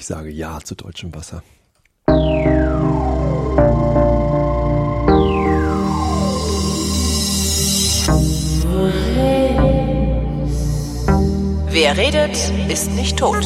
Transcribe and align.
Ich 0.00 0.06
sage 0.06 0.30
Ja 0.30 0.58
zu 0.64 0.74
deutschem 0.74 1.14
Wasser. 1.14 1.42
Wer 11.68 11.96
redet, 11.98 12.34
ist 12.70 12.90
nicht 12.92 13.18
tot. 13.18 13.44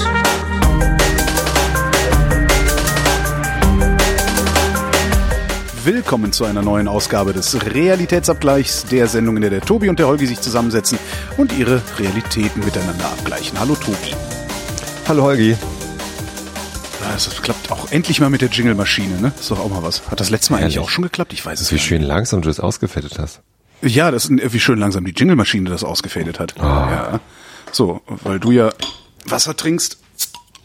Willkommen 5.82 6.32
zu 6.32 6.44
einer 6.44 6.62
neuen 6.62 6.86
Ausgabe 6.86 7.32
des 7.32 7.64
Realitätsabgleichs, 7.74 8.84
der 8.84 9.08
Sendung, 9.08 9.34
in 9.34 9.42
der 9.42 9.50
der 9.50 9.60
Tobi 9.60 9.88
und 9.88 9.98
der 9.98 10.06
Holgi 10.06 10.26
sich 10.26 10.40
zusammensetzen 10.40 11.00
und 11.36 11.52
ihre 11.58 11.82
Realitäten 11.98 12.64
miteinander 12.64 13.06
abgleichen. 13.06 13.58
Hallo 13.58 13.74
Tobi. 13.74 14.14
Hallo 15.08 15.24
Holgi. 15.24 15.56
Ja, 17.14 17.18
Es 17.18 17.42
klappt 17.42 17.70
auch 17.70 17.92
endlich 17.92 18.18
mal 18.20 18.28
mit 18.28 18.40
der 18.40 18.48
Jingle-Maschine, 18.48 19.20
ne? 19.20 19.32
Ist 19.38 19.48
doch 19.50 19.60
auch 19.60 19.68
mal 19.70 19.84
was. 19.84 20.02
Hat 20.10 20.18
das 20.18 20.30
letzte 20.30 20.52
Mal 20.52 20.58
eigentlich 20.58 20.74
Herrlich. 20.74 20.88
auch 20.88 20.90
schon 20.90 21.04
geklappt? 21.04 21.32
Ich 21.32 21.46
weiß 21.46 21.60
es 21.60 21.70
Wie 21.70 21.76
gar 21.76 21.84
schön 21.84 22.02
langsam 22.02 22.42
du 22.42 22.48
das 22.48 22.58
ausgefettet 22.58 23.18
hast. 23.20 23.40
nicht. 23.82 23.94
Ja, 23.94 24.10
das 24.10 24.24
ist 24.26 24.52
wie 24.52 24.58
schön 24.60 24.78
langsam 24.78 25.04
die 25.04 25.12
Jingle-Maschine 25.12 25.70
das 25.70 25.84
ausgefadet 25.84 26.40
hat. 26.40 26.54
Ja. 26.58 27.20
So, 27.70 28.00
weil 28.24 28.40
du 28.40 28.50
ja 28.50 28.70
Wasser 29.26 29.56
trinkst, 29.56 29.98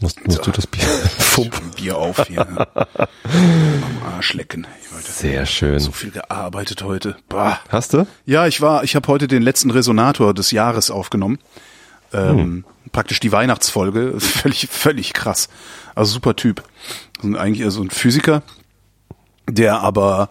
Musst, 0.00 0.26
musst 0.26 0.44
du 0.46 0.50
das 0.50 0.66
Bier 0.66 0.82
Fump. 1.18 1.54
ein 1.56 1.70
Bier 1.76 1.98
auf 1.98 2.26
hier. 2.26 2.40
Am 3.24 4.02
Arsch 4.16 4.32
lecken. 4.34 4.66
Sehr 5.04 5.44
schön. 5.46 5.78
so 5.78 5.92
viel 5.92 6.10
gearbeitet 6.10 6.82
heute. 6.82 7.16
Bah. 7.28 7.60
Hast 7.68 7.92
du? 7.92 8.06
Ja, 8.26 8.46
ich 8.46 8.60
war, 8.60 8.82
ich 8.82 8.96
habe 8.96 9.06
heute 9.08 9.28
den 9.28 9.42
letzten 9.42 9.70
Resonator 9.70 10.32
des 10.34 10.50
Jahres 10.50 10.90
aufgenommen. 10.90 11.38
Ähm, 12.12 12.64
Praktisch 12.92 13.20
die 13.20 13.30
Weihnachtsfolge. 13.30 14.14
Völlig, 14.18 14.66
völlig 14.68 15.12
krass. 15.12 15.48
Also 16.00 16.14
super 16.14 16.34
Typ. 16.34 16.62
Also 17.22 17.36
eigentlich 17.36 17.60
eher 17.60 17.70
so 17.70 17.82
ein 17.82 17.90
Physiker, 17.90 18.42
der 19.46 19.80
aber 19.80 20.30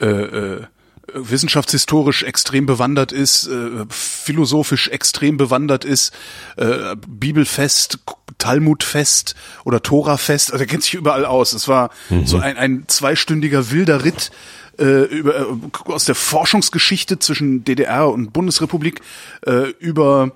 äh, 0.00 0.06
äh, 0.06 0.66
wissenschaftshistorisch 1.14 2.24
extrem 2.24 2.66
bewandert 2.66 3.12
ist, 3.12 3.46
äh, 3.46 3.84
philosophisch 3.88 4.88
extrem 4.88 5.36
bewandert 5.36 5.84
ist, 5.84 6.12
äh, 6.56 6.96
Bibelfest, 7.06 8.00
Talmudfest 8.38 9.36
oder 9.64 9.80
Torafest, 9.80 10.52
also 10.52 10.64
er 10.64 10.66
kennt 10.66 10.82
sich 10.82 10.94
überall 10.94 11.24
aus. 11.24 11.52
Es 11.52 11.68
war 11.68 11.90
so 12.24 12.38
ein, 12.38 12.56
ein 12.56 12.84
zweistündiger 12.88 13.70
wilder 13.70 14.04
Ritt 14.04 14.32
äh, 14.76 15.04
über, 15.04 15.36
äh, 15.38 15.46
aus 15.84 16.04
der 16.04 16.16
Forschungsgeschichte 16.16 17.20
zwischen 17.20 17.62
DDR 17.62 18.08
und 18.08 18.32
Bundesrepublik 18.32 19.02
äh, 19.46 19.70
über 19.78 20.32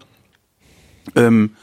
ähm, 1.17 1.57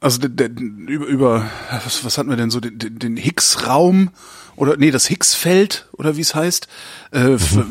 also 0.00 0.18
der, 0.18 0.48
der, 0.48 0.48
über, 0.48 1.06
über 1.06 1.50
was, 1.84 2.04
was 2.04 2.18
hatten 2.18 2.30
wir 2.30 2.36
denn 2.36 2.50
so 2.50 2.60
den, 2.60 2.78
den, 2.78 2.98
den 2.98 3.16
Higgs-Raum 3.16 4.10
oder 4.56 4.76
nee 4.76 4.90
das 4.90 5.06
Higgs-Feld 5.06 5.88
oder 5.92 6.16
wie 6.16 6.22
es 6.22 6.34
heißt 6.34 6.68
äh, 7.12 7.38
ver, 7.38 7.66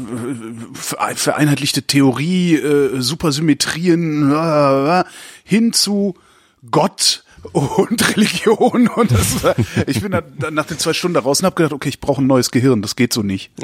vereinheitlichte 1.15 1.83
Theorie 1.83 2.55
äh, 2.55 3.01
Supersymmetrien 3.01 4.31
äh, 4.31 5.03
hin 5.43 5.73
zu 5.73 6.15
Gott 6.69 7.23
und 7.53 8.09
Religion 8.15 8.87
und 8.87 9.11
das 9.11 9.43
war, 9.43 9.55
ich 9.87 10.01
bin 10.01 10.11
dann, 10.11 10.25
dann 10.37 10.53
nach 10.53 10.65
den 10.65 10.77
zwei 10.77 10.93
Stunden 10.93 11.15
da 11.15 11.21
raus 11.21 11.39
und 11.39 11.45
habe 11.45 11.55
gedacht 11.55 11.73
okay 11.73 11.89
ich 11.89 11.99
brauche 11.99 12.21
ein 12.21 12.27
neues 12.27 12.51
Gehirn 12.51 12.81
das 12.81 12.95
geht 12.95 13.13
so 13.13 13.23
nicht. 13.23 13.51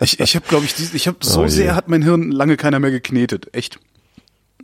Ich 0.00 0.20
ich 0.20 0.36
habe 0.36 0.46
glaube 0.46 0.64
ich 0.64 0.94
ich 0.94 1.08
habe 1.08 1.16
so 1.22 1.42
Oh 1.42 1.48
sehr 1.48 1.74
hat 1.74 1.88
mein 1.88 2.02
Hirn 2.02 2.30
lange 2.30 2.56
keiner 2.56 2.78
mehr 2.78 2.92
geknetet 2.92 3.48
echt 3.52 3.80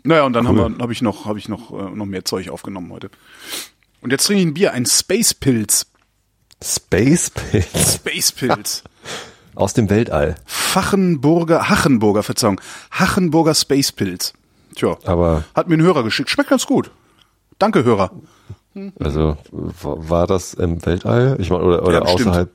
naja, 0.05 0.23
und 0.25 0.33
dann 0.35 0.47
Cool. 0.47 0.77
habe 0.81 0.93
ich 0.93 1.03
noch, 1.03 1.25
habe 1.27 1.39
ich 1.39 1.49
noch, 1.49 1.71
äh, 1.73 1.91
noch 1.95 2.07
mehr 2.07 2.25
Zeug 2.25 2.49
aufgenommen 2.51 2.93
heute. 2.93 3.11
Und 4.01 4.11
jetzt 4.11 4.27
trinke 4.27 4.43
ich 4.43 4.47
ein 4.49 4.55
Bier, 4.55 4.73
ein 4.73 4.87
Space 4.87 5.35
Pilz. 5.35 5.87
Space 6.63 7.31
Pilz. 7.31 7.95
Space 7.95 8.33
Pilz. 8.37 8.85
Aus 9.55 9.73
dem 9.75 9.89
Weltall. 9.91 10.37
Fachenburger, 10.47 11.69
Hachenburger, 11.69 12.23
Verzeihung. 12.23 12.61
Hachenburger 12.91 13.55
Space 13.55 13.93
Pilz. 13.93 14.33
Tja, 14.75 14.97
Aber, 15.05 15.45
hat 15.55 15.69
mir 15.69 15.77
ein 15.77 15.83
Hörer 15.83 16.03
geschickt. 16.03 16.29
Schmeckt 16.31 16.51
ganz 16.51 16.67
gut. 16.67 16.91
Danke, 17.59 17.85
Hörer. 17.85 18.11
also, 18.99 19.37
wa- 19.53 19.97
war 20.09 20.27
das 20.27 20.55
im 20.55 20.85
Weltall? 20.85 21.37
Ich 21.39 21.51
meine, 21.51 21.63
oder, 21.63 21.83
oder 21.85 21.93
Ja, 21.93 22.03
außerhalb? 22.03 22.51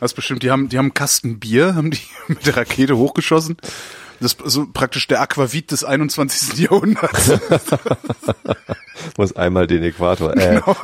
Das 0.00 0.10
ist 0.12 0.14
bestimmt, 0.14 0.42
die 0.42 0.50
haben, 0.50 0.68
die 0.68 0.76
haben 0.76 0.86
einen 0.86 0.94
Kasten 0.94 1.40
Bier, 1.40 1.74
haben 1.74 1.90
die 1.90 1.98
mit 2.28 2.46
der 2.46 2.58
Rakete 2.58 2.98
hochgeschossen. 2.98 3.56
Das 4.20 4.32
ist 4.34 4.40
so 4.44 4.66
praktisch 4.72 5.06
der 5.08 5.20
Aquavit 5.20 5.70
des 5.72 5.84
21. 5.84 6.58
Jahrhunderts. 6.58 7.32
Muss 9.18 9.36
einmal 9.36 9.66
den 9.66 9.82
Äquator, 9.82 10.36
äh, 10.36 10.60
Genau. 10.60 10.76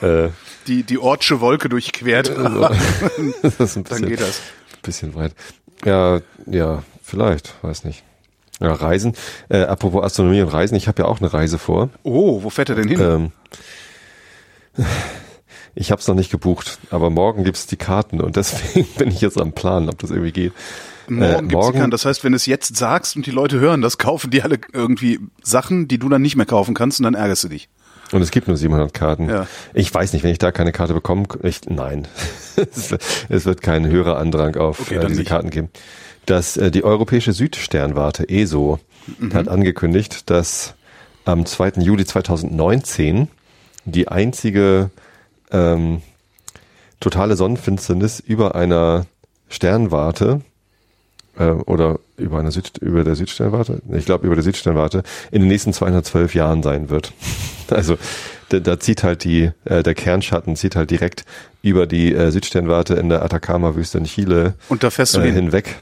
die, 0.00 0.06
äh, 0.06 0.30
Die, 0.66 0.82
die 0.82 0.98
Ortsche 0.98 1.40
Wolke 1.40 1.68
durchquert. 1.68 2.28
ist 2.28 2.36
ein 2.38 2.44
Dann 3.42 3.82
bisschen, 3.84 4.08
geht 4.08 4.20
das. 4.20 4.40
bisschen 4.82 5.14
weit. 5.14 5.32
Ja, 5.84 6.20
ja, 6.46 6.82
vielleicht, 7.02 7.54
weiß 7.62 7.84
nicht. 7.84 8.02
Ja, 8.60 8.72
Reisen. 8.72 9.14
Äh, 9.48 9.62
apropos 9.62 10.04
Astronomie 10.04 10.40
und 10.42 10.48
Reisen, 10.48 10.76
ich 10.76 10.86
habe 10.88 11.02
ja 11.02 11.08
auch 11.08 11.20
eine 11.20 11.32
Reise 11.32 11.58
vor. 11.58 11.88
Oh, 12.04 12.42
wo 12.44 12.50
fährt 12.50 12.68
er 12.68 12.76
denn 12.76 12.88
hin? 12.88 13.00
Ähm, 13.00 13.32
ich 15.74 15.90
habe 15.90 16.00
es 16.00 16.06
noch 16.08 16.14
nicht 16.14 16.30
gebucht, 16.30 16.78
aber 16.90 17.10
morgen 17.10 17.44
gibt's 17.44 17.66
die 17.66 17.76
Karten 17.76 18.20
und 18.20 18.36
deswegen 18.36 18.86
bin 18.98 19.08
ich 19.10 19.20
jetzt 19.20 19.40
am 19.40 19.52
Planen, 19.52 19.88
ob 19.88 19.98
das 19.98 20.10
irgendwie 20.10 20.32
geht. 20.32 20.52
Morgen 21.08 21.22
äh, 21.22 21.38
gibt's 21.40 21.52
morgen-. 21.54 21.90
Das 21.90 22.04
heißt, 22.04 22.24
wenn 22.24 22.32
du 22.32 22.36
es 22.36 22.46
jetzt 22.46 22.76
sagst 22.76 23.16
und 23.16 23.26
die 23.26 23.30
Leute 23.30 23.58
hören 23.60 23.80
das, 23.82 23.98
kaufen 23.98 24.30
die 24.30 24.42
alle 24.42 24.58
irgendwie 24.72 25.20
Sachen, 25.42 25.88
die 25.88 25.98
du 25.98 26.08
dann 26.08 26.22
nicht 26.22 26.36
mehr 26.36 26.46
kaufen 26.46 26.74
kannst 26.74 27.00
und 27.00 27.04
dann 27.04 27.14
ärgerst 27.14 27.44
du 27.44 27.48
dich. 27.48 27.68
Und 28.12 28.20
es 28.20 28.30
gibt 28.30 28.46
nur 28.46 28.56
700 28.58 28.92
Karten. 28.92 29.28
Ja. 29.30 29.46
Ich 29.72 29.92
weiß 29.92 30.12
nicht, 30.12 30.22
wenn 30.22 30.32
ich 30.32 30.38
da 30.38 30.52
keine 30.52 30.70
Karte 30.72 30.92
bekomme, 30.92 31.24
ich, 31.42 31.62
nein, 31.68 32.06
es 32.56 32.90
wird- 33.46 33.62
keinen 33.62 33.86
Höherandrang 33.90 34.56
auf 34.56 34.80
Okay, 34.80 34.96
äh, 34.96 35.06
diese 35.06 35.20
nicht. 35.20 35.28
Karten 35.28 35.48
geben. 35.50 35.70
Dass 36.26 36.56
äh, 36.56 36.70
die 36.70 36.84
Europäische 36.84 37.32
Südsternwarte 37.32 38.28
ESO 38.28 38.78
Mhm. 39.18 39.34
hat 39.34 39.48
angekündigt, 39.48 40.30
dass 40.30 40.74
am 41.24 41.44
2. 41.44 41.80
Juli 41.80 42.04
2019 42.04 43.26
die 43.84 44.06
einzige 44.06 44.90
ähm, 45.50 46.02
totale 47.00 47.34
Sonnenfinsternis 47.36 48.20
über 48.20 48.54
einer 48.54 49.06
Sternwarte 49.48 50.42
äh, 51.38 51.44
oder 51.50 51.98
über 52.16 52.38
einer 52.38 52.50
Süd 52.50 52.78
über 52.78 53.04
der 53.04 53.14
Südsternwarte, 53.14 53.80
ich 53.92 54.04
glaube 54.06 54.26
über 54.26 54.34
der 54.34 54.44
Südsternwarte 54.44 55.02
in 55.30 55.40
den 55.42 55.48
nächsten 55.48 55.72
212 55.72 56.34
Jahren 56.34 56.62
sein 56.62 56.90
wird. 56.90 57.12
Also 57.70 57.96
da, 58.50 58.58
da 58.58 58.78
zieht 58.78 59.02
halt 59.02 59.24
die 59.24 59.50
äh, 59.64 59.82
der 59.82 59.94
Kernschatten 59.94 60.56
zieht 60.56 60.76
halt 60.76 60.90
direkt 60.90 61.24
über 61.62 61.86
die 61.86 62.12
äh, 62.12 62.30
Südsternwarte 62.30 62.94
in 62.94 63.08
der 63.08 63.22
Atacama-Wüste 63.22 63.96
in 63.96 64.04
Chile 64.04 64.54
Und 64.68 64.82
da 64.82 64.90
fährst 64.90 65.14
du 65.14 65.20
äh, 65.20 65.24
hin. 65.26 65.34
hinweg. 65.36 65.80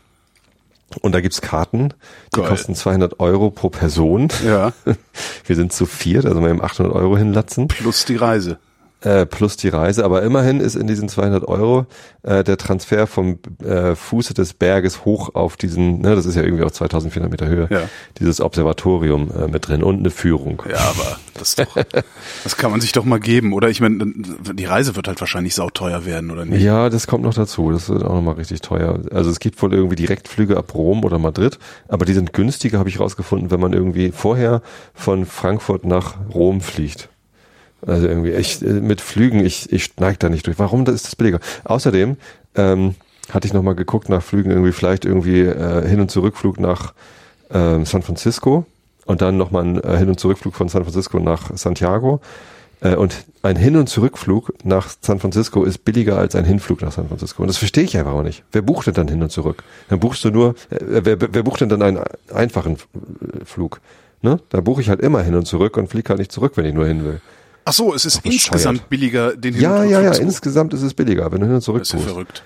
Und 1.00 1.12
da 1.16 1.20
gibt's 1.20 1.40
Karten, 1.40 1.92
die 2.34 2.40
Geil. 2.40 2.48
kosten 2.48 2.76
200 2.76 3.18
Euro 3.18 3.50
pro 3.50 3.70
Person. 3.70 4.28
Ja, 4.46 4.72
Wir 5.46 5.56
sind 5.56 5.72
zu 5.72 5.84
viert, 5.86 6.26
also 6.26 6.40
wir 6.40 6.48
haben 6.50 6.62
800 6.62 6.92
Euro 6.94 7.16
hinlatzen. 7.16 7.66
plus 7.66 8.04
die 8.04 8.16
Reise. 8.16 8.58
Äh, 9.02 9.24
plus 9.24 9.56
die 9.56 9.70
Reise, 9.70 10.04
aber 10.04 10.22
immerhin 10.22 10.60
ist 10.60 10.74
in 10.74 10.86
diesen 10.86 11.08
200 11.08 11.48
Euro 11.48 11.86
äh, 12.22 12.44
der 12.44 12.58
Transfer 12.58 13.06
vom 13.06 13.38
äh, 13.64 13.94
Fuße 13.94 14.34
des 14.34 14.52
Berges 14.52 15.06
hoch 15.06 15.34
auf 15.34 15.56
diesen, 15.56 16.02
ne, 16.02 16.14
das 16.14 16.26
ist 16.26 16.34
ja 16.34 16.42
irgendwie 16.42 16.64
auf 16.64 16.72
2400 16.72 17.30
Meter 17.30 17.46
Höhe, 17.46 17.66
Ja. 17.70 17.80
dieses 18.18 18.42
Observatorium 18.42 19.30
äh, 19.30 19.46
mit 19.48 19.66
drin 19.68 19.82
und 19.82 20.00
eine 20.00 20.10
Führung. 20.10 20.62
Ja, 20.70 20.76
aber 20.80 21.18
das, 21.32 21.48
ist 21.54 21.60
doch, 21.60 21.74
das 22.44 22.56
kann 22.58 22.70
man 22.70 22.82
sich 22.82 22.92
doch 22.92 23.06
mal 23.06 23.20
geben, 23.20 23.54
oder? 23.54 23.70
Ich 23.70 23.80
meine, 23.80 24.04
die 24.52 24.64
Reise 24.66 24.96
wird 24.96 25.08
halt 25.08 25.18
wahrscheinlich 25.20 25.54
sauteuer 25.54 26.04
werden, 26.04 26.30
oder 26.30 26.44
nicht? 26.44 26.62
Ja, 26.62 26.90
das 26.90 27.06
kommt 27.06 27.24
noch 27.24 27.32
dazu. 27.32 27.70
Das 27.72 27.88
wird 27.88 28.04
auch 28.04 28.14
nochmal 28.14 28.34
richtig 28.34 28.60
teuer. 28.60 29.00
Also 29.12 29.30
es 29.30 29.40
gibt 29.40 29.62
wohl 29.62 29.72
irgendwie 29.72 29.96
Direktflüge 29.96 30.58
ab 30.58 30.74
Rom 30.74 31.04
oder 31.06 31.18
Madrid, 31.18 31.58
aber 31.88 32.04
die 32.04 32.12
sind 32.12 32.34
günstiger, 32.34 32.78
habe 32.78 32.90
ich 32.90 33.00
rausgefunden, 33.00 33.50
wenn 33.50 33.60
man 33.60 33.72
irgendwie 33.72 34.12
vorher 34.12 34.60
von 34.92 35.24
Frankfurt 35.24 35.86
nach 35.86 36.16
Rom 36.34 36.60
fliegt. 36.60 37.08
Also 37.86 38.06
irgendwie, 38.06 38.30
ich, 38.30 38.62
äh, 38.62 38.66
mit 38.66 39.00
Flügen, 39.00 39.44
ich, 39.44 39.72
ich 39.72 39.96
neig 39.98 40.18
da 40.18 40.28
nicht 40.28 40.46
durch. 40.46 40.58
Warum 40.58 40.86
ist 40.86 41.06
das 41.06 41.16
billiger? 41.16 41.40
Außerdem 41.64 42.16
ähm, 42.54 42.94
hatte 43.30 43.46
ich 43.46 43.52
nochmal 43.52 43.74
geguckt 43.74 44.08
nach 44.08 44.22
Flügen, 44.22 44.50
irgendwie 44.50 44.72
vielleicht 44.72 45.04
irgendwie 45.04 45.40
äh, 45.40 45.86
Hin- 45.88 46.00
und 46.00 46.10
Zurückflug 46.10 46.60
nach 46.60 46.94
ähm, 47.50 47.84
San 47.84 48.02
Francisco 48.02 48.66
und 49.06 49.22
dann 49.22 49.36
nochmal 49.36 49.64
ein 49.64 49.82
äh, 49.82 49.96
Hin- 49.98 50.08
und 50.08 50.20
Zurückflug 50.20 50.54
von 50.54 50.68
San 50.68 50.84
Francisco 50.84 51.18
nach 51.18 51.56
Santiago. 51.56 52.20
Äh, 52.80 52.96
und 52.96 53.24
ein 53.42 53.56
Hin- 53.56 53.76
und 53.76 53.88
Zurückflug 53.88 54.52
nach 54.64 54.88
San 55.00 55.18
Francisco 55.18 55.64
ist 55.64 55.84
billiger 55.84 56.18
als 56.18 56.34
ein 56.34 56.44
Hinflug 56.44 56.82
nach 56.82 56.92
San 56.92 57.08
Francisco. 57.08 57.42
Und 57.42 57.48
das 57.48 57.58
verstehe 57.58 57.84
ich 57.84 57.96
einfach 57.96 58.12
auch 58.12 58.22
nicht. 58.22 58.44
Wer 58.52 58.62
bucht 58.62 58.86
denn 58.86 58.94
dann 58.94 59.08
hin 59.08 59.22
und 59.22 59.30
zurück? 59.30 59.62
Dann 59.88 60.00
buchst 60.00 60.24
du 60.24 60.30
nur, 60.30 60.54
äh, 60.70 60.78
wer, 61.02 61.20
wer 61.20 61.42
bucht 61.42 61.60
denn 61.60 61.68
dann 61.68 61.82
einen 61.82 62.00
einfachen 62.32 62.74
äh, 62.74 63.44
Flug? 63.44 63.80
Ne? 64.22 64.40
Da 64.50 64.60
buche 64.60 64.82
ich 64.82 64.88
halt 64.88 65.00
immer 65.00 65.22
hin 65.22 65.34
und 65.34 65.46
zurück 65.46 65.76
und 65.76 65.88
fliege 65.88 66.10
halt 66.10 66.18
nicht 66.18 66.32
zurück, 66.32 66.52
wenn 66.56 66.66
ich 66.66 66.74
nur 66.74 66.86
hin 66.86 67.04
will. 67.04 67.20
Ach 67.64 67.72
so, 67.72 67.94
es 67.94 68.04
ist 68.04 68.20
insgesamt 68.24 68.88
billiger, 68.88 69.36
den 69.36 69.54
Hin- 69.54 69.62
Ja, 69.62 69.84
ja, 69.84 70.00
ja, 70.00 70.12
zu- 70.12 70.22
insgesamt 70.22 70.72
ist 70.74 70.82
es 70.82 70.94
billiger, 70.94 71.30
wenn 71.32 71.40
du 71.40 71.46
hin 71.46 71.54
und 71.56 71.60
zurück 71.60 71.80
Das 71.82 71.92
ist 71.94 72.00
ja 72.00 72.06
verrückt. 72.08 72.42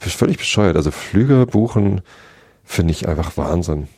Völlig 0.00 0.38
bescheuert. 0.38 0.76
Also 0.76 0.90
Flüge 0.90 1.46
buchen 1.46 2.00
finde 2.64 2.92
ich 2.92 3.08
einfach 3.08 3.36
Wahnsinn. 3.36 3.88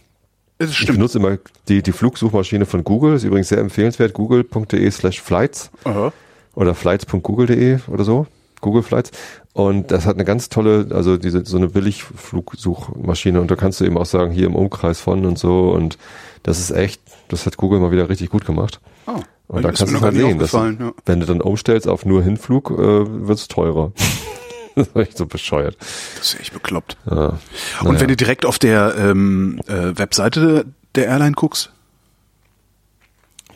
Ich 0.58 0.74
stimmt. 0.76 0.98
benutze 0.98 1.18
immer 1.18 1.36
die, 1.68 1.82
die 1.82 1.92
Flugsuchmaschine 1.92 2.64
von 2.66 2.82
Google, 2.84 3.14
ist 3.14 3.24
übrigens 3.24 3.48
sehr 3.48 3.58
empfehlenswert, 3.58 4.12
google.de 4.14 4.90
slash 4.90 5.20
flights. 5.20 5.70
Aha. 5.84 6.12
oder 6.54 6.74
flights.google.de 6.74 7.80
oder 7.88 8.04
so, 8.04 8.26
Google 8.62 8.82
Flights. 8.82 9.10
Und 9.52 9.90
das 9.90 10.06
hat 10.06 10.14
eine 10.16 10.24
ganz 10.24 10.48
tolle, 10.48 10.88
also 10.90 11.16
diese 11.18 11.44
so 11.44 11.56
eine 11.58 11.68
Billigflugsuchmaschine 11.68 13.40
und 13.40 13.50
da 13.50 13.56
kannst 13.56 13.80
du 13.80 13.84
eben 13.84 13.98
auch 13.98 14.06
sagen, 14.06 14.30
hier 14.30 14.46
im 14.46 14.54
Umkreis 14.54 15.00
von 15.00 15.26
und 15.26 15.38
so 15.38 15.70
und 15.70 15.98
das 16.42 16.58
ist 16.58 16.70
echt, 16.70 17.00
das 17.28 17.44
hat 17.46 17.56
Google 17.56 17.80
mal 17.80 17.90
wieder 17.90 18.08
richtig 18.08 18.30
gut 18.30 18.44
gemacht. 18.46 18.80
Oh, 19.06 19.20
Und 19.48 19.62
da 19.62 19.68
kannst 19.68 19.82
du 19.82 19.98
nicht 19.98 20.12
sehen, 20.14 20.38
dass, 20.38 20.52
ja. 20.52 20.92
wenn 21.04 21.20
du 21.20 21.26
dann 21.26 21.40
umstellst 21.40 21.86
auf 21.88 22.04
nur 22.04 22.22
Hinflug, 22.22 22.70
äh, 22.70 22.76
wird's 22.76 23.48
teurer. 23.48 23.92
das 24.74 24.88
ist 24.88 24.96
echt 24.96 25.16
so 25.16 25.26
bescheuert. 25.26 25.76
Das 26.18 26.34
ist 26.34 26.40
echt 26.40 26.52
bekloppt. 26.52 26.96
Ja. 27.08 27.14
Und 27.16 27.38
Naja. 27.84 28.00
wenn 28.00 28.08
du 28.08 28.16
direkt 28.16 28.44
auf 28.44 28.58
der 28.58 28.94
ähm, 28.98 29.60
äh, 29.68 29.96
Webseite 29.96 30.66
der 30.94 31.06
Airline 31.06 31.32
guckst, 31.32 31.70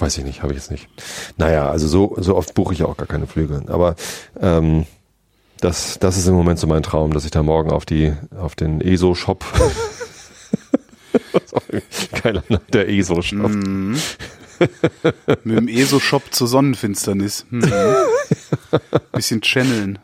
Weiß 0.01 0.17
ich 0.17 0.25
nicht, 0.25 0.43
habe 0.43 0.55
ich 0.55 0.59
jetzt 0.59 0.71
nicht. 0.71 0.89
Naja, 1.37 1.69
also 1.69 1.87
so, 1.87 2.17
so 2.19 2.35
oft 2.35 2.55
buche 2.55 2.73
ich 2.73 2.85
auch 2.85 2.97
gar 2.97 3.07
keine 3.07 3.27
Flüge. 3.27 3.65
Aber 3.67 3.97
ähm, 4.41 4.87
das, 5.61 5.99
das 5.99 6.17
ist 6.17 6.27
im 6.27 6.35
Moment 6.35 6.59
so 6.59 6.67
mein 6.67 6.83
Traum, 6.83 7.13
dass 7.13 7.27
ich 7.27 7.31
da 7.31 7.43
morgen 7.43 7.71
auf 7.71 7.85
die, 7.85 8.15
auf 8.35 8.55
den 8.55 8.81
ESO-Shop. 8.81 9.45
Geiler 12.23 12.43
Name, 12.49 12.63
der 12.73 12.89
ESO-Shop. 12.89 13.51
mit 15.45 15.57
dem 15.57 15.69
ESO-Shop 15.69 16.23
zur 16.31 16.49
Sonnenfinsternis. 16.49 17.47
Hm. 17.51 17.63
Bisschen 19.13 19.41
channeln. 19.41 19.99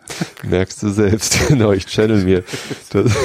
Merkst 0.44 0.82
du 0.82 0.90
selbst, 0.90 1.38
genau, 1.48 1.72
ich 1.72 1.86
channel 1.86 2.24
mir. 2.24 2.44
Das, 2.90 3.12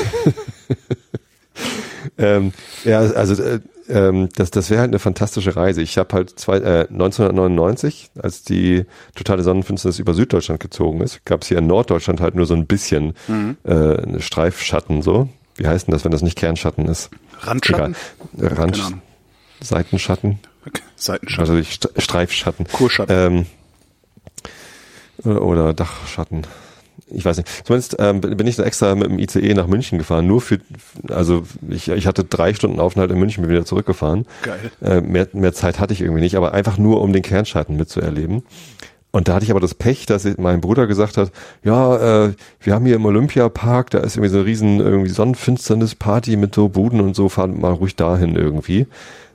ähm, 2.17 2.51
ja, 2.83 2.99
also 2.99 3.41
äh, 3.41 3.59
ähm, 3.89 4.29
das, 4.35 4.51
das 4.51 4.69
wäre 4.69 4.81
halt 4.81 4.91
eine 4.91 4.99
fantastische 4.99 5.55
Reise. 5.55 5.81
Ich 5.81 5.97
habe 5.97 6.13
halt 6.13 6.39
zwei, 6.39 6.57
äh, 6.57 6.87
1999, 6.89 8.11
als 8.21 8.43
die 8.43 8.85
totale 9.15 9.43
Sonnenfinsternis 9.43 9.99
über 9.99 10.13
Süddeutschland 10.13 10.61
gezogen 10.61 11.01
ist, 11.01 11.25
gab 11.25 11.41
es 11.41 11.47
hier 11.47 11.57
in 11.57 11.67
Norddeutschland 11.67 12.21
halt 12.21 12.35
nur 12.35 12.45
so 12.45 12.53
ein 12.53 12.67
bisschen 12.67 13.13
äh, 13.63 13.71
eine 13.71 14.21
Streifschatten 14.21 15.01
so. 15.01 15.29
Wie 15.55 15.67
heißt 15.67 15.87
denn 15.87 15.93
das, 15.93 16.05
wenn 16.05 16.11
das 16.11 16.21
nicht 16.21 16.37
Kernschatten 16.37 16.87
ist? 16.87 17.09
Randschatten? 17.41 17.95
Egal. 18.37 18.53
Rand. 18.53 19.01
Seitenschatten, 19.63 20.39
Okay. 20.65 20.81
Seitenschatten. 20.95 21.55
also 21.55 21.63
St 21.69 21.89
Streifschatten. 21.97 22.67
Kurschatten. 22.71 23.47
Ähm, 25.23 25.37
oder 25.37 25.73
Dachschatten. 25.73 26.45
Ich 27.13 27.25
weiß 27.25 27.37
nicht. 27.37 27.49
Zumindest 27.65 27.97
ähm, 27.99 28.21
bin 28.21 28.47
ich 28.47 28.55
da 28.55 28.63
extra 28.63 28.95
mit 28.95 29.09
dem 29.09 29.19
ICE 29.19 29.53
nach 29.53 29.67
München 29.67 29.97
gefahren. 29.97 30.27
Nur 30.27 30.39
für, 30.41 30.59
also 31.09 31.43
ich, 31.69 31.89
ich 31.89 32.07
hatte 32.07 32.23
drei 32.23 32.53
Stunden 32.53 32.79
Aufenthalt 32.79 33.11
in 33.11 33.19
München, 33.19 33.41
bin 33.41 33.51
wieder 33.51 33.65
zurückgefahren. 33.65 34.25
Geil. 34.43 34.71
Äh, 34.81 35.01
mehr, 35.01 35.27
mehr 35.33 35.53
Zeit 35.53 35.79
hatte 35.79 35.93
ich 35.93 36.01
irgendwie 36.01 36.21
nicht, 36.21 36.35
aber 36.35 36.53
einfach 36.53 36.77
nur, 36.77 37.01
um 37.01 37.11
den 37.11 37.21
Kernschatten 37.21 37.75
mitzuerleben. 37.75 38.43
Und 39.13 39.27
da 39.27 39.33
hatte 39.35 39.43
ich 39.43 39.51
aber 39.51 39.59
das 39.59 39.75
Pech, 39.75 40.05
dass 40.05 40.25
mein 40.37 40.61
Bruder 40.61 40.87
gesagt 40.87 41.17
hat, 41.17 41.31
ja, 41.65 42.27
äh, 42.27 42.33
wir 42.61 42.73
haben 42.73 42.85
hier 42.85 42.95
im 42.95 43.03
Olympiapark, 43.05 43.89
da 43.89 43.99
ist 43.99 44.15
irgendwie 44.15 44.29
so 44.31 44.37
eine 44.37 44.45
riesen 44.45 44.79
irgendwie 44.79 45.09
Sonnenfinsternis-Party 45.09 46.37
mit 46.37 46.55
so 46.55 46.69
Buden 46.69 47.01
und 47.01 47.13
so, 47.13 47.27
fahr 47.27 47.47
mal 47.47 47.73
ruhig 47.73 47.97
dahin 47.97 48.37
irgendwie. 48.37 48.87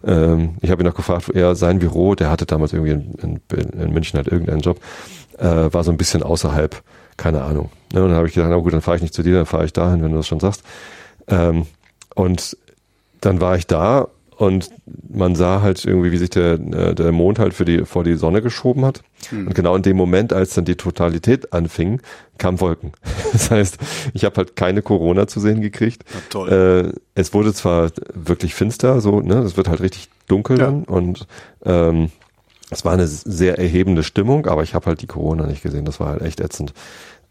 Ähm, 0.07 0.57
ich 0.63 0.71
habe 0.71 0.83
ihn 0.83 0.87
noch 0.87 0.95
gefragt, 0.95 1.31
er 1.35 1.55
sein 1.57 1.81
Büro, 1.81 2.15
der 2.15 2.31
hatte 2.31 2.47
damals 2.47 2.73
irgendwie 2.73 2.93
in, 2.93 3.41
in, 3.51 3.81
in 3.81 3.93
München 3.93 4.17
halt 4.17 4.29
irgendeinen 4.29 4.61
Job, 4.61 4.81
äh, 5.39 5.45
war 5.45 5.85
so 5.85 5.91
ein 5.91 5.97
bisschen 5.97 6.23
außerhalb, 6.23 6.83
keine 7.17 7.43
Ahnung. 7.43 7.71
Ne, 7.93 8.03
und 8.03 8.09
dann 8.11 8.17
habe 8.17 8.29
ich 8.29 8.35
gedacht, 8.35 8.51
na 8.51 8.57
gut, 8.57 8.73
dann 8.73 8.83
fahre 8.83 8.97
ich 8.97 9.03
nicht 9.03 9.15
zu 9.15 9.23
dir, 9.23 9.35
dann 9.35 9.47
fahre 9.47 9.65
ich 9.65 9.73
dahin, 9.73 10.03
wenn 10.03 10.13
du 10.13 10.19
das 10.19 10.27
schon 10.27 10.41
sagst. 10.41 10.63
Ähm, 11.29 11.67
und 12.15 12.57
dann 13.21 13.41
war 13.41 13.57
ich 13.57 13.67
da 13.67 14.09
und 14.37 14.71
man 15.09 15.35
sah 15.35 15.63
halt 15.63 15.85
irgendwie, 15.85 16.13
wie 16.13 16.19
sich 16.19 16.31
der, 16.31 16.53
äh, 16.55 16.95
der 16.95 17.11
Mond 17.13 17.39
halt 17.39 17.55
für 17.55 17.65
die, 17.65 17.85
vor 17.87 18.05
die 18.05 18.17
Sonne 18.17 18.43
geschoben 18.43 18.85
hat. 18.85 19.03
Und 19.33 19.55
genau 19.55 19.75
in 19.75 19.83
dem 19.83 19.97
Moment, 19.97 20.33
als 20.33 20.55
dann 20.55 20.65
die 20.67 20.75
Totalität 20.77 21.53
anfing, 21.55 22.01
kamen 22.39 22.61
Wolken. 22.61 22.93
Das 23.33 23.51
heißt, 23.51 23.79
ich 24.15 24.25
habe 24.25 24.37
halt 24.37 24.57
keine 24.57 24.83
Corona 24.83 25.27
zu 25.27 25.41
sehen 25.41 25.61
gekriegt. 25.61 26.05
Na 26.15 26.21
toll. 26.31 26.93
Äh, 26.95 27.01
es 27.15 27.33
wurde 27.35 27.53
zwar 27.55 27.91
wirklich 28.15 28.55
finster, 28.55 29.01
so, 29.01 29.21
ne, 29.21 29.37
es 29.39 29.57
wird 29.57 29.69
halt 29.69 29.81
richtig 29.81 30.09
dunkel 30.29 30.59
Ja. 30.59 30.67
dann 30.67 30.85
und 30.85 31.27
ähm, 31.65 32.11
es 32.71 32.85
war 32.85 32.93
eine 32.93 33.07
sehr 33.07 33.59
erhebende 33.59 34.03
Stimmung, 34.03 34.47
aber 34.47 34.63
ich 34.65 34.75
habe 34.75 34.87
halt 34.87 35.01
die 35.01 35.07
Corona 35.07 35.47
nicht 35.47 35.63
gesehen. 35.63 35.85
Das 35.85 35.99
war 36.01 36.09
halt 36.09 36.23
echt 36.23 36.41
ätzend. 36.41 36.75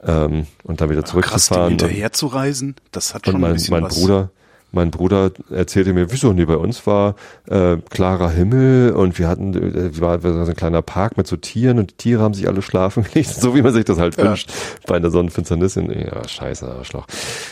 Ähm, 0.04 0.48
und 0.64 0.82
dann 0.82 0.90
wieder 0.90 1.02
Krass, 1.02 1.12
dem 1.12 1.22
zurückzufahren. 1.24 1.64
und- 1.74 1.82
hinterher 1.82 2.12
zu 2.14 2.28
reisen, 2.28 2.76
das 2.92 3.14
hat 3.14 3.26
schon 3.26 3.36
und 3.36 3.40
ein 3.40 3.42
mein, 3.42 3.54
bisschen 3.54 3.72
mein 3.74 3.84
was. 3.84 3.96
Bruder, 4.00 4.30
mein 4.76 4.92
Bruder 4.92 5.32
erzählte 5.50 5.94
mir, 5.94 6.12
wieso, 6.12 6.34
nee, 6.34 6.46
bei 6.46 6.58
uns 6.58 6.86
war 6.86 7.16
äh, 7.50 7.78
klarer 7.90 8.30
Himmel 8.30 8.92
und 8.92 9.18
wir 9.18 9.28
hatten, 9.28 9.54
äh, 9.56 10.00
war, 10.00 10.22
war 10.24 10.46
so 10.46 10.52
ein 10.52 10.56
kleiner 10.56 10.82
Park 10.82 11.18
mit 11.18 11.26
so 11.26 11.36
Tieren 11.38 11.80
und 11.80 11.92
die 11.92 11.96
Tiere 11.96 12.22
haben 12.22 12.34
sich 12.34 12.48
alle 12.48 12.62
schlafen 12.62 13.04
gelegt, 13.12 13.30
so 13.34 13.56
wie 13.56 13.62
man 13.62 13.74
sich 13.74 13.86
das 13.86 13.98
halt 13.98 14.18
Ja. 14.18 14.26
wünscht 14.26 14.52
bei 14.86 14.96
einer 14.98 15.10
Sonnenfinsternis. 15.10 15.78
In, 15.78 15.90
ja, 15.92 16.28
scheiße, 16.28 16.68
Arschloch. 16.70 17.08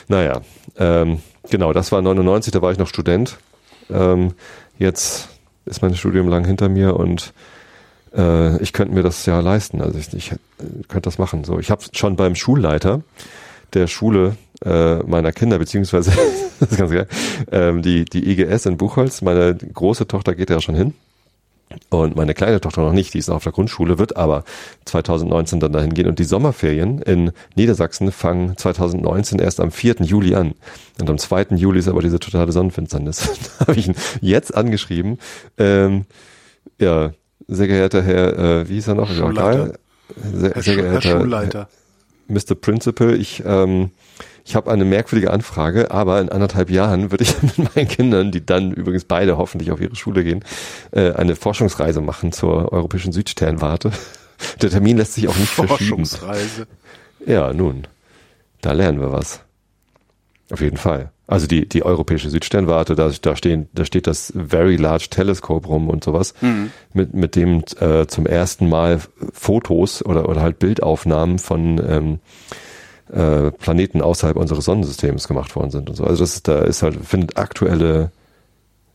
Naja, 0.07 0.41
ähm, 0.77 1.19
genau, 1.49 1.73
das 1.73 1.91
war 1.91 2.01
99, 2.01 2.51
da 2.51 2.61
war 2.61 2.71
ich 2.71 2.77
noch 2.77 2.87
Student. 2.87 3.37
Ähm, 3.89 4.33
jetzt 4.77 5.29
ist 5.65 5.81
mein 5.81 5.95
Studium 5.95 6.27
lang 6.27 6.45
hinter 6.45 6.69
mir 6.69 6.95
und 6.97 7.33
äh, 8.15 8.61
ich 8.61 8.73
könnte 8.73 8.93
mir 8.93 9.01
das 9.03 9.25
ja 9.25 9.39
leisten. 9.39 9.81
Also 9.81 9.97
ich, 9.97 10.13
ich 10.13 10.29
könnte 10.87 11.01
das 11.07 11.17
machen. 11.17 11.43
So, 11.43 11.57
ich 11.59 11.71
habe 11.71 11.83
schon 11.93 12.15
beim 12.15 12.35
Schulleiter 12.35 13.01
der 13.73 13.87
Schule 13.87 14.35
äh, 14.65 14.97
meiner 15.03 15.31
Kinder, 15.31 15.59
beziehungsweise 15.59 16.11
das 16.59 16.71
ist 16.71 16.77
ganz 16.77 16.91
geil, 16.91 17.07
ähm, 17.51 17.81
die, 17.81 18.05
die 18.05 18.29
IGS 18.31 18.65
in 18.65 18.77
Buchholz, 18.77 19.21
meine 19.21 19.55
große 19.55 20.07
Tochter 20.07 20.35
geht 20.35 20.49
ja 20.49 20.61
schon 20.61 20.75
hin. 20.75 20.93
Und 21.89 22.15
meine 22.15 22.35
kleine 22.35 22.61
Tochter 22.61 22.81
noch 22.81 22.93
nicht, 22.93 23.15
die 23.15 23.17
ist 23.17 23.29
noch 23.29 23.37
auf 23.37 23.43
der 23.43 23.51
Grundschule, 23.51 23.97
wird 23.97 24.15
aber 24.15 24.43
2019 24.85 25.59
dann 25.59 25.73
dahin 25.73 25.93
gehen. 25.93 26.07
Und 26.07 26.19
die 26.19 26.23
Sommerferien 26.23 27.01
in 27.01 27.31
Niedersachsen 27.55 28.11
fangen 28.11 28.55
2019 28.57 29.39
erst 29.39 29.59
am 29.59 29.71
4. 29.71 29.95
Juli 30.01 30.35
an. 30.35 30.53
Und 30.99 31.09
am 31.09 31.17
2. 31.17 31.55
Juli 31.55 31.79
ist 31.79 31.87
aber 31.87 32.01
diese 32.03 32.19
totale 32.19 32.51
Sonnenfinsternis. 32.51 33.27
da 33.59 33.67
habe 33.67 33.79
ich 33.79 33.87
ihn 33.87 33.95
jetzt 34.21 34.55
angeschrieben. 34.55 35.17
Ähm, 35.57 36.05
ja, 36.79 37.13
sehr 37.47 37.67
geehrter 37.67 38.03
Herr, 38.03 38.37
äh, 38.37 38.69
wie 38.69 38.75
hieß 38.75 38.89
er 38.89 38.95
noch? 38.95 39.11
Schulleiter. 39.11 39.73
Sehr, 40.31 40.51
Herr, 40.51 40.61
sehr 40.61 40.73
Schu- 40.75 40.81
Herr 40.81 40.99
geehrter 40.99 41.19
Schulleiter. 41.21 41.69
Mr. 42.27 42.55
Principal, 42.55 43.15
ich, 43.19 43.43
ähm, 43.45 43.91
ich 44.45 44.55
habe 44.55 44.71
eine 44.71 44.85
merkwürdige 44.85 45.31
Anfrage, 45.31 45.91
aber 45.91 46.19
in 46.19 46.29
anderthalb 46.29 46.69
Jahren 46.69 47.11
würde 47.11 47.23
ich 47.23 47.41
mit 47.41 47.75
meinen 47.75 47.87
Kindern, 47.87 48.31
die 48.31 48.45
dann 48.45 48.71
übrigens 48.71 49.05
beide 49.05 49.37
hoffentlich 49.37 49.71
auf 49.71 49.79
ihre 49.79 49.95
Schule 49.95 50.23
gehen, 50.23 50.43
äh, 50.91 51.11
eine 51.13 51.35
Forschungsreise 51.35 52.01
machen 52.01 52.31
zur 52.31 52.71
europäischen 52.71 53.13
Südsternwarte. 53.13 53.91
Der 54.61 54.69
Termin 54.69 54.97
lässt 54.97 55.13
sich 55.13 55.27
auch 55.27 55.37
nicht 55.37 55.51
verschieben. 55.51 56.05
Forschungsreise. 56.05 56.67
Ja, 57.25 57.53
nun, 57.53 57.87
da 58.61 58.73
lernen 58.73 58.99
wir 58.99 59.13
was. 59.13 59.41
Auf 60.51 60.59
jeden 60.59 60.77
Fall. 60.77 61.11
Also 61.25 61.47
die, 61.47 61.67
die 61.67 61.83
europäische 61.83 62.29
Südsternwarte, 62.29 62.95
da, 62.95 63.09
da, 63.21 63.35
stehen, 63.37 63.69
da 63.73 63.85
steht 63.85 64.07
das 64.07 64.33
Very 64.35 64.75
Large 64.75 65.07
Telescope 65.09 65.67
rum 65.67 65.89
und 65.89 66.03
sowas, 66.03 66.33
mit, 66.93 67.13
mit 67.13 67.35
dem 67.37 67.63
äh, 67.79 68.05
zum 68.07 68.25
ersten 68.25 68.67
Mal 68.67 68.99
Fotos 69.31 70.05
oder, 70.05 70.27
oder 70.27 70.41
halt 70.41 70.59
Bildaufnahmen 70.59 71.39
von 71.39 71.81
ähm, 71.87 72.19
äh, 73.13 73.51
Planeten 73.51 74.01
außerhalb 74.01 74.35
unseres 74.37 74.65
Sonnensystems 74.65 75.27
gemacht 75.27 75.55
worden 75.55 75.71
sind 75.71 75.89
und 75.89 75.95
so. 75.95 76.03
Also 76.03 76.23
das 76.23 76.35
ist, 76.35 76.47
da 76.47 76.59
ist 76.59 76.81
halt, 76.81 76.97
findet 77.05 77.37
aktuelle 77.37 78.11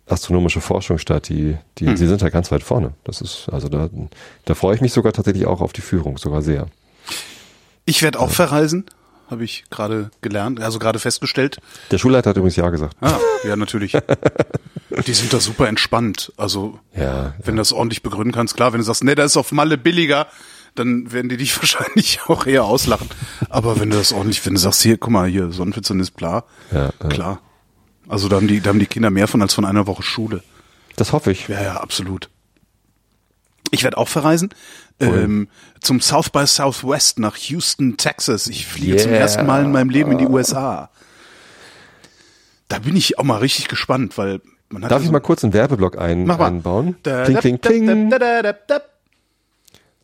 astronomische 0.06 0.60
Forschung 0.60 0.98
statt, 0.98 1.28
die, 1.28 1.56
die, 1.78 1.86
die 1.86 2.06
sind 2.06 2.22
halt 2.22 2.32
ganz 2.32 2.50
weit 2.50 2.62
vorne. 2.62 2.94
Das 3.04 3.20
ist, 3.20 3.48
also 3.52 3.68
da, 3.68 3.88
da 4.44 4.54
freue 4.54 4.74
ich 4.74 4.80
mich 4.80 4.92
sogar 4.92 5.12
tatsächlich 5.12 5.46
auch 5.46 5.60
auf 5.60 5.72
die 5.72 5.82
Führung, 5.82 6.18
sogar 6.18 6.42
sehr. 6.42 6.66
Ich 7.84 8.02
werde 8.02 8.18
auch 8.18 8.30
verreisen, 8.30 8.86
habe 9.30 9.44
ich 9.44 9.64
gerade 9.70 10.10
gelernt, 10.22 10.60
also 10.60 10.78
gerade 10.78 10.98
festgestellt. 10.98 11.58
Der 11.90 11.98
Schulleiter 11.98 12.30
hat 12.30 12.36
übrigens 12.36 12.56
Ja 12.56 12.70
gesagt. 12.70 12.96
Ah, 13.00 13.18
ja, 13.44 13.56
natürlich. 13.56 13.92
Die 15.06 15.12
sind 15.12 15.32
da 15.32 15.40
super 15.40 15.68
entspannt. 15.68 16.32
Also, 16.38 16.78
Ja, 16.96 17.34
wenn 17.44 17.56
du 17.56 17.60
das 17.60 17.72
ordentlich 17.72 18.02
begründen 18.02 18.32
kannst, 18.32 18.56
klar, 18.56 18.72
wenn 18.72 18.80
du 18.80 18.84
sagst, 18.84 19.04
nee, 19.04 19.14
da 19.14 19.24
ist 19.24 19.36
auf 19.36 19.52
Malle 19.52 19.76
billiger, 19.76 20.26
dann 20.74 21.10
werden 21.12 21.28
die 21.28 21.36
dich 21.36 21.56
wahrscheinlich 21.60 22.20
auch 22.28 22.46
eher 22.46 22.64
auslachen. 22.64 23.08
Aber 23.48 23.80
wenn 23.80 23.90
du 23.90 23.96
das 23.96 24.12
ordentlich, 24.12 24.44
wenn 24.46 24.54
du 24.54 24.60
sagst, 24.60 24.82
hier, 24.82 24.96
guck 24.98 25.10
mal, 25.10 25.28
hier, 25.28 25.50
Sonnenfinsternis, 25.52 26.10
bla, 26.10 26.44
Ja, 26.72 26.90
ja. 27.02 27.08
klar. 27.08 27.40
Also 28.08 28.28
da 28.28 28.36
haben 28.36 28.48
die, 28.48 28.60
da 28.60 28.70
haben 28.70 28.78
die 28.78 28.86
Kinder 28.86 29.10
mehr 29.10 29.28
von 29.28 29.42
als 29.42 29.54
von 29.54 29.64
einer 29.64 29.86
Woche 29.86 30.02
Schule. 30.02 30.42
Das 30.96 31.12
hoffe 31.12 31.30
ich. 31.30 31.46
Ja, 31.48 31.62
ja, 31.62 31.76
absolut. 31.76 32.30
Ich 33.70 33.84
werde 33.84 33.98
auch 33.98 34.08
verreisen. 34.08 34.48
Ähm, 35.00 35.48
zum 35.80 36.00
South 36.00 36.30
by 36.30 36.46
Southwest 36.46 37.18
nach 37.18 37.36
Houston, 37.36 37.96
Texas. 37.98 38.48
Ich 38.48 38.66
fliege 38.66 38.96
zum 38.96 39.10
Yeah. 39.12 39.20
ersten 39.20 39.46
Mal 39.46 39.62
in 39.64 39.70
meinem 39.72 39.90
Leben 39.90 40.10
in 40.10 40.18
die 40.18 40.26
USA. 40.26 40.90
Da 42.68 42.78
bin 42.80 42.96
ich 42.96 43.18
auch 43.18 43.24
mal 43.24 43.36
richtig 43.38 43.68
gespannt, 43.68 44.16
weil 44.18 44.40
man 44.70 44.82
hat 44.84 44.90
Darf 44.90 44.98
ja 45.00 45.02
ich 45.02 45.06
so- 45.08 45.12
mal 45.12 45.20
kurz 45.20 45.44
einen 45.44 45.52
Werbeblock 45.52 45.98
ein, 45.98 46.28
einbauen? 46.30 46.96
Kling, 47.02 47.36
kling, 47.38 47.60
kling. 47.60 48.10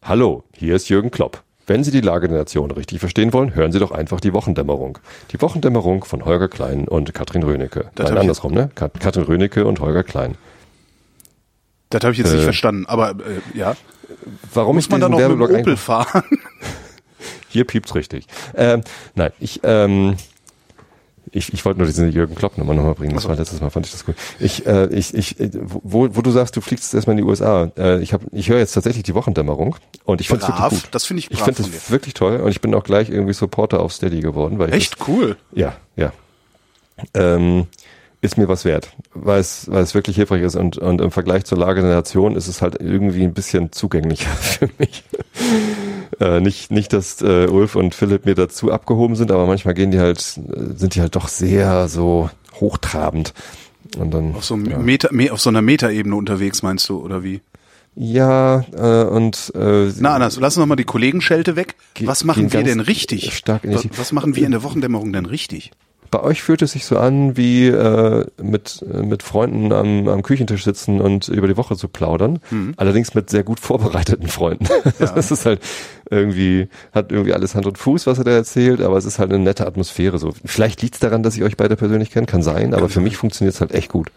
Hallo, 0.06 0.44
hier 0.54 0.76
ist 0.76 0.88
Jürgen 0.90 1.10
Klopp. 1.10 1.42
Wenn 1.66 1.82
Sie 1.82 1.90
die 1.90 2.02
Lage 2.02 2.28
der 2.28 2.36
Nation 2.36 2.70
richtig 2.70 3.00
verstehen 3.00 3.32
wollen, 3.32 3.54
hören 3.54 3.72
Sie 3.72 3.78
doch 3.78 3.90
einfach 3.90 4.20
die 4.20 4.34
Wochendämmerung. 4.34 4.98
Die 5.30 5.40
Wochendämmerung 5.40 6.04
von 6.04 6.26
Holger 6.26 6.48
Klein 6.48 6.86
und 6.86 7.14
Katrin 7.14 7.42
Rönecke. 7.42 7.90
Das 7.94 8.10
Nein, 8.10 8.18
andersrum, 8.18 8.52
ne? 8.52 8.68
Kat 8.74 9.00
Katrin 9.00 9.24
Rönecke 9.24 9.64
und 9.64 9.80
Holger 9.80 10.02
Klein. 10.02 10.36
Das 11.88 12.02
habe 12.02 12.12
ich 12.12 12.18
jetzt 12.18 12.32
nicht 12.32 12.42
Äh. 12.42 12.44
verstanden, 12.44 12.84
aber 12.86 13.12
äh, 13.12 13.58
ja. 13.58 13.76
Warum 14.52 14.76
Muss 14.76 14.90
man 14.90 15.00
dann 15.00 15.12
noch 15.12 15.18
mit 15.18 15.26
dem 15.26 15.38
Werbeblock 15.38 15.60
Opel 15.62 15.76
fahren? 15.78 16.22
Hier 17.48 17.64
piept's 17.64 17.94
richtig. 17.94 18.26
Ähm, 18.54 18.82
nein, 19.14 19.32
ich, 19.40 19.60
ähm, 19.62 20.16
ich, 21.34 21.52
ich 21.52 21.64
wollte 21.64 21.78
nur 21.78 21.86
diese 21.88 22.06
Jürgen 22.06 22.36
Klopp 22.36 22.58
Nummer 22.58 22.74
nochmal 22.74 22.94
bringen. 22.94 23.14
Das 23.14 23.26
war 23.26 23.34
letztes 23.34 23.60
Mal, 23.60 23.68
fand 23.68 23.86
ich 23.86 23.92
das 23.92 24.04
gut. 24.06 24.14
Ich, 24.38 24.66
äh, 24.66 24.86
ich, 24.86 25.14
ich, 25.14 25.40
äh, 25.40 25.50
wo, 25.52 26.08
wo 26.14 26.22
du 26.22 26.30
sagst, 26.30 26.54
du 26.56 26.60
fliegst 26.60 26.84
jetzt 26.84 26.94
erstmal 26.94 27.18
in 27.18 27.24
die 27.24 27.28
USA. 27.28 27.72
Äh, 27.76 28.00
ich 28.02 28.12
hab, 28.12 28.20
ich 28.30 28.48
höre 28.48 28.58
jetzt 28.58 28.72
tatsächlich 28.72 29.02
die 29.02 29.14
Wochendämmerung 29.14 29.74
und 30.04 30.20
ich 30.20 30.28
finde 30.28 30.44
es 30.44 30.48
wirklich 30.48 30.82
gut. 30.82 30.94
das 30.94 31.04
finde 31.04 31.18
ich 31.20 31.30
Ich 31.32 31.38
brav 31.38 31.46
finde 31.46 31.62
von 31.64 31.72
es 31.72 31.90
wirklich 31.90 32.14
toll 32.14 32.36
und 32.36 32.50
ich 32.50 32.60
bin 32.60 32.72
auch 32.74 32.84
gleich 32.84 33.10
irgendwie 33.10 33.32
Supporter 33.32 33.80
auf 33.80 33.92
Steady 33.92 34.20
geworden, 34.20 34.60
weil 34.60 34.68
ich 34.68 34.76
Echt 34.76 35.08
cool. 35.08 35.36
Das, 35.50 35.60
ja, 35.60 35.76
ja. 35.96 36.12
Ähm, 37.14 37.66
ist 38.20 38.38
mir 38.38 38.48
was 38.48 38.64
wert, 38.64 38.92
weil 39.12 39.40
es, 39.40 39.68
weil 39.70 39.82
es 39.82 39.94
wirklich 39.94 40.16
hilfreich 40.16 40.42
ist 40.42 40.54
und, 40.54 40.78
und 40.78 41.00
im 41.00 41.10
Vergleich 41.10 41.44
zur 41.44 41.58
Lage 41.58 41.82
der 41.82 41.90
Nation 41.90 42.36
ist 42.36 42.46
es 42.46 42.62
halt 42.62 42.80
irgendwie 42.80 43.24
ein 43.24 43.34
bisschen 43.34 43.72
zugänglicher 43.72 44.30
für 44.40 44.70
mich. 44.78 45.02
Äh, 46.20 46.40
nicht, 46.40 46.70
nicht, 46.70 46.92
dass 46.92 47.20
äh, 47.22 47.46
Ulf 47.46 47.76
und 47.76 47.94
Philipp 47.94 48.24
mir 48.26 48.34
dazu 48.34 48.70
abgehoben 48.72 49.16
sind, 49.16 49.30
aber 49.32 49.46
manchmal 49.46 49.74
gehen 49.74 49.90
die 49.90 49.98
halt, 50.00 50.18
äh, 50.18 50.76
sind 50.76 50.94
die 50.94 51.00
halt 51.00 51.16
doch 51.16 51.28
sehr 51.28 51.88
so 51.88 52.30
hochtrabend. 52.60 53.34
Und 53.98 54.12
dann, 54.12 54.34
Auf 54.34 54.44
so, 54.44 54.56
ja. 54.56 54.78
Meta, 54.78 55.08
me, 55.12 55.30
auf 55.32 55.40
so 55.40 55.50
einer 55.50 55.62
Metaebene 55.62 56.14
unterwegs, 56.16 56.62
meinst 56.62 56.88
du, 56.88 56.98
oder 57.00 57.22
wie? 57.22 57.40
ja, 57.96 58.64
äh, 58.76 59.04
und 59.04 59.52
äh, 59.54 59.92
Na, 60.00 60.14
Anders, 60.14 60.40
lassen 60.40 60.60
wir 60.60 60.66
mal 60.66 60.74
die 60.74 60.82
Kollegenschelte 60.84 61.54
weg. 61.54 61.76
Ge- 61.94 62.08
Was 62.08 62.24
machen 62.24 62.52
wir 62.52 62.64
denn 62.64 62.80
richtig? 62.80 63.32
stark 63.36 63.62
was, 63.64 63.86
was 63.96 64.10
machen 64.10 64.34
wir 64.34 64.44
in 64.44 64.50
der 64.50 64.64
Wochendämmerung 64.64 65.12
denn 65.12 65.26
richtig? 65.26 65.70
Bei 66.14 66.22
euch 66.22 66.44
fühlt 66.44 66.62
es 66.62 66.70
sich 66.70 66.84
so 66.84 66.96
an, 66.96 67.36
wie 67.36 67.66
äh, 67.66 68.24
mit, 68.40 68.84
äh, 68.88 69.02
mit 69.02 69.24
Freunden 69.24 69.72
am, 69.72 70.06
am 70.06 70.22
Küchentisch 70.22 70.62
sitzen 70.62 71.00
und 71.00 71.26
über 71.26 71.48
die 71.48 71.56
Woche 71.56 71.74
zu 71.74 71.88
plaudern. 71.88 72.38
Mhm. 72.52 72.74
Allerdings 72.76 73.14
mit 73.14 73.30
sehr 73.30 73.42
gut 73.42 73.58
vorbereiteten 73.58 74.28
Freunden. 74.28 74.68
Das 74.98 75.32
ist 75.32 75.44
halt 75.44 75.60
irgendwie, 76.08 76.68
hat 76.92 77.10
irgendwie 77.10 77.34
alles 77.34 77.56
Hand 77.56 77.66
und 77.66 77.78
Fuß, 77.78 78.06
was 78.06 78.18
er 78.18 78.24
da 78.24 78.30
erzählt, 78.30 78.80
aber 78.80 78.96
es 78.96 79.04
ist 79.06 79.18
halt 79.18 79.32
eine 79.32 79.42
nette 79.42 79.66
Atmosphäre. 79.66 80.18
So, 80.18 80.32
vielleicht 80.44 80.82
liegt 80.82 80.94
es 80.94 81.00
daran, 81.00 81.24
dass 81.24 81.36
ich 81.36 81.42
euch 81.42 81.56
beide 81.56 81.74
persönlich 81.74 82.10
kenne, 82.10 82.26
kann 82.26 82.42
sein, 82.42 82.74
aber 82.74 82.88
für 82.88 83.00
mich 83.00 83.16
funktioniert 83.16 83.54
es 83.54 83.60
halt 83.60 83.72
echt 83.72 83.90
gut. 83.90 84.12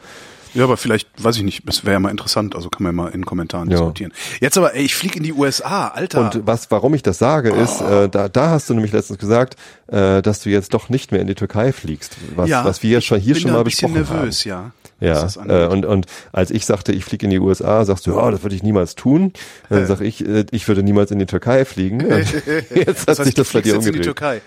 Ja, 0.58 0.64
aber 0.64 0.76
vielleicht, 0.76 1.08
weiß 1.24 1.38
ich 1.38 1.44
nicht, 1.44 1.62
es 1.70 1.86
wäre 1.86 1.94
ja 1.94 2.00
mal 2.00 2.10
interessant, 2.10 2.56
also 2.56 2.70
kann 2.70 2.82
man 2.82 2.96
ja 2.96 3.04
mal 3.04 3.10
in 3.10 3.26
Kommentaren 3.26 3.70
Ja. 3.70 3.78
diskutieren. 3.78 4.12
Jetzt 4.40 4.58
aber, 4.58 4.74
ey, 4.74 4.84
ich 4.86 4.96
fliege 4.96 5.18
in 5.18 5.24
die 5.24 5.34
USA, 5.34 5.90
Alter. 5.90 6.22
Und 6.22 6.48
was, 6.48 6.72
warum 6.72 6.96
ich 6.96 7.04
das 7.04 7.20
sage, 7.20 7.52
ist, 7.52 7.80
äh, 7.82 8.10
da, 8.10 8.28
da 8.28 8.50
hast 8.50 8.68
du 8.68 8.74
nämlich 8.74 8.92
letztens 8.92 9.20
gesagt, 9.20 9.56
äh, 9.86 10.24
dass 10.24 10.42
du 10.42 10.50
jetzt 10.50 10.74
doch 10.74 10.90
nicht 10.90 11.12
mehr 11.12 11.22
in 11.22 11.28
die 11.28 11.36
Türkei 11.36 11.72
fliegst, 11.72 12.18
was, 12.36 12.50
ja, 12.50 12.66
was 12.66 12.82
wir 12.82 12.90
jetzt 12.90 13.06
schon 13.06 13.20
hier 13.20 13.34
bin 13.36 13.44
schon 13.44 13.52
mal 13.52 13.60
ein 13.60 13.64
bisschen 13.66 13.94
besprochen 13.94 14.18
nervös, 14.20 14.46
haben. 14.46 14.50
ja. 14.50 14.72
Ja, 15.00 15.14
was 15.24 15.36
das 15.36 15.38
äh, 15.38 15.42
angeht. 15.42 15.70
und, 15.70 15.86
und 15.86 16.06
als 16.32 16.50
ich 16.50 16.66
sagte, 16.66 16.92
ich 16.92 17.06
fliege 17.06 17.28
in 17.28 17.30
die 17.30 17.38
USA, 17.40 17.86
sagst 17.86 18.08
du, 18.08 18.16
ja, 18.18 18.32
das 18.32 18.42
würde 18.42 18.56
ich 18.56 18.64
niemals 18.64 18.96
tun. 18.96 19.32
Dann 19.70 19.86
sag 19.86 20.02
ich, 20.02 20.28
äh, 20.28 20.46
ich 20.50 20.68
würde 20.68 20.82
niemals 20.82 21.12
in 21.12 21.20
die 21.20 21.28
Türkei 21.28 21.66
fliegen. 21.66 22.04
Und 22.04 22.26
jetzt 22.74 23.02
hat 23.02 23.10
das 23.10 23.20
heißt, 23.20 23.26
sich 23.26 23.36
das 23.36 23.52
bei 23.54 23.62
dir 23.62 23.76
jetzt 23.76 23.86
in 23.86 23.94
die 23.94 24.00
umgedreht. 24.00 24.04
Türkei. 24.06 24.42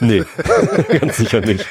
Nee, 0.00 0.22
ganz 1.00 1.18
sicher 1.18 1.42
nicht. 1.42 1.66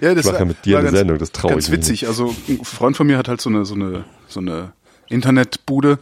Ja, 0.00 0.14
das 0.14 0.26
mache 0.26 0.38
war- 0.40 0.44
mit 0.46 0.64
dir 0.64 0.78
eine 0.78 0.86
ganz, 0.86 0.98
Sendung, 0.98 1.18
das 1.18 1.32
trau 1.32 1.48
Ganz 1.48 1.64
ich 1.64 1.70
mich 1.70 1.78
witzig. 1.80 2.06
Also 2.06 2.34
ein 2.48 2.64
Freund 2.64 2.96
von 2.96 3.06
mir 3.06 3.18
hat 3.18 3.28
halt 3.28 3.40
so 3.40 3.50
eine 3.50 3.64
so 3.64 3.74
eine 3.74 4.04
so 4.28 4.40
eine 4.40 4.72
Internetbude 5.08 5.98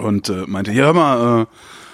und 0.00 0.28
äh, 0.28 0.44
meinte, 0.46 0.72
ja, 0.72 0.84
hör 0.84 0.92
mal, 0.94 1.42
äh, 1.42 1.46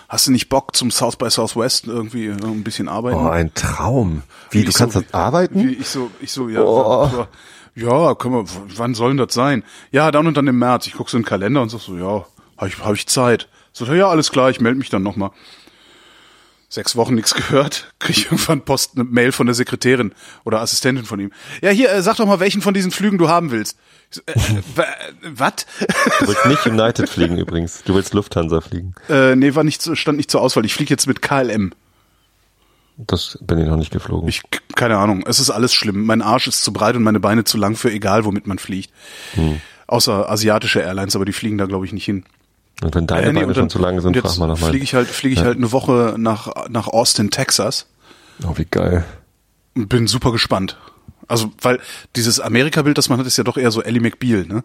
hast 0.09 0.27
du 0.27 0.33
nicht 0.33 0.49
Bock 0.49 0.75
zum 0.77 0.91
South 0.91 1.17
by 1.17 1.31
Southwest 1.31 1.87
irgendwie 1.87 2.27
äh, 2.27 2.33
ein 2.33 2.65
bisschen 2.65 2.89
arbeiten? 2.89 3.17
Oh, 3.19 3.29
ein 3.29 3.53
Traum. 3.55 4.23
Wie, 4.51 4.59
Und 4.59 4.65
du 4.67 4.71
ich 4.71 4.77
kannst 4.77 4.95
so, 4.95 5.01
das 5.01 5.13
arbeiten? 5.15 5.69
Wie, 5.69 5.75
ich 5.75 5.89
so, 5.89 6.11
ich 6.21 6.33
so, 6.33 6.49
ja, 6.49 6.63
Oh. 6.63 7.27
ja, 7.75 8.15
können 8.15 8.35
wir, 8.35 8.45
wann 8.77 8.95
soll 8.95 9.11
denn 9.11 9.19
das 9.19 9.35
sein? 9.35 9.65
Ja, 9.91 10.11
dann 10.11 10.27
und 10.27 10.37
dann 10.37 10.47
im 10.47 10.59
März. 10.59 10.87
Ich 10.87 10.95
guck 10.95 11.11
so 11.11 11.17
in 11.17 11.23
den 11.23 11.29
Kalender 11.29 11.63
und 11.63 11.69
sag 11.71 11.81
so, 11.81 11.97
ja, 11.97 12.25
habe 12.57 12.69
ich, 12.69 12.79
hab 12.79 12.95
ich 12.95 13.07
Zeit. 13.07 13.49
So, 13.73 13.85
ja, 13.87 14.09
alles 14.09 14.31
klar, 14.31 14.51
ich 14.51 14.61
melde 14.61 14.79
mich 14.79 14.89
dann 14.91 15.03
nochmal. 15.03 15.31
Sechs 16.73 16.95
Wochen 16.95 17.17
nichts 17.17 17.35
gehört, 17.35 17.93
krieg 17.99 18.17
ich 18.17 18.25
irgendwann 18.27 18.63
Post, 18.65 18.93
eine 18.95 19.03
Mail 19.03 19.33
von 19.33 19.47
der 19.47 19.55
Sekretärin 19.55 20.13
oder 20.45 20.61
Assistentin 20.61 21.05
von 21.05 21.19
ihm. 21.19 21.33
Ja, 21.63 21.71
hier, 21.71 21.91
äh, 21.91 22.01
sag 22.01 22.17
doch 22.19 22.27
mal, 22.27 22.39
welchen 22.39 22.63
von 22.63 22.75
diesen 22.75 22.93
Flügen 22.93 23.19
du 23.19 23.29
haben 23.29 23.51
willst. 23.51 23.77
So, 24.09 24.21
äh, 24.27 24.35
was? 25.35 25.67
Du 26.21 26.29
willst 26.29 26.47
nicht 26.47 26.67
United 26.67 27.09
fliegen 27.09 27.39
übrigens. 27.39 27.83
Du 27.85 27.97
willst 27.97 28.15
Lufthansa 28.15 28.61
fliegen. 28.61 28.95
äh, 29.09 29.35
nee, 29.35 29.57
war 29.57 29.65
nicht, 29.65 29.83
stand 29.99 30.17
nicht 30.17 30.31
zur 30.31 30.43
Auswahl. 30.43 30.65
Ich 30.65 30.73
fliege 30.73 30.91
jetzt 30.91 31.09
mit 31.09 31.21
KLM. 31.23 31.73
Das 32.99 33.37
bin 33.41 33.59
ich 33.59 33.67
noch 33.67 33.77
nicht 33.77 33.91
geflogen. 33.91 34.29
Ich, 34.29 34.43
keine 34.77 34.99
Ahnung, 34.99 35.25
es 35.27 35.41
ist 35.41 35.51
alles 35.51 35.75
schlimm. 35.75 36.05
Mein 36.05 36.23
Arsch 36.23 36.47
ist 36.47 36.63
zu 36.63 36.73
breit 36.73 36.95
und 36.95 37.03
meine 37.03 37.19
Beine 37.19 37.43
zu 37.43 37.59
lang 37.59 37.75
für 37.75 37.91
egal, 37.91 38.25
womit 38.25 38.47
man 38.47 38.59
fliegt. 38.59 38.93
Außer 39.89 40.31
asiatische 40.31 40.81
Airlines, 40.81 41.17
aber 41.17 41.25
die 41.25 41.33
fliegen 41.33 41.59
da, 41.59 41.65
glaube 41.65 41.85
ich, 41.87 41.93
nicht 41.93 42.05
hin. 42.05 42.25
Und 42.83 42.95
wenn 42.95 43.07
deine 43.07 43.29
Äh, 43.29 43.33
nee, 43.33 43.41
Beine 43.41 43.55
schon 43.55 43.71
zu 43.71 43.79
lang 43.79 44.01
sind, 44.01 44.17
frag 44.17 44.39
mal 44.39 44.47
nochmal. 44.47 44.71
Fliege 44.71 44.85
ich 44.85 44.95
halt, 44.95 45.09
fliege 45.09 45.35
ich 45.35 45.41
halt 45.45 45.57
eine 45.57 45.73
Woche 45.73 46.15
nach, 46.19 46.69
nach 46.69 46.89
Austin, 46.89 47.31
Texas 47.31 47.87
Oh, 48.45 48.53
wie 48.57 48.65
geil. 48.65 49.05
und 49.77 49.89
bin 49.89 50.07
super 50.07 50.33
gespannt. 50.33 50.79
Also, 51.29 51.53
weil 51.63 51.79
dieses 52.17 52.41
Amerika-Bild, 52.41 52.99
das 52.99 53.09
man 53.09 53.19
hat, 53.21 53.27
ist 53.27 53.37
ja 53.37 53.45
doch 53.45 53.57
eher 53.57 53.71
so 53.71 53.83
Ellie 53.83 54.01
McBeal, 54.01 54.47
ne? 54.47 54.65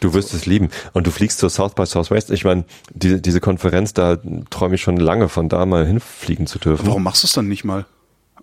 Du 0.00 0.14
wirst 0.14 0.32
es 0.34 0.46
lieben. 0.46 0.68
Und 0.92 1.06
du 1.06 1.10
fliegst 1.10 1.38
zur 1.38 1.50
South 1.50 1.74
by 1.74 1.84
Southwest. 1.86 2.30
Ich 2.30 2.44
meine, 2.44 2.64
die, 2.92 3.20
diese 3.20 3.40
Konferenz, 3.40 3.94
da 3.94 4.18
träume 4.50 4.74
ich 4.76 4.82
schon 4.82 4.96
lange 4.98 5.28
von 5.28 5.48
da 5.48 5.64
mal 5.66 5.86
hinfliegen 5.86 6.46
zu 6.46 6.58
dürfen. 6.58 6.86
Warum 6.86 7.02
machst 7.02 7.22
du 7.22 7.26
es 7.26 7.32
dann 7.32 7.48
nicht 7.48 7.64
mal? 7.64 7.84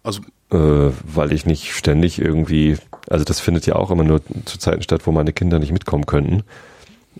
Also, 0.03 0.21
Äh, 0.51 0.91
weil 1.03 1.31
ich 1.31 1.45
nicht 1.45 1.73
ständig 1.73 2.19
irgendwie, 2.19 2.77
also 3.09 3.23
das 3.25 3.39
findet 3.39 3.65
ja 3.65 3.75
auch 3.75 3.89
immer 3.89 4.03
nur 4.03 4.21
zu 4.45 4.57
Zeiten 4.59 4.81
statt, 4.83 5.01
wo 5.05 5.11
meine 5.11 5.31
Kinder 5.33 5.57
nicht 5.59 5.71
mitkommen 5.71 6.05
könnten. 6.05 6.43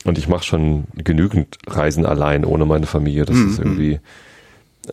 Und 0.05 0.17
ich 0.17 0.27
mache 0.27 0.43
schon 0.43 0.86
genügend 0.95 1.57
Reisen 1.67 2.05
allein 2.05 2.45
ohne 2.45 2.65
meine 2.65 2.86
Familie. 2.86 3.25
Das 3.25 3.38
ist 3.38 3.60
irgendwie 3.60 4.00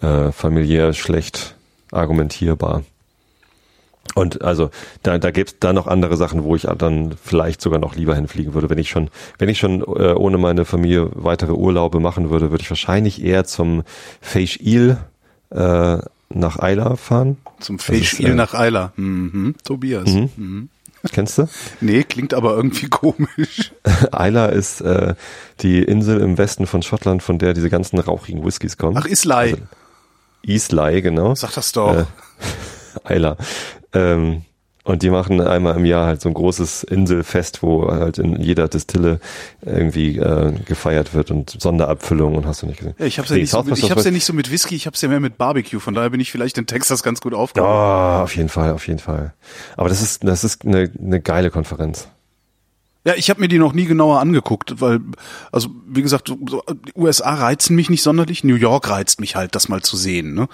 äh, 0.00 0.30
familiär 0.30 0.92
schlecht 0.92 1.56
argumentierbar. 1.90 2.84
Und 4.14 4.42
also 4.42 4.70
da, 5.02 5.18
da 5.18 5.30
gäbe 5.30 5.48
es 5.48 5.58
da 5.60 5.72
noch 5.72 5.86
andere 5.86 6.16
Sachen, 6.16 6.42
wo 6.44 6.56
ich 6.56 6.62
dann 6.62 7.14
vielleicht 7.22 7.60
sogar 7.60 7.78
noch 7.78 7.94
lieber 7.94 8.14
hinfliegen 8.14 8.54
würde. 8.54 8.70
Wenn 8.70 8.78
ich 8.78 8.90
schon, 8.90 9.08
wenn 9.38 9.48
ich 9.48 9.58
schon 9.58 9.82
äh, 9.82 10.14
ohne 10.14 10.38
meine 10.38 10.64
Familie 10.64 11.10
weitere 11.14 11.52
Urlaube 11.52 12.00
machen 12.00 12.30
würde, 12.30 12.50
würde 12.50 12.62
ich 12.62 12.70
wahrscheinlich 12.70 13.22
eher 13.22 13.44
zum 13.44 13.82
Feisch-Il 14.20 14.98
äh, 15.50 15.98
nach 16.32 16.58
Eila 16.58 16.96
fahren. 16.96 17.36
zum 17.58 17.78
Fisch 17.78 18.14
ist, 18.14 18.20
äh, 18.20 18.34
nach 18.34 18.54
Eiler. 18.54 18.92
Mhm. 18.96 19.54
Tobias. 19.64 20.08
Mhm. 20.08 20.68
Kennst 21.12 21.38
du? 21.38 21.48
Nee, 21.80 22.04
klingt 22.04 22.34
aber 22.34 22.54
irgendwie 22.56 22.88
komisch. 22.90 23.72
Isla 24.12 24.46
ist 24.46 24.80
äh, 24.82 25.14
die 25.60 25.82
Insel 25.82 26.20
im 26.20 26.38
Westen 26.38 26.66
von 26.66 26.82
Schottland, 26.82 27.22
von 27.22 27.38
der 27.38 27.54
diese 27.54 27.70
ganzen 27.70 27.98
rauchigen 27.98 28.44
Whiskys 28.44 28.76
kommen. 28.76 28.96
Ach, 28.98 29.06
Islay. 29.06 29.52
Also, 29.52 29.62
Islay, 30.42 31.02
genau. 31.02 31.34
Sag 31.34 31.52
das 31.54 31.72
doch. 31.72 31.94
Äh, 31.94 32.04
Isla. 33.16 33.36
Ähm, 33.92 34.42
und 34.84 35.02
die 35.02 35.10
machen 35.10 35.40
einmal 35.40 35.76
im 35.76 35.84
Jahr 35.84 36.06
halt 36.06 36.20
so 36.20 36.28
ein 36.28 36.34
großes 36.34 36.84
Inselfest, 36.84 37.62
wo 37.62 37.90
halt 37.90 38.18
in 38.18 38.40
jeder 38.40 38.66
Distille 38.68 39.20
irgendwie 39.62 40.16
äh, 40.18 40.52
gefeiert 40.64 41.12
wird 41.14 41.30
und 41.30 41.50
Sonderabfüllung 41.60 42.34
und 42.34 42.46
hast 42.46 42.62
du 42.62 42.66
nicht 42.66 42.78
gesehen. 42.78 42.94
Ja, 42.98 43.06
ich 43.06 43.18
hab's 43.18 43.28
ja, 43.30 43.36
Nee, 43.36 43.42
nicht 43.42 43.50
so 43.50 43.62
mit, 43.62 43.78
ich 43.78 43.90
hab's 43.90 44.04
ja 44.04 44.10
nicht 44.10 44.24
so 44.24 44.32
mit 44.32 44.50
Whisky, 44.50 44.74
ich 44.74 44.86
hab's 44.86 45.00
ja 45.02 45.08
mehr 45.08 45.20
mit 45.20 45.36
Barbecue, 45.38 45.80
von 45.80 45.94
daher 45.94 46.10
bin 46.10 46.20
ich 46.20 46.32
vielleicht 46.32 46.56
in 46.58 46.66
Texas 46.66 47.02
ganz 47.02 47.20
gut 47.20 47.34
Oh, 47.34 47.38
aufgehoben. 47.38 47.70
auf 47.72 48.34
jeden 48.36 48.48
Fall, 48.48 48.72
auf 48.72 48.86
jeden 48.88 48.98
Fall. 49.00 49.34
Aber 49.76 49.88
das 49.88 50.02
ist, 50.02 50.24
das 50.24 50.44
ist 50.44 50.64
eine, 50.64 50.90
eine 50.98 51.20
geile 51.20 51.50
Konferenz. 51.50 52.08
Ja, 53.04 53.14
ich 53.16 53.30
habe 53.30 53.40
mir 53.40 53.48
die 53.48 53.58
noch 53.58 53.72
nie 53.72 53.86
genauer 53.86 54.20
angeguckt, 54.20 54.80
weil, 54.80 55.00
also 55.52 55.70
wie 55.86 56.02
gesagt, 56.02 56.28
so, 56.28 56.62
USA 56.94 57.34
reizen 57.34 57.74
mich 57.74 57.88
nicht 57.88 58.02
sonderlich, 58.02 58.44
New 58.44 58.56
York 58.56 58.90
reizt 58.90 59.20
mich 59.20 59.36
halt, 59.36 59.54
das 59.54 59.68
mal 59.68 59.80
zu 59.80 59.96
sehen, 59.96 60.34
ne? 60.34 60.48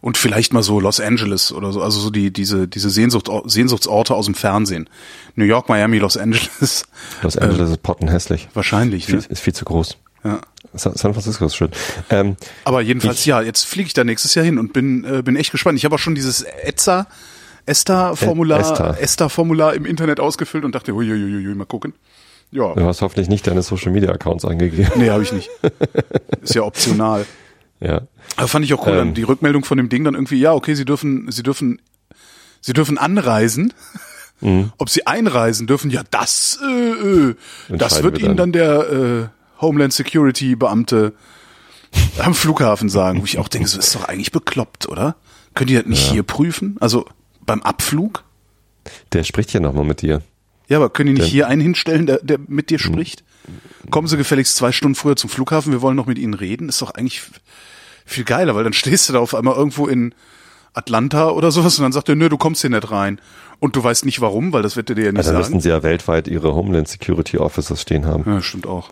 Und 0.00 0.16
vielleicht 0.16 0.52
mal 0.52 0.64
so 0.64 0.80
Los 0.80 0.98
Angeles 0.98 1.52
oder 1.52 1.70
so, 1.70 1.80
also 1.80 2.00
so 2.00 2.10
die 2.10 2.32
diese 2.32 2.66
diese 2.66 2.90
Sehnsucht, 2.90 3.30
Sehnsuchtsorte 3.44 4.16
aus 4.16 4.24
dem 4.24 4.34
Fernsehen. 4.34 4.90
New 5.36 5.44
York, 5.44 5.68
Miami, 5.68 5.98
Los 5.98 6.16
Angeles. 6.16 6.86
Los 7.22 7.36
Angeles 7.36 7.70
ist 7.70 7.82
pottenhässlich. 7.84 8.48
Wahrscheinlich, 8.52 9.06
Viel, 9.06 9.18
ne? 9.18 9.24
ist 9.28 9.40
viel 9.40 9.54
zu 9.54 9.64
groß. 9.64 9.96
Ja. 10.24 10.40
San 10.74 10.94
Francisco 10.96 11.44
ist 11.44 11.54
schön. 11.54 11.70
Ähm, 12.10 12.36
Aber 12.64 12.80
jedenfalls, 12.80 13.24
ja, 13.26 13.42
jetzt 13.42 13.64
fliege 13.64 13.88
ich 13.88 13.94
da 13.94 14.04
nächstes 14.04 14.34
Jahr 14.34 14.44
hin 14.44 14.58
und 14.58 14.72
bin, 14.72 15.04
äh, 15.04 15.22
bin 15.22 15.36
echt 15.36 15.52
gespannt. 15.52 15.78
Ich 15.78 15.84
habe 15.84 15.94
auch 15.94 16.00
schon 16.00 16.14
dieses 16.14 16.42
ETSA, 16.42 17.06
ESTA-Formular, 17.66 18.60
ESTA. 18.60 18.94
ESTA-Formular 18.94 19.74
im 19.74 19.86
Internet 19.86 20.20
ausgefüllt 20.20 20.64
und 20.64 20.74
dachte, 20.74 20.92
uiuiui, 20.94 21.54
mal 21.54 21.64
gucken. 21.64 21.94
Ja, 22.50 22.74
Du 22.74 22.84
hast 22.84 23.00
hoffentlich 23.00 23.28
nicht 23.28 23.46
deine 23.46 23.62
Social 23.62 23.92
Media 23.92 24.10
Accounts 24.10 24.44
eingegeben. 24.44 24.92
nee, 24.96 25.08
habe 25.10 25.22
ich 25.22 25.32
nicht. 25.32 25.48
Ist 26.42 26.54
ja 26.54 26.62
optional. 26.62 27.24
Ja. 27.80 28.02
Aber 28.36 28.48
fand 28.48 28.64
ich 28.64 28.74
auch 28.74 28.86
cool, 28.86 28.92
Ähm. 28.92 28.98
dann 28.98 29.14
die 29.14 29.22
Rückmeldung 29.22 29.64
von 29.64 29.76
dem 29.78 29.88
Ding 29.88 30.04
dann 30.04 30.14
irgendwie, 30.14 30.38
ja, 30.38 30.52
okay, 30.52 30.74
sie 30.74 30.84
dürfen, 30.84 31.30
sie 31.32 31.42
dürfen, 31.42 31.80
sie 32.60 32.72
dürfen 32.72 32.98
anreisen. 32.98 33.72
Mhm. 34.44 34.72
Ob 34.78 34.90
sie 34.90 35.06
einreisen 35.06 35.68
dürfen, 35.68 35.88
ja, 35.92 36.02
das, 36.10 36.58
äh, 36.66 36.66
äh, 36.66 37.34
das 37.68 38.02
wird 38.02 38.18
wir 38.18 38.24
ihnen 38.26 38.36
dann 38.36 38.50
der 38.50 38.90
äh, 38.90 39.60
Homeland 39.60 39.92
Security 39.92 40.56
Beamte 40.56 41.12
am 42.18 42.34
Flughafen 42.34 42.88
sagen. 42.88 43.20
Wo 43.20 43.24
ich 43.24 43.38
auch 43.38 43.46
denke, 43.46 43.68
so 43.68 43.78
ist 43.78 43.94
doch 43.94 44.02
eigentlich 44.08 44.32
bekloppt, 44.32 44.88
oder? 44.88 45.14
Könnt 45.54 45.70
ihr 45.70 45.78
das 45.78 45.88
nicht 45.88 46.10
hier 46.10 46.24
prüfen? 46.24 46.76
Also 46.80 47.06
beim 47.46 47.62
Abflug? 47.62 48.24
Der 49.12 49.24
spricht 49.24 49.52
ja 49.52 49.60
nochmal 49.60 49.84
mit 49.84 50.02
dir. 50.02 50.22
Ja, 50.68 50.78
aber 50.78 50.90
können 50.90 51.08
die 51.08 51.12
nicht 51.14 51.24
Denn- 51.26 51.30
hier 51.30 51.48
einen 51.48 51.60
hinstellen, 51.60 52.06
der, 52.06 52.18
der 52.22 52.38
mit 52.46 52.70
dir 52.70 52.78
spricht? 52.78 53.24
Kommen 53.90 54.06
Sie 54.08 54.16
gefälligst 54.16 54.56
zwei 54.56 54.72
Stunden 54.72 54.94
früher 54.94 55.16
zum 55.16 55.28
Flughafen, 55.28 55.72
wir 55.72 55.82
wollen 55.82 55.96
noch 55.96 56.06
mit 56.06 56.18
Ihnen 56.18 56.34
reden. 56.34 56.68
Ist 56.68 56.80
doch 56.82 56.92
eigentlich 56.92 57.22
viel 58.06 58.24
geiler, 58.24 58.54
weil 58.54 58.64
dann 58.64 58.72
stehst 58.72 59.08
du 59.08 59.12
da 59.12 59.18
auf 59.18 59.34
einmal 59.34 59.54
irgendwo 59.56 59.86
in 59.86 60.14
Atlanta 60.74 61.30
oder 61.30 61.50
sowas 61.50 61.78
und 61.78 61.82
dann 61.82 61.92
sagt 61.92 62.08
er, 62.08 62.14
nö, 62.14 62.28
du 62.28 62.38
kommst 62.38 62.60
hier 62.62 62.70
nicht 62.70 62.90
rein. 62.90 63.20
Und 63.58 63.76
du 63.76 63.84
weißt 63.84 64.04
nicht 64.06 64.20
warum, 64.20 64.52
weil 64.52 64.62
das 64.62 64.74
wird 64.76 64.88
er 64.90 64.96
dir 64.96 65.04
ja 65.06 65.12
nicht 65.12 65.18
Also 65.18 65.32
müssten 65.32 65.52
sagen. 65.52 65.60
sie 65.60 65.68
ja 65.68 65.82
weltweit 65.82 66.26
ihre 66.28 66.54
Homeland 66.54 66.88
Security 66.88 67.38
Officers 67.38 67.82
stehen 67.82 68.06
haben. 68.06 68.24
Ja, 68.26 68.40
stimmt 68.42 68.66
auch. 68.66 68.90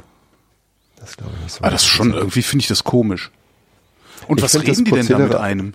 Das 0.97 1.16
glaube 1.16 1.33
ich 1.37 1.42
nicht 1.45 1.52
so. 1.54 1.59
Aber 1.62 1.71
das 1.71 1.83
ist 1.83 1.88
schon, 1.88 2.12
irgendwie 2.12 2.42
finde 2.42 2.62
ich 2.62 2.69
das 2.69 2.85
komisch. 2.85 3.30
Und 4.28 4.38
Ich 4.38 4.45
was 4.45 4.54
reden 4.54 4.66
das 4.66 4.76
die 4.85 4.90
denn 4.90 5.07
da 5.09 5.19
mit 5.19 5.35
einem? 5.35 5.75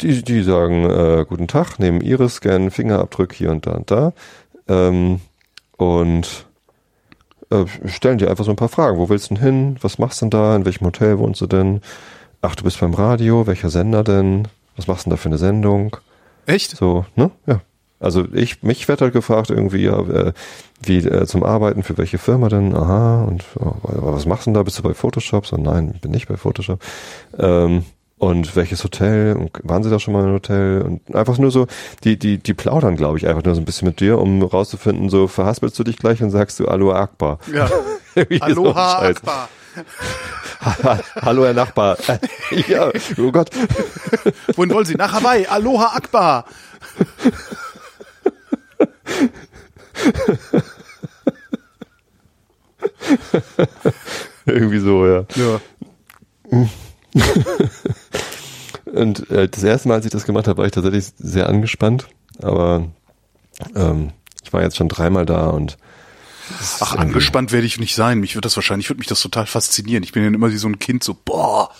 Die, 0.00 0.22
die 0.22 0.42
sagen, 0.42 0.90
äh, 0.90 1.24
guten 1.28 1.46
Tag, 1.46 1.78
nehmen 1.78 2.00
Iris, 2.00 2.36
scannen 2.36 2.70
Fingerabdruck 2.70 3.32
hier 3.32 3.50
und 3.50 3.66
da 3.66 3.72
und 3.72 3.90
da. 3.90 4.12
Ähm, 4.68 5.20
und 5.76 6.46
äh, 7.50 7.66
stellen 7.86 8.18
dir 8.18 8.30
einfach 8.30 8.44
so 8.44 8.50
ein 8.50 8.56
paar 8.56 8.68
Fragen. 8.68 8.98
Wo 8.98 9.08
willst 9.08 9.30
du 9.30 9.34
denn 9.34 9.42
hin? 9.42 9.76
Was 9.80 9.98
machst 9.98 10.20
du 10.20 10.26
denn 10.26 10.30
da? 10.30 10.56
In 10.56 10.64
welchem 10.64 10.86
Hotel 10.86 11.18
wohnst 11.18 11.40
du 11.40 11.46
denn? 11.46 11.80
Ach, 12.40 12.54
du 12.56 12.64
bist 12.64 12.80
beim 12.80 12.94
Radio. 12.94 13.46
Welcher 13.46 13.70
Sender 13.70 14.02
denn? 14.02 14.48
Was 14.76 14.86
machst 14.86 15.06
du 15.06 15.10
denn 15.10 15.16
da 15.16 15.22
für 15.22 15.28
eine 15.28 15.38
Sendung? 15.38 15.96
Echt? 16.46 16.76
So, 16.76 17.04
ne? 17.14 17.30
Ja. 17.46 17.60
Also 18.00 18.26
ich, 18.32 18.64
mich 18.64 18.88
wird 18.88 19.00
halt 19.00 19.12
gefragt 19.12 19.50
irgendwie, 19.50 19.84
ja, 19.84 20.00
äh, 20.00 20.32
wie 20.82 20.98
äh, 20.98 21.24
zum 21.26 21.44
Arbeiten, 21.44 21.84
für 21.84 21.96
welche 21.98 22.18
Firma 22.18 22.48
denn? 22.48 22.74
Aha, 22.74 23.22
und 23.22 23.44
oh, 23.60 23.74
was 23.84 24.26
machst 24.26 24.46
du 24.46 24.50
denn 24.50 24.54
da? 24.54 24.64
Bist 24.64 24.78
du 24.78 24.82
bei 24.82 24.92
Photoshop? 24.92 25.46
So, 25.46 25.56
nein, 25.56 25.92
ich 25.94 26.00
bin 26.00 26.10
nicht 26.10 26.26
bei 26.26 26.36
Photoshop. 26.36 26.82
Ähm, 27.38 27.84
und 28.22 28.54
welches 28.54 28.84
Hotel? 28.84 29.34
Und 29.34 29.50
waren 29.64 29.82
sie 29.82 29.90
da 29.90 29.98
schon 29.98 30.14
mal 30.14 30.24
im 30.24 30.32
Hotel? 30.32 30.82
Und 30.82 31.12
einfach 31.12 31.38
nur 31.38 31.50
so, 31.50 31.66
die, 32.04 32.16
die, 32.16 32.38
die 32.38 32.54
plaudern, 32.54 32.94
glaube 32.94 33.18
ich, 33.18 33.26
einfach 33.26 33.42
nur 33.42 33.56
so 33.56 33.60
ein 33.60 33.64
bisschen 33.64 33.88
mit 33.88 33.98
dir, 33.98 34.20
um 34.20 34.40
rauszufinden, 34.42 35.10
so 35.10 35.26
verhaspelst 35.26 35.76
du 35.76 35.82
dich 35.82 35.96
gleich 35.96 36.22
und 36.22 36.30
sagst 36.30 36.60
du 36.60 36.68
Aloha 36.68 37.00
Akbar. 37.00 37.38
Ja. 37.52 37.68
So 38.14 38.26
Aloha 38.40 39.00
Scheiß. 39.00 39.16
Akbar. 39.16 39.48
Hallo, 41.22 41.46
Herr 41.46 41.54
Nachbar. 41.54 41.96
ja, 42.68 42.92
oh 43.16 43.32
Gott. 43.32 43.48
Wohin 44.54 44.70
wollen 44.70 44.84
Sie? 44.84 44.96
Nach 44.96 45.14
Hawaii. 45.14 45.46
Aloha 45.46 45.96
Akbar. 45.96 46.44
Irgendwie 54.44 54.78
so, 54.78 55.06
ja. 55.06 55.24
Ja. 55.36 55.60
Und 58.92 59.30
äh, 59.30 59.48
das 59.48 59.62
erste 59.62 59.88
Mal, 59.88 59.94
als 59.94 60.04
ich 60.04 60.12
das 60.12 60.24
gemacht 60.24 60.48
habe, 60.48 60.58
war 60.58 60.66
ich 60.66 60.72
tatsächlich 60.72 61.12
sehr 61.18 61.48
angespannt. 61.48 62.08
Aber 62.42 62.88
ähm, 63.74 64.12
ich 64.42 64.52
war 64.52 64.62
jetzt 64.62 64.76
schon 64.76 64.88
dreimal 64.88 65.24
da 65.26 65.46
und 65.48 65.78
Ach, 66.80 66.96
angespannt 66.96 67.52
werde 67.52 67.66
ich 67.66 67.78
nicht 67.78 67.94
sein. 67.94 68.18
Mich 68.20 68.34
wird 68.34 68.44
das 68.44 68.56
wahrscheinlich, 68.56 68.90
würde 68.90 68.98
mich 68.98 69.06
das 69.06 69.20
total 69.20 69.46
faszinieren. 69.46 70.02
Ich 70.02 70.12
bin 70.12 70.24
dann 70.24 70.34
immer 70.34 70.50
wie 70.50 70.56
so 70.56 70.68
ein 70.68 70.78
Kind, 70.78 71.04
so, 71.04 71.16
boah, 71.24 71.70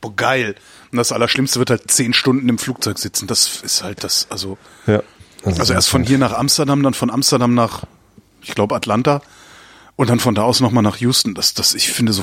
boah, 0.00 0.14
geil. 0.14 0.56
Und 0.90 0.98
das 0.98 1.12
Allerschlimmste 1.12 1.58
wird 1.58 1.70
halt 1.70 1.90
zehn 1.90 2.12
Stunden 2.12 2.48
im 2.48 2.58
Flugzeug 2.58 2.98
sitzen. 2.98 3.26
Das 3.26 3.60
ist 3.62 3.82
halt 3.82 4.04
das, 4.04 4.26
also, 4.30 4.58
Ja. 4.86 5.02
also 5.44 5.72
erst 5.72 5.88
von 5.88 6.02
hier 6.02 6.18
nach 6.18 6.32
Amsterdam, 6.32 6.82
dann 6.82 6.94
von 6.94 7.10
Amsterdam 7.10 7.54
nach, 7.54 7.84
ich 8.42 8.54
glaube, 8.54 8.74
Atlanta. 8.74 9.22
Und 9.96 10.10
dann 10.10 10.20
von 10.20 10.34
da 10.34 10.42
aus 10.42 10.60
nochmal 10.60 10.82
nach 10.82 10.96
Houston. 10.98 11.34
Das, 11.34 11.54
das, 11.54 11.74
ich 11.74 11.88
finde 11.90 12.12
so 12.12 12.22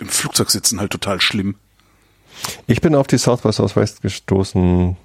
im 0.00 0.08
Flugzeug 0.08 0.50
sitzen 0.50 0.80
halt 0.80 0.90
total 0.90 1.20
schlimm. 1.20 1.56
Ich 2.66 2.80
bin 2.80 2.94
auf 2.94 3.06
die 3.06 3.18
South 3.18 3.42
by 3.42 3.52
Southwest 3.52 4.02
gestoßen, 4.02 4.96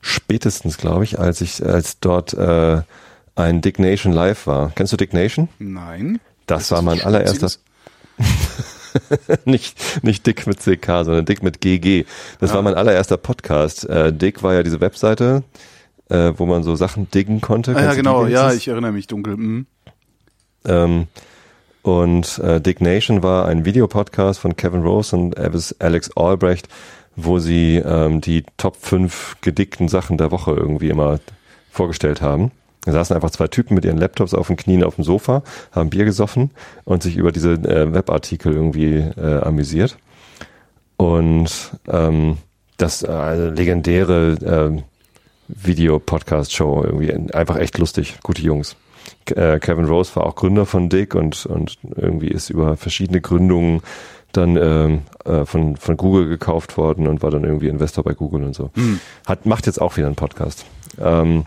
spätestens, 0.00 0.78
glaube 0.78 1.04
ich, 1.04 1.18
als 1.18 1.40
ich, 1.40 1.64
als 1.64 1.98
dort 2.00 2.34
äh, 2.34 2.82
ein 3.34 3.60
Dick 3.60 3.78
Nation 3.78 4.12
Live 4.12 4.46
war. 4.46 4.72
Kennst 4.74 4.92
du 4.92 4.96
Dick 4.96 5.12
Nation? 5.12 5.48
Nein. 5.58 6.20
Das 6.46 6.64
Ist 6.64 6.70
war 6.72 6.82
mein 6.82 7.00
allererster. 7.00 7.50
Nicht, 9.46 10.04
nicht 10.04 10.26
Dick 10.26 10.46
mit 10.46 10.58
CK, 10.60 10.86
sondern 11.04 11.24
Dick 11.24 11.42
mit 11.42 11.62
GG. 11.62 12.04
Das 12.40 12.50
Ja. 12.50 12.56
war 12.56 12.62
mein 12.62 12.74
allererster 12.74 13.16
Podcast. 13.16 13.88
Äh, 13.88 14.12
Dick 14.12 14.42
war 14.42 14.52
ja 14.52 14.62
diese 14.62 14.80
Webseite, 14.82 15.44
äh, 16.10 16.32
wo 16.36 16.44
man 16.44 16.62
so 16.62 16.76
Sachen 16.76 17.10
diggen 17.10 17.40
konnte. 17.40 17.74
Ah, 17.74 17.82
ja, 17.84 17.94
genau. 17.94 18.26
Ja, 18.26 18.52
ich 18.52 18.68
erinnere 18.68 18.92
mich 18.92 19.06
dunkel. 19.06 19.38
Mhm. 19.38 19.66
Ähm, 20.66 21.06
und 21.82 22.38
äh, 22.38 22.60
Dick 22.60 22.80
Nation 22.80 23.22
war 23.22 23.46
ein 23.46 23.64
Videopodcast 23.64 24.38
von 24.38 24.56
Kevin 24.56 24.82
Rose 24.82 25.16
und 25.16 25.36
Alex 25.36 26.10
Albrecht, 26.16 26.68
wo 27.16 27.38
sie 27.38 27.76
ähm, 27.76 28.20
die 28.20 28.44
Top 28.56 28.76
5 28.76 29.38
gedickten 29.40 29.88
Sachen 29.88 30.16
der 30.16 30.30
Woche 30.30 30.52
irgendwie 30.52 30.90
immer 30.90 31.18
vorgestellt 31.70 32.22
haben. 32.22 32.52
Da 32.84 32.92
saßen 32.92 33.14
einfach 33.14 33.30
zwei 33.30 33.48
Typen 33.48 33.74
mit 33.74 33.84
ihren 33.84 33.98
Laptops 33.98 34.34
auf 34.34 34.48
den 34.48 34.56
Knien 34.56 34.82
auf 34.82 34.96
dem 34.96 35.04
Sofa, 35.04 35.42
haben 35.70 35.90
Bier 35.90 36.04
gesoffen 36.04 36.50
und 36.84 37.02
sich 37.02 37.16
über 37.16 37.30
diese 37.30 37.52
äh, 37.52 37.92
Webartikel 37.92 38.52
irgendwie 38.52 38.96
äh, 38.96 39.40
amüsiert. 39.40 39.96
Und 40.96 41.50
ähm, 41.88 42.38
das 42.76 43.02
äh, 43.02 43.50
legendäre 43.50 44.72
äh, 44.76 44.82
Video-Podcast-Show 45.48 46.84
irgendwie 46.84 47.12
einfach 47.34 47.56
echt 47.56 47.78
lustig, 47.78 48.18
gute 48.22 48.42
Jungs. 48.42 48.76
Äh, 49.30 49.58
Kevin 49.58 49.84
Rose 49.86 50.14
war 50.16 50.26
auch 50.26 50.34
Gründer 50.34 50.66
von 50.66 50.88
Dick 50.88 51.14
und, 51.14 51.46
und 51.46 51.78
irgendwie 51.96 52.28
ist 52.28 52.50
über 52.50 52.76
verschiedene 52.76 53.20
Gründungen 53.20 53.82
dann 54.32 54.56
ähm, 54.56 55.02
äh, 55.24 55.44
von, 55.44 55.76
von 55.76 55.96
Google 55.96 56.28
gekauft 56.28 56.76
worden 56.76 57.06
und 57.06 57.22
war 57.22 57.30
dann 57.30 57.44
irgendwie 57.44 57.68
Investor 57.68 58.02
bei 58.02 58.14
Google 58.14 58.44
und 58.44 58.54
so. 58.54 58.70
Hat, 59.26 59.46
macht 59.46 59.66
jetzt 59.66 59.80
auch 59.80 59.96
wieder 59.96 60.06
einen 60.06 60.16
Podcast. 60.16 60.64
Ähm, 61.00 61.44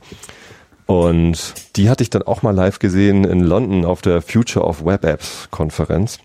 und 0.85 1.55
die 1.75 1.89
hatte 1.89 2.03
ich 2.03 2.11
dann 2.11 2.23
auch 2.23 2.43
mal 2.43 2.53
live 2.53 2.79
gesehen 2.79 3.23
in 3.23 3.39
London 3.39 3.85
auf 3.85 4.01
der 4.01 4.21
Future 4.21 4.65
of 4.65 4.85
Web 4.85 5.03
Apps 5.03 5.47
Konferenz. 5.49 6.19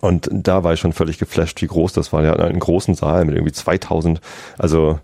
Und 0.00 0.28
da 0.32 0.64
war 0.64 0.72
ich 0.72 0.80
schon 0.80 0.94
völlig 0.94 1.18
geflasht, 1.18 1.60
wie 1.60 1.66
groß 1.66 1.92
das 1.92 2.12
war. 2.12 2.24
Ja, 2.24 2.32
in 2.32 2.40
einem 2.40 2.58
großen 2.58 2.94
Saal 2.94 3.26
mit 3.26 3.34
irgendwie 3.34 3.52
2000, 3.52 4.20
also 4.58 4.98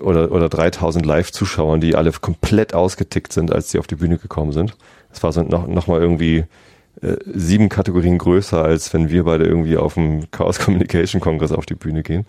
oder, 0.00 0.32
oder 0.32 0.48
3000 0.48 1.04
Live-Zuschauern, 1.04 1.80
die 1.80 1.94
alle 1.94 2.10
komplett 2.12 2.74
ausgetickt 2.74 3.32
sind, 3.32 3.52
als 3.52 3.70
sie 3.70 3.78
auf 3.78 3.86
die 3.86 3.96
Bühne 3.96 4.18
gekommen 4.18 4.52
sind. 4.52 4.76
Es 5.12 5.22
war 5.22 5.32
so 5.32 5.42
noch, 5.42 5.66
noch 5.66 5.86
mal 5.86 6.00
irgendwie 6.00 6.44
äh, 7.02 7.16
sieben 7.26 7.68
Kategorien 7.68 8.18
größer, 8.18 8.62
als 8.62 8.92
wenn 8.94 9.08
wir 9.10 9.24
beide 9.24 9.44
irgendwie 9.44 9.76
auf 9.76 9.94
dem 9.94 10.30
Chaos 10.30 10.58
Communication 10.58 11.20
Kongress 11.20 11.52
auf 11.52 11.66
die 11.66 11.74
Bühne 11.74 12.02
gehen. 12.02 12.24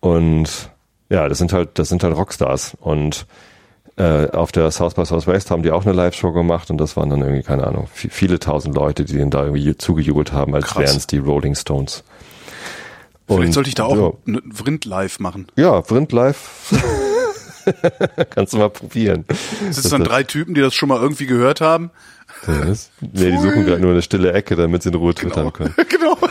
Und 0.00 0.70
ja, 1.08 1.28
das 1.28 1.38
sind 1.38 1.52
halt, 1.52 1.78
das 1.78 1.88
sind 1.88 2.02
halt 2.04 2.16
Rockstars. 2.16 2.76
Und 2.80 3.26
äh, 3.96 4.28
auf 4.30 4.52
der 4.52 4.70
South 4.70 4.94
by 4.94 5.04
Southwest 5.04 5.50
haben 5.50 5.62
die 5.62 5.70
auch 5.70 5.84
eine 5.84 5.92
Live-Show 5.94 6.32
gemacht 6.32 6.70
und 6.70 6.78
das 6.78 6.96
waren 6.96 7.10
dann 7.10 7.20
irgendwie, 7.20 7.42
keine 7.42 7.66
Ahnung, 7.66 7.88
vi- 7.94 8.08
viele 8.10 8.38
tausend 8.38 8.74
Leute, 8.74 9.04
die 9.04 9.14
denen 9.14 9.30
da 9.30 9.44
irgendwie 9.44 9.76
zugejubelt 9.76 10.32
haben, 10.32 10.54
als 10.54 10.64
Krass. 10.66 10.82
wären 10.84 10.96
es 10.96 11.06
die 11.06 11.18
Rolling 11.18 11.54
Stones. 11.54 12.02
Vielleicht 13.36 13.54
sollte 13.54 13.68
ich 13.68 13.74
da 13.74 13.84
auch 13.84 14.18
ja. 14.26 14.40
Vrind 14.52 14.84
live 14.84 15.18
machen. 15.20 15.46
Ja, 15.56 15.82
Vrind 15.82 16.12
live. 16.12 16.72
Kannst 18.30 18.52
du 18.52 18.58
mal 18.58 18.70
probieren. 18.70 19.24
Das 19.66 19.76
sind 19.76 19.92
dann 19.92 20.04
drei 20.04 20.22
Typen, 20.24 20.54
die 20.54 20.60
das 20.60 20.74
schon 20.74 20.88
mal 20.88 21.00
irgendwie 21.00 21.26
gehört 21.26 21.60
haben. 21.60 21.90
Das 22.46 22.90
nee, 23.00 23.30
die 23.30 23.38
suchen 23.38 23.64
gerade 23.64 23.80
nur 23.80 23.92
eine 23.92 24.02
stille 24.02 24.32
Ecke, 24.32 24.56
damit 24.56 24.82
sie 24.82 24.88
in 24.88 24.96
Ruhe 24.96 25.14
twittern 25.14 25.52
können. 25.52 25.74
genau. 25.88 26.18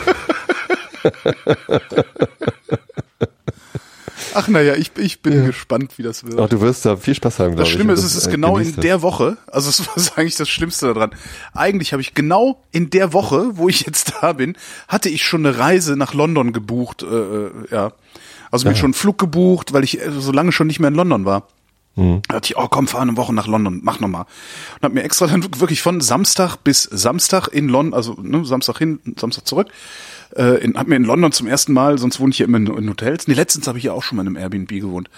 Ach 4.33 4.47
naja, 4.47 4.75
ich, 4.75 4.91
ich 4.97 5.21
bin 5.21 5.45
gespannt, 5.45 5.97
wie 5.97 6.03
das 6.03 6.23
wird. 6.23 6.39
Ach, 6.39 6.49
du 6.49 6.61
wirst 6.61 6.85
da 6.85 6.95
viel 6.97 7.15
Spaß 7.15 7.39
haben, 7.39 7.47
glaube 7.49 7.61
Das 7.61 7.69
ich. 7.69 7.73
Schlimme 7.75 7.93
Und 7.93 7.99
ist, 7.99 8.05
es 8.05 8.15
ist 8.15 8.27
äh, 8.27 8.31
genau 8.31 8.57
in 8.57 8.73
das. 8.75 8.81
der 8.81 9.01
Woche, 9.01 9.37
also 9.47 9.69
es 9.69 9.79
war 10.09 10.17
eigentlich 10.17 10.35
das 10.35 10.49
Schlimmste 10.49 10.93
daran. 10.93 11.11
Eigentlich 11.53 11.93
habe 11.93 12.01
ich 12.01 12.13
genau 12.13 12.61
in 12.71 12.89
der 12.89 13.13
Woche, 13.13 13.57
wo 13.57 13.69
ich 13.69 13.81
jetzt 13.85 14.13
da 14.21 14.33
bin, 14.33 14.55
hatte 14.87 15.09
ich 15.09 15.23
schon 15.23 15.45
eine 15.45 15.57
Reise 15.57 15.95
nach 15.95 16.13
London 16.13 16.53
gebucht, 16.53 17.03
äh, 17.03 17.05
äh, 17.07 17.51
ja. 17.71 17.91
Also 18.51 18.67
mir 18.67 18.75
schon 18.75 18.87
einen 18.87 18.93
Flug 18.93 19.17
gebucht, 19.17 19.71
weil 19.71 19.83
ich 19.85 20.01
äh, 20.01 20.11
so 20.11 20.31
lange 20.31 20.51
schon 20.51 20.67
nicht 20.67 20.79
mehr 20.79 20.89
in 20.89 20.95
London 20.95 21.23
war. 21.25 21.47
Mhm. 21.95 22.21
Da 22.27 22.35
dachte 22.35 22.47
ich, 22.47 22.57
oh 22.57 22.67
komm, 22.69 22.87
fahr 22.87 23.01
eine 23.01 23.17
Woche 23.17 23.33
nach 23.33 23.47
London, 23.47 23.81
mach 23.83 23.99
nochmal. 23.99 24.25
Und 24.75 24.83
hab 24.83 24.93
mir 24.93 25.03
extra 25.03 25.27
dann 25.27 25.43
wirklich 25.59 25.81
von 25.81 25.99
Samstag 26.01 26.57
bis 26.57 26.83
Samstag 26.83 27.47
in 27.49 27.67
London, 27.67 27.93
also 27.93 28.17
ne, 28.21 28.45
Samstag 28.45 28.77
hin, 28.77 28.99
Samstag 29.17 29.45
zurück, 29.47 29.67
äh, 30.35 30.63
in, 30.63 30.77
hab 30.77 30.87
mir 30.87 30.95
in 30.95 31.03
London 31.03 31.31
zum 31.31 31.47
ersten 31.47 31.73
Mal, 31.73 31.97
sonst 31.97 32.19
wohne 32.19 32.31
ich 32.31 32.39
ja 32.39 32.45
immer 32.45 32.57
in, 32.57 32.67
in 32.67 32.89
Hotels. 32.89 33.27
Nee, 33.27 33.33
letztens 33.33 33.67
habe 33.67 33.77
ich 33.77 33.83
ja 33.85 33.91
auch 33.93 34.03
schon 34.03 34.15
mal 34.17 34.21
in 34.23 34.27
einem 34.27 34.37
Airbnb 34.37 34.69
gewohnt. 34.69 35.09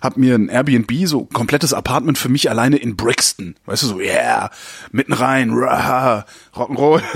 Hab 0.00 0.16
mir 0.16 0.34
ein 0.34 0.48
Airbnb, 0.48 0.90
so 1.06 1.24
komplettes 1.24 1.72
Apartment 1.72 2.18
für 2.18 2.28
mich 2.28 2.50
alleine 2.50 2.76
in 2.76 2.96
Brixton. 2.96 3.54
Weißt 3.66 3.82
du, 3.82 3.86
so, 3.86 4.00
yeah, 4.00 4.50
mitten 4.92 5.12
rein, 5.12 5.50
rah, 5.52 6.24
Rock'n'Roll. 6.54 7.02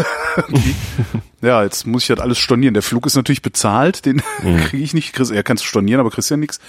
Ja, 1.44 1.64
jetzt 1.64 1.88
muss 1.88 2.04
ich 2.04 2.08
halt 2.10 2.20
alles 2.20 2.38
stornieren. 2.38 2.72
Der 2.72 2.84
Flug 2.84 3.04
ist 3.04 3.16
natürlich 3.16 3.42
bezahlt, 3.42 4.06
den 4.06 4.22
kriege 4.68 4.84
ich 4.84 4.94
nicht. 4.94 5.12
Chris, 5.12 5.30
ja, 5.30 5.42
kannst 5.42 5.64
du 5.64 5.66
stornieren, 5.66 5.98
aber 5.98 6.10
kriegst 6.10 6.30
ja 6.30 6.36
nichts. 6.36 6.60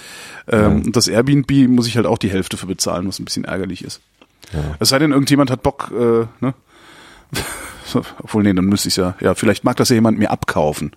Ähm, 0.48 0.82
Und 0.86 0.96
das 0.96 1.06
Airbnb 1.06 1.48
muss 1.68 1.86
ich 1.86 1.96
halt 1.96 2.06
auch 2.06 2.18
die 2.18 2.28
Hälfte 2.30 2.56
für 2.56 2.66
bezahlen, 2.66 3.06
was 3.06 3.20
ein 3.20 3.24
bisschen 3.24 3.44
ärgerlich 3.44 3.84
ist. 3.84 4.00
Es 4.80 4.88
sei 4.88 4.98
denn, 4.98 5.12
irgendjemand 5.12 5.50
hat 5.52 5.62
Bock, 5.62 5.92
äh, 5.92 6.26
ne? 6.44 6.54
Obwohl, 7.94 8.42
nee, 8.42 8.52
dann 8.52 8.66
müsste 8.66 8.88
ich 8.88 8.96
ja, 8.96 9.14
ja, 9.20 9.34
vielleicht 9.34 9.64
mag 9.64 9.76
das 9.76 9.88
ja 9.88 9.94
jemand 9.94 10.18
mir 10.18 10.30
abkaufen. 10.30 10.92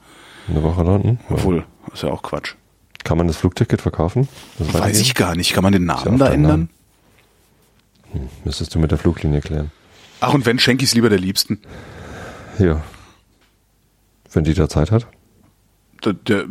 Eine 0.47 0.63
Woche 0.63 0.83
London? 0.83 1.19
Ja. 1.29 1.35
Obwohl, 1.35 1.65
ist 1.93 2.03
ja 2.03 2.09
auch 2.09 2.23
Quatsch. 2.23 2.55
Kann 3.03 3.17
man 3.17 3.27
das 3.27 3.37
Flugticket 3.37 3.81
verkaufen? 3.81 4.27
Das 4.57 4.73
Weiß 4.73 4.99
ich 4.99 5.15
gar 5.15 5.35
nicht. 5.35 5.53
Kann 5.53 5.63
man 5.63 5.73
den 5.73 5.85
Namen 5.85 6.17
da 6.17 6.27
ändern? 6.27 6.69
Müsstest 8.43 8.73
du 8.73 8.79
mit 8.79 8.91
der 8.91 8.97
Fluglinie 8.97 9.41
klären. 9.41 9.71
Ach, 10.19 10.33
und 10.33 10.45
wenn, 10.45 10.59
schenke 10.59 10.83
ich 10.83 10.89
es 10.89 10.95
lieber 10.95 11.09
der 11.09 11.19
Liebsten. 11.19 11.59
Ja. 12.59 12.83
Wenn 14.31 14.43
die 14.43 14.53
da 14.53 14.67
Zeit 14.67 14.91
hat. 14.91 15.07
Der, 16.03 16.13
der, 16.13 16.45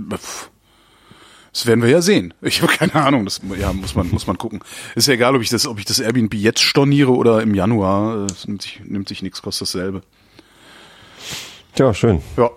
das 1.57 1.67
werden 1.67 1.83
wir 1.83 1.89
ja 1.89 2.03
sehen. 2.03 2.35
Ich 2.43 2.61
habe 2.63 2.73
keine 2.73 2.95
Ahnung. 2.95 3.25
Das 3.25 3.41
ja, 3.59 3.73
muss 3.73 3.95
man 3.95 4.11
muss 4.11 4.27
man 4.27 4.37
gucken. 4.37 4.61
Ist 4.95 5.09
ja 5.09 5.15
egal, 5.15 5.35
ob 5.35 5.43
ich 5.43 5.49
das 5.49 5.67
ob 5.67 5.79
ich 5.79 5.85
das 5.85 6.01
Airbnb 6.01 6.35
jetzt 6.35 6.61
storniere 6.61 7.13
oder 7.13 7.41
im 7.43 7.55
Januar. 7.55 8.27
Es 8.27 8.47
nimmt 8.47 8.63
sich 8.63 8.81
nimmt 8.85 9.09
sich 9.09 9.23
nichts, 9.23 9.41
kostet 9.41 9.69
dasselbe. 9.69 10.03
Ja, 11.79 11.93
schön. 11.95 12.23
Ja. 12.37 12.51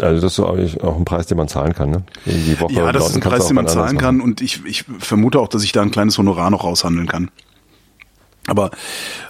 Also 0.00 0.20
das 0.20 0.38
ist 0.38 0.44
eigentlich 0.44 0.82
auch 0.82 0.96
ein 0.96 1.04
Preis, 1.04 1.26
den 1.26 1.38
man 1.38 1.48
zahlen 1.48 1.72
kann, 1.72 1.90
ne? 1.90 2.04
Die 2.26 2.60
Woche 2.60 2.74
Ja, 2.74 2.92
das 2.92 3.08
ist 3.08 3.14
ein 3.14 3.22
Preis, 3.22 3.46
den 3.46 3.56
man 3.56 3.66
zahlen 3.66 3.96
kann 3.96 4.20
und 4.20 4.42
ich, 4.42 4.64
ich 4.66 4.84
vermute 4.98 5.40
auch, 5.40 5.48
dass 5.48 5.62
ich 5.62 5.72
da 5.72 5.80
ein 5.80 5.90
kleines 5.90 6.18
Honorar 6.18 6.50
noch 6.50 6.64
raushandeln 6.64 7.08
kann. 7.08 7.30
Aber 8.46 8.70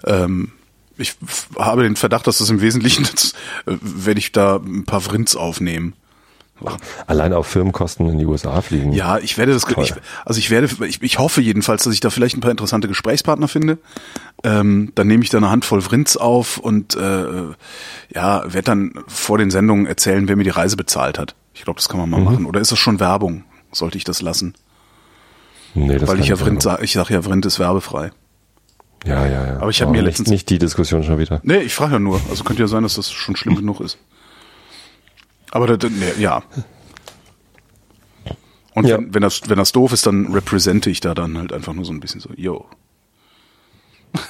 ähm, 0.04 0.52
ich 0.98 1.16
habe 1.56 1.82
den 1.82 1.96
Verdacht, 1.96 2.26
dass 2.26 2.38
das 2.38 2.50
im 2.50 2.60
Wesentlichen, 2.60 3.06
das, 3.14 3.32
äh, 3.66 3.76
werde 3.80 4.18
ich 4.18 4.32
da 4.32 4.56
ein 4.56 4.84
paar 4.84 5.00
Vrints 5.00 5.36
aufnehmen. 5.36 5.94
Machen. 6.60 6.78
Allein 7.06 7.32
auf 7.32 7.46
Firmenkosten 7.46 8.08
in 8.08 8.18
die 8.18 8.26
USA 8.26 8.60
fliegen. 8.62 8.92
Ja, 8.92 9.18
ich 9.18 9.36
werde 9.38 9.52
das, 9.52 9.64
ich, 9.68 9.94
also 10.24 10.38
ich 10.38 10.50
werde, 10.50 10.68
ich, 10.86 11.02
ich 11.02 11.18
hoffe 11.18 11.40
jedenfalls, 11.40 11.84
dass 11.84 11.92
ich 11.94 12.00
da 12.00 12.10
vielleicht 12.10 12.36
ein 12.36 12.40
paar 12.40 12.50
interessante 12.50 12.88
Gesprächspartner 12.88 13.48
finde. 13.48 13.78
Ähm, 14.44 14.92
dann 14.94 15.06
nehme 15.06 15.22
ich 15.24 15.30
da 15.30 15.38
eine 15.38 15.50
Handvoll 15.50 15.80
Vrints 15.80 16.16
auf 16.16 16.58
und 16.58 16.94
äh, 16.96 17.26
ja, 18.14 18.42
werde 18.44 18.62
dann 18.62 18.94
vor 19.06 19.38
den 19.38 19.50
Sendungen 19.50 19.86
erzählen, 19.86 20.28
wer 20.28 20.36
mir 20.36 20.44
die 20.44 20.50
Reise 20.50 20.76
bezahlt 20.76 21.18
hat. 21.18 21.34
Ich 21.54 21.62
glaube, 21.64 21.78
das 21.78 21.88
kann 21.88 21.98
man 22.00 22.08
mal 22.10 22.18
Mhm. 22.18 22.24
machen. 22.24 22.46
Oder 22.46 22.60
ist 22.60 22.72
das 22.72 22.78
schon 22.78 23.00
Werbung? 23.00 23.44
Sollte 23.72 23.98
ich 23.98 24.04
das 24.04 24.22
lassen? 24.22 24.54
Nee, 25.74 25.98
das 25.98 26.08
Weil 26.08 26.20
ich 26.20 26.28
ja 26.28 26.34
nicht 26.36 26.44
Vrind 26.44 26.62
sage, 26.62 26.84
ich 26.84 26.92
sage 26.92 27.12
ja, 27.14 27.22
Vrind 27.22 27.44
ist 27.44 27.58
werbefrei. 27.58 28.10
Ja, 29.04 29.26
ja, 29.26 29.46
ja. 29.46 29.56
Aber 29.60 29.68
ich 29.70 29.80
hab 29.82 29.88
mir 29.90 29.98
nicht, 29.98 30.04
letztens- 30.06 30.30
nicht 30.30 30.48
die 30.50 30.58
Diskussion 30.58 31.02
schon 31.04 31.18
wieder. 31.18 31.40
Nee, 31.44 31.58
ich 31.58 31.74
frage 31.74 31.94
ja 31.94 31.98
nur. 31.98 32.20
Also 32.30 32.44
könnte 32.44 32.62
ja 32.62 32.66
sein, 32.68 32.82
dass 32.82 32.94
das 32.94 33.12
schon 33.12 33.36
schlimm 33.36 33.54
genug 33.56 33.80
ist. 33.80 33.98
Aber 35.50 35.66
da, 35.66 35.76
da, 35.76 35.88
nee, 35.88 36.12
ja. 36.18 36.42
Und 38.74 38.86
Ja. 38.86 38.98
Wenn, 38.98 39.14
wenn 39.14 39.22
das 39.22 39.48
wenn 39.48 39.56
das 39.56 39.72
doof 39.72 39.92
ist, 39.92 40.06
dann 40.06 40.32
represente 40.32 40.90
ich 40.90 41.00
da 41.00 41.14
dann 41.14 41.38
halt 41.38 41.52
einfach 41.52 41.72
nur 41.72 41.84
so 41.84 41.92
ein 41.92 42.00
bisschen 42.00 42.20
so, 42.20 42.30
yo. 42.36 42.66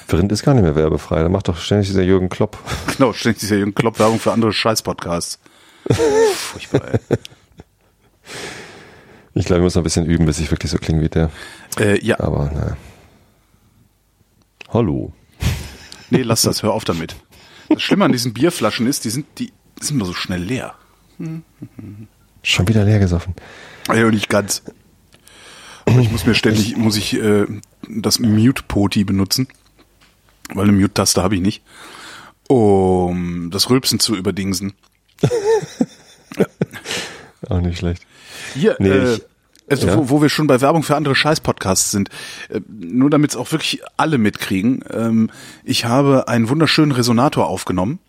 Vrind 0.07 0.31
ist 0.31 0.43
gar 0.43 0.53
nicht 0.53 0.63
mehr 0.63 0.75
werbefrei. 0.75 1.21
Da 1.21 1.29
macht 1.29 1.47
doch 1.47 1.57
ständig 1.57 1.87
dieser 1.87 2.03
Jürgen 2.03 2.29
Klopp. 2.29 2.57
Genau, 2.97 3.13
ständig 3.13 3.39
diese 3.39 3.55
Jürgen 3.57 3.75
Klopp 3.75 3.99
Werbung 3.99 4.19
für 4.19 4.31
andere 4.31 4.51
Scheiß-Podcasts. 4.53 5.39
Furchtbar, 6.35 6.93
ey. 6.93 6.99
Ich 9.33 9.45
glaube, 9.45 9.59
ich 9.59 9.63
muss 9.63 9.75
noch 9.75 9.81
ein 9.81 9.83
bisschen 9.83 10.05
üben, 10.05 10.25
bis 10.25 10.39
ich 10.39 10.49
wirklich 10.51 10.71
so 10.71 10.77
klinge 10.77 11.01
wie 11.01 11.09
der. 11.09 11.29
Äh, 11.79 12.03
ja, 12.03 12.19
Aber 12.19 12.45
naja. 12.51 12.75
Hallo. 14.69 15.13
nee, 16.09 16.23
lass 16.23 16.41
das, 16.41 16.63
hör 16.63 16.73
auf 16.73 16.83
damit. 16.85 17.15
Das 17.69 17.81
Schlimme 17.81 18.05
an 18.05 18.11
diesen 18.11 18.33
Bierflaschen 18.33 18.87
ist, 18.87 19.05
die 19.05 19.09
sind, 19.09 19.27
die 19.37 19.53
sind 19.79 19.97
immer 19.97 20.05
so 20.05 20.13
schnell 20.13 20.41
leer. 20.41 20.73
Schon 22.43 22.67
wieder 22.67 22.83
leer 22.85 22.99
gesoffen. 22.99 23.33
Ja, 23.93 24.09
nicht 24.09 24.29
ganz. 24.29 24.61
Aber 25.85 25.99
ich 25.99 26.11
muss 26.11 26.25
mir 26.25 26.35
ständig, 26.35 26.75
muss 26.77 26.97
ich 26.97 27.13
äh, 27.15 27.45
das 27.89 28.19
Mute-Poti 28.19 29.03
benutzen, 29.05 29.47
weil 30.53 30.63
eine 30.67 30.73
Mute-Taste 30.77 31.23
habe 31.23 31.35
ich 31.35 31.41
nicht, 31.41 31.61
um 32.47 33.49
das 33.51 33.69
Rülpsen 33.69 33.99
zu 33.99 34.15
überdingsen. 34.15 34.73
Auch 37.49 37.61
nicht 37.61 37.77
schlecht. 37.79 38.05
Hier, 38.53 38.75
Nee, 38.79 38.89
äh, 38.89 39.13
ich- 39.15 39.21
also 39.69 39.87
ja. 39.87 39.97
wo, 39.97 40.09
wo 40.09 40.21
wir 40.21 40.29
schon 40.29 40.47
bei 40.47 40.61
Werbung 40.61 40.81
für 40.83 40.95
andere 40.95 41.13
Scheiß-Podcasts 41.15 41.91
sind, 41.91 42.09
äh, 42.49 42.61
nur 42.69 43.09
damit 43.09 43.31
es 43.31 43.35
auch 43.35 43.51
wirklich 43.51 43.81
alle 43.97 44.17
mitkriegen, 44.17 44.81
ähm, 44.89 45.29
ich 45.65 45.83
habe 45.85 46.29
einen 46.29 46.47
wunderschönen 46.47 46.93
Resonator 46.93 47.47
aufgenommen 47.47 47.99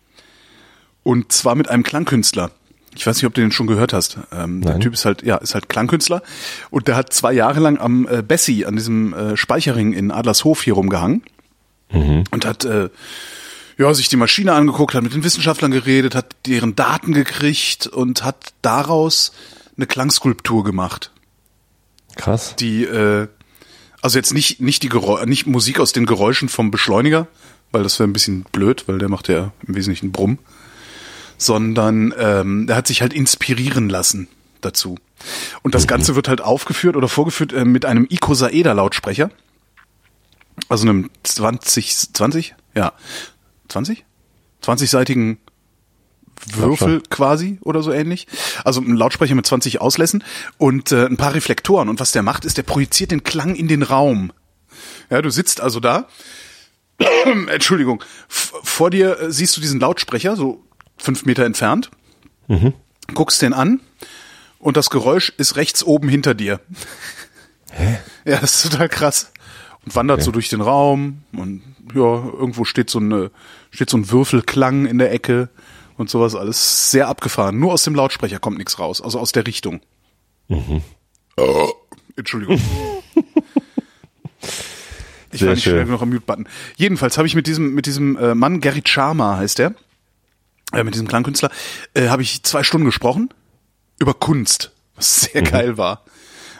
und 1.03 1.33
zwar 1.33 1.55
mit 1.55 1.67
einem 1.69 1.83
Klangkünstler. 1.83 2.51
Ich 2.95 3.05
weiß 3.05 3.17
nicht, 3.17 3.25
ob 3.25 3.33
du 3.33 3.41
den 3.41 3.51
schon 3.51 3.67
gehört 3.67 3.93
hast. 3.93 4.17
Ähm, 4.31 4.61
der. 4.61 4.79
Typ 4.79 4.93
ist 4.93 5.05
halt, 5.05 5.23
ja, 5.23 5.37
ist 5.37 5.53
halt 5.53 5.69
Klangkünstler 5.69 6.21
und 6.69 6.87
der 6.87 6.95
hat 6.95 7.13
zwei 7.13 7.33
Jahre 7.33 7.59
lang 7.59 7.79
am 7.79 8.07
äh, 8.07 8.21
Bessie, 8.21 8.65
an 8.65 8.75
diesem 8.75 9.13
äh, 9.13 9.37
Speicherring 9.37 9.93
in 9.93 10.11
Adlershof 10.11 10.63
hier 10.63 10.73
rumgehangen 10.73 11.23
und 12.31 12.45
hat 12.45 12.65
äh, 12.65 12.89
ja, 13.77 13.93
sich 13.93 14.09
die 14.09 14.17
Maschine 14.17 14.53
angeguckt, 14.53 14.93
hat 14.93 15.03
mit 15.03 15.13
den 15.13 15.23
Wissenschaftlern 15.23 15.71
geredet, 15.71 16.13
hat 16.13 16.35
deren 16.45 16.75
Daten 16.75 17.13
gekriegt 17.13 17.87
und 17.87 18.23
hat 18.23 18.53
daraus 18.61 19.31
eine 19.77 19.87
Klangskulptur 19.87 20.63
gemacht, 20.63 21.11
Krass. 22.15 22.55
die 22.57 22.83
äh, 22.83 23.27
also 24.01 24.17
jetzt 24.17 24.33
nicht 24.33 24.59
nicht 24.59 24.83
die 24.83 24.89
Geräu 24.89 25.25
nicht 25.25 25.47
Musik 25.47 25.79
aus 25.79 25.93
den 25.93 26.05
Geräuschen 26.05 26.49
vom 26.49 26.71
Beschleuniger, 26.71 27.27
weil 27.71 27.83
das 27.83 27.99
wäre 27.99 28.09
ein 28.09 28.13
bisschen 28.13 28.43
blöd, 28.51 28.83
weil 28.87 28.97
der 28.97 29.09
macht 29.09 29.29
ja 29.29 29.53
im 29.65 29.75
Wesentlichen 29.75 30.11
Brumm, 30.11 30.39
sondern 31.39 32.13
ähm, 32.19 32.67
der 32.67 32.75
hat 32.75 32.85
sich 32.85 33.01
halt 33.01 33.13
inspirieren 33.13 33.89
lassen 33.89 34.27
dazu. 34.61 34.97
Und 35.63 35.73
das 35.73 35.87
Ganze 35.87 36.15
wird 36.15 36.27
halt 36.27 36.41
aufgeführt 36.41 36.95
oder 36.95 37.07
vorgeführt 37.07 37.53
äh, 37.53 37.65
mit 37.65 37.85
einem 37.85 38.05
Icosaeder 38.09 38.73
Lautsprecher. 38.73 39.31
Also 40.67 40.87
einem 40.87 41.09
20 41.23 42.13
20? 42.13 42.55
Ja. 42.75 42.93
20? 43.69 44.05
20-seitigen 44.61 45.37
Würfel 46.53 47.01
quasi 47.09 47.57
oder 47.61 47.81
so 47.81 47.91
ähnlich. 47.91 48.27
Also 48.65 48.81
ein 48.81 48.95
Lautsprecher 48.95 49.35
mit 49.35 49.45
20 49.45 49.81
Auslässen 49.81 50.23
und 50.57 50.91
äh, 50.91 51.05
ein 51.05 51.17
paar 51.17 51.33
Reflektoren. 51.33 51.89
Und 51.89 51.99
was 51.99 52.11
der 52.11 52.23
macht, 52.23 52.45
ist, 52.45 52.57
der 52.57 52.63
projiziert 52.63 53.11
den 53.11 53.23
Klang 53.23 53.55
in 53.55 53.67
den 53.67 53.83
Raum. 53.83 54.31
Ja, 55.09 55.21
du 55.21 55.29
sitzt 55.29 55.61
also 55.61 55.79
da. 55.79 56.07
Entschuldigung. 57.47 58.03
Vor 58.27 58.89
dir 58.89 59.19
äh, 59.19 59.31
siehst 59.31 59.55
du 59.55 59.61
diesen 59.61 59.79
Lautsprecher, 59.79 60.35
so 60.35 60.63
fünf 60.99 61.25
Meter 61.25 61.45
entfernt. 61.45 61.89
Guckst 63.13 63.41
den 63.41 63.53
an 63.53 63.79
und 64.59 64.77
das 64.77 64.89
Geräusch 64.89 65.33
ist 65.37 65.55
rechts 65.55 65.83
oben 65.83 66.09
hinter 66.09 66.33
dir. 66.35 66.59
Hä? 67.71 67.97
Ja, 68.25 68.39
das 68.39 68.55
ist 68.65 68.71
total 68.71 68.89
krass. 68.89 69.31
Und 69.85 69.95
wandert 69.95 70.17
Okay. 70.19 70.25
so 70.25 70.31
durch 70.31 70.49
den 70.49 70.61
Raum 70.61 71.23
und 71.33 71.61
ja, 71.95 72.01
irgendwo 72.01 72.65
steht 72.65 72.89
so 72.89 72.99
eine, 72.99 73.31
steht 73.71 73.89
so 73.89 73.97
ein 73.97 74.11
Würfelklang 74.11 74.85
in 74.85 74.97
der 74.97 75.11
Ecke 75.11 75.49
und 75.97 76.09
sowas 76.09 76.35
alles 76.35 76.91
sehr 76.91 77.07
abgefahren. 77.07 77.57
Nur 77.59 77.73
aus 77.73 77.83
dem 77.83 77.95
Lautsprecher 77.95 78.39
kommt 78.39 78.57
nichts 78.57 78.77
raus, 78.79 79.01
also 79.01 79.19
aus 79.19 79.31
der 79.31 79.47
Richtung. 79.47 79.81
Oh, 81.37 81.71
Entschuldigung. 82.15 82.59
Ich 85.31 85.41
Sehr 85.41 85.49
war 85.49 85.53
nicht 85.55 85.63
schön. 85.63 85.73
schnell 85.73 85.85
genug 85.85 86.01
am 86.01 86.09
Mute-Button. 86.09 86.47
Jedenfalls 86.75 87.17
habe 87.19 87.27
ich 87.27 87.35
mit 87.35 87.45
diesem, 87.45 87.75
mit 87.75 87.85
diesem 87.85 88.17
äh, 88.17 88.33
Mann, 88.33 88.61
Gary 88.61 88.81
Sharma 88.83 89.37
heißt 89.37 89.59
der, 89.59 89.75
äh, 90.73 90.83
mit 90.83 90.93
diesem 90.93 91.07
Klangkünstler, 91.07 91.51
äh, 91.93 92.07
habe 92.07 92.21
ich 92.21 92.43
zwei 92.43 92.63
Stunden 92.63 92.85
gesprochen 92.85 93.29
über 93.99 94.13
Kunst, 94.13 94.71
was 94.95 95.21
sehr 95.21 95.41
geil 95.41 95.77
war. 95.77 96.03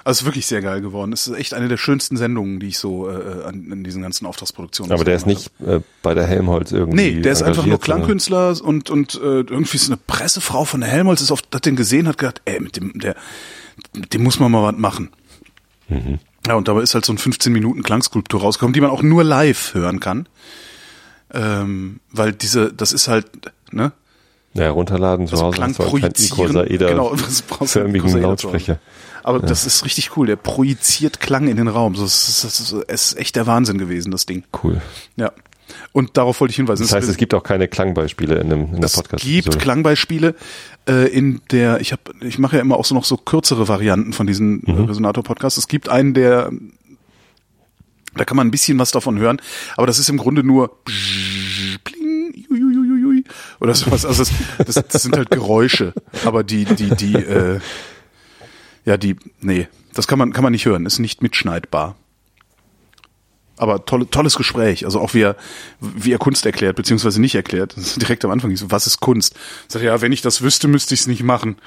Also 0.05 0.25
wirklich 0.25 0.47
sehr 0.47 0.61
geil 0.61 0.81
geworden. 0.81 1.13
Es 1.13 1.27
ist 1.27 1.37
echt 1.37 1.53
eine 1.53 1.67
der 1.67 1.77
schönsten 1.77 2.17
Sendungen, 2.17 2.59
die 2.59 2.67
ich 2.69 2.79
so 2.79 3.09
äh, 3.09 3.43
an, 3.43 3.67
an 3.71 3.83
diesen 3.83 4.01
ganzen 4.01 4.25
Auftragsproduktionen. 4.25 4.91
Aber 4.91 5.03
der 5.03 5.15
ist 5.15 5.27
nicht 5.27 5.51
äh, 5.59 5.81
bei 6.01 6.13
der 6.13 6.25
Helmholtz 6.25 6.71
irgendwie. 6.71 6.95
Nee, 6.95 7.21
der 7.21 7.33
ist 7.33 7.43
einfach 7.43 7.65
nur 7.65 7.79
Klangkünstler 7.79 8.59
und 8.63 8.89
und 8.89 9.15
äh, 9.15 9.41
irgendwie 9.41 9.75
ist 9.75 9.87
eine 9.87 9.97
Pressefrau 9.97 10.65
von 10.65 10.81
der 10.81 10.89
Helmholtz 10.89 11.21
ist 11.21 11.31
auf, 11.31 11.41
hat 11.53 11.65
den 11.65 11.75
gesehen, 11.75 12.07
hat 12.07 12.17
gedacht, 12.17 12.41
ey, 12.45 12.59
mit 12.59 12.77
dem 12.77 12.97
der 12.97 13.15
mit 13.93 14.13
dem 14.13 14.23
muss 14.23 14.39
man 14.39 14.51
mal 14.51 14.63
was 14.63 14.79
machen. 14.79 15.09
Mhm. 15.89 16.19
Ja, 16.47 16.55
und 16.55 16.67
dabei 16.67 16.81
ist 16.81 16.95
halt 16.95 17.05
so 17.05 17.13
ein 17.13 17.17
15 17.17 17.51
Minuten 17.51 17.83
Klangskulptur 17.83 18.41
rausgekommen, 18.41 18.73
die 18.73 18.81
man 18.81 18.89
auch 18.89 19.03
nur 19.03 19.23
live 19.23 19.73
hören 19.73 19.99
kann. 19.99 20.27
Ähm, 21.31 21.99
weil 22.11 22.33
diese, 22.33 22.73
das 22.73 22.91
ist 22.93 23.07
halt, 23.07 23.27
ne? 23.71 23.91
Ja, 24.53 24.71
runterladen 24.71 25.27
zu 25.27 25.33
Also 25.33 25.45
Hause 25.45 25.55
Klang 25.55 25.73
projizieren. 25.73 26.67
Genau, 26.67 27.11
was 27.13 27.41
brauchst 27.43 27.75
du? 27.75 27.81
förmigen. 27.81 28.21
Lautsprecher. 28.21 28.79
Aber 29.23 29.39
das 29.39 29.65
ist 29.65 29.85
richtig 29.85 30.17
cool. 30.17 30.27
Der 30.27 30.37
projiziert 30.37 31.19
Klang 31.19 31.47
in 31.47 31.57
den 31.57 31.67
Raum. 31.67 31.93
Das 31.93 32.03
ist, 32.03 32.43
das 32.43 32.59
ist, 32.59 32.75
es 32.87 33.11
ist 33.11 33.17
echt 33.19 33.35
der 33.35 33.45
Wahnsinn 33.45 33.77
gewesen, 33.77 34.11
das 34.11 34.25
Ding. 34.25 34.43
Cool. 34.63 34.81
Ja. 35.17 35.31
Und 35.91 36.17
darauf 36.17 36.39
wollte 36.41 36.51
ich 36.51 36.55
hinweisen. 36.55 36.83
Das 36.83 36.93
heißt, 36.93 37.07
es 37.07 37.17
gibt 37.17 37.33
auch 37.33 37.43
keine 37.43 37.67
Klangbeispiele 37.67 38.39
in, 38.39 38.49
dem, 38.49 38.61
in 38.73 38.75
der 38.77 38.85
Es 38.85 38.93
podcast 38.93 39.23
gibt 39.23 39.59
Klangbeispiele 39.59 40.35
äh, 40.87 41.07
in 41.07 41.41
der 41.51 41.79
ich 41.79 41.91
habe 41.91 42.01
ich 42.21 42.39
mache 42.39 42.57
ja 42.57 42.61
immer 42.61 42.77
auch 42.77 42.85
so 42.85 42.95
noch 42.95 43.05
so 43.05 43.17
kürzere 43.17 43.67
Varianten 43.67 44.13
von 44.13 44.27
diesen 44.27 44.63
äh, 44.65 44.71
Resonator 44.71 45.23
Podcasts. 45.23 45.57
Es 45.57 45.67
gibt 45.67 45.89
einen 45.89 46.13
der 46.13 46.51
da 48.15 48.25
kann 48.25 48.35
man 48.35 48.47
ein 48.47 48.51
bisschen 48.51 48.79
was 48.79 48.91
davon 48.91 49.19
hören, 49.19 49.39
aber 49.77 49.85
das 49.85 49.99
ist 49.99 50.09
im 50.09 50.17
Grunde 50.17 50.43
nur 50.43 50.83
pling, 51.83 51.98
juiuiuiui, 51.98 51.98
oder 53.59 53.73
sowas. 53.73 54.05
Also 54.05 54.23
das, 54.23 54.75
das, 54.75 54.87
das 54.87 55.01
sind 55.03 55.17
halt 55.17 55.31
Geräusche, 55.31 55.93
aber 56.25 56.43
die 56.43 56.65
die 56.65 56.95
die 56.95 57.15
äh, 57.15 57.59
ja 58.85 58.97
die 58.97 59.15
nee, 59.41 59.67
das 59.93 60.07
kann 60.07 60.19
man 60.19 60.33
kann 60.33 60.43
man 60.43 60.51
nicht 60.51 60.65
hören, 60.65 60.85
ist 60.85 60.99
nicht 60.99 61.21
mitschneidbar. 61.21 61.95
Aber 63.57 63.83
tolle, 63.83 64.09
tolles 64.09 64.37
Gespräch. 64.37 64.85
Also 64.85 65.01
auch 65.01 65.13
wie 65.13 65.21
er, 65.21 65.35
wie 65.81 66.13
er 66.13 66.17
Kunst 66.17 66.45
erklärt, 66.45 66.77
beziehungsweise 66.77 67.19
nicht 67.19 67.35
erklärt. 67.35 67.75
Direkt 68.01 68.23
am 68.23 68.31
Anfang. 68.31 68.57
Was 68.71 68.87
ist 68.87 69.01
Kunst? 69.01 69.35
Sagt 69.67 69.83
ja, 69.83 69.99
wenn 69.99 70.13
ich 70.13 70.21
das 70.21 70.41
wüsste, 70.41 70.69
müsste 70.69 70.93
ich 70.93 71.01
es 71.01 71.07
nicht 71.07 71.23
machen. 71.23 71.57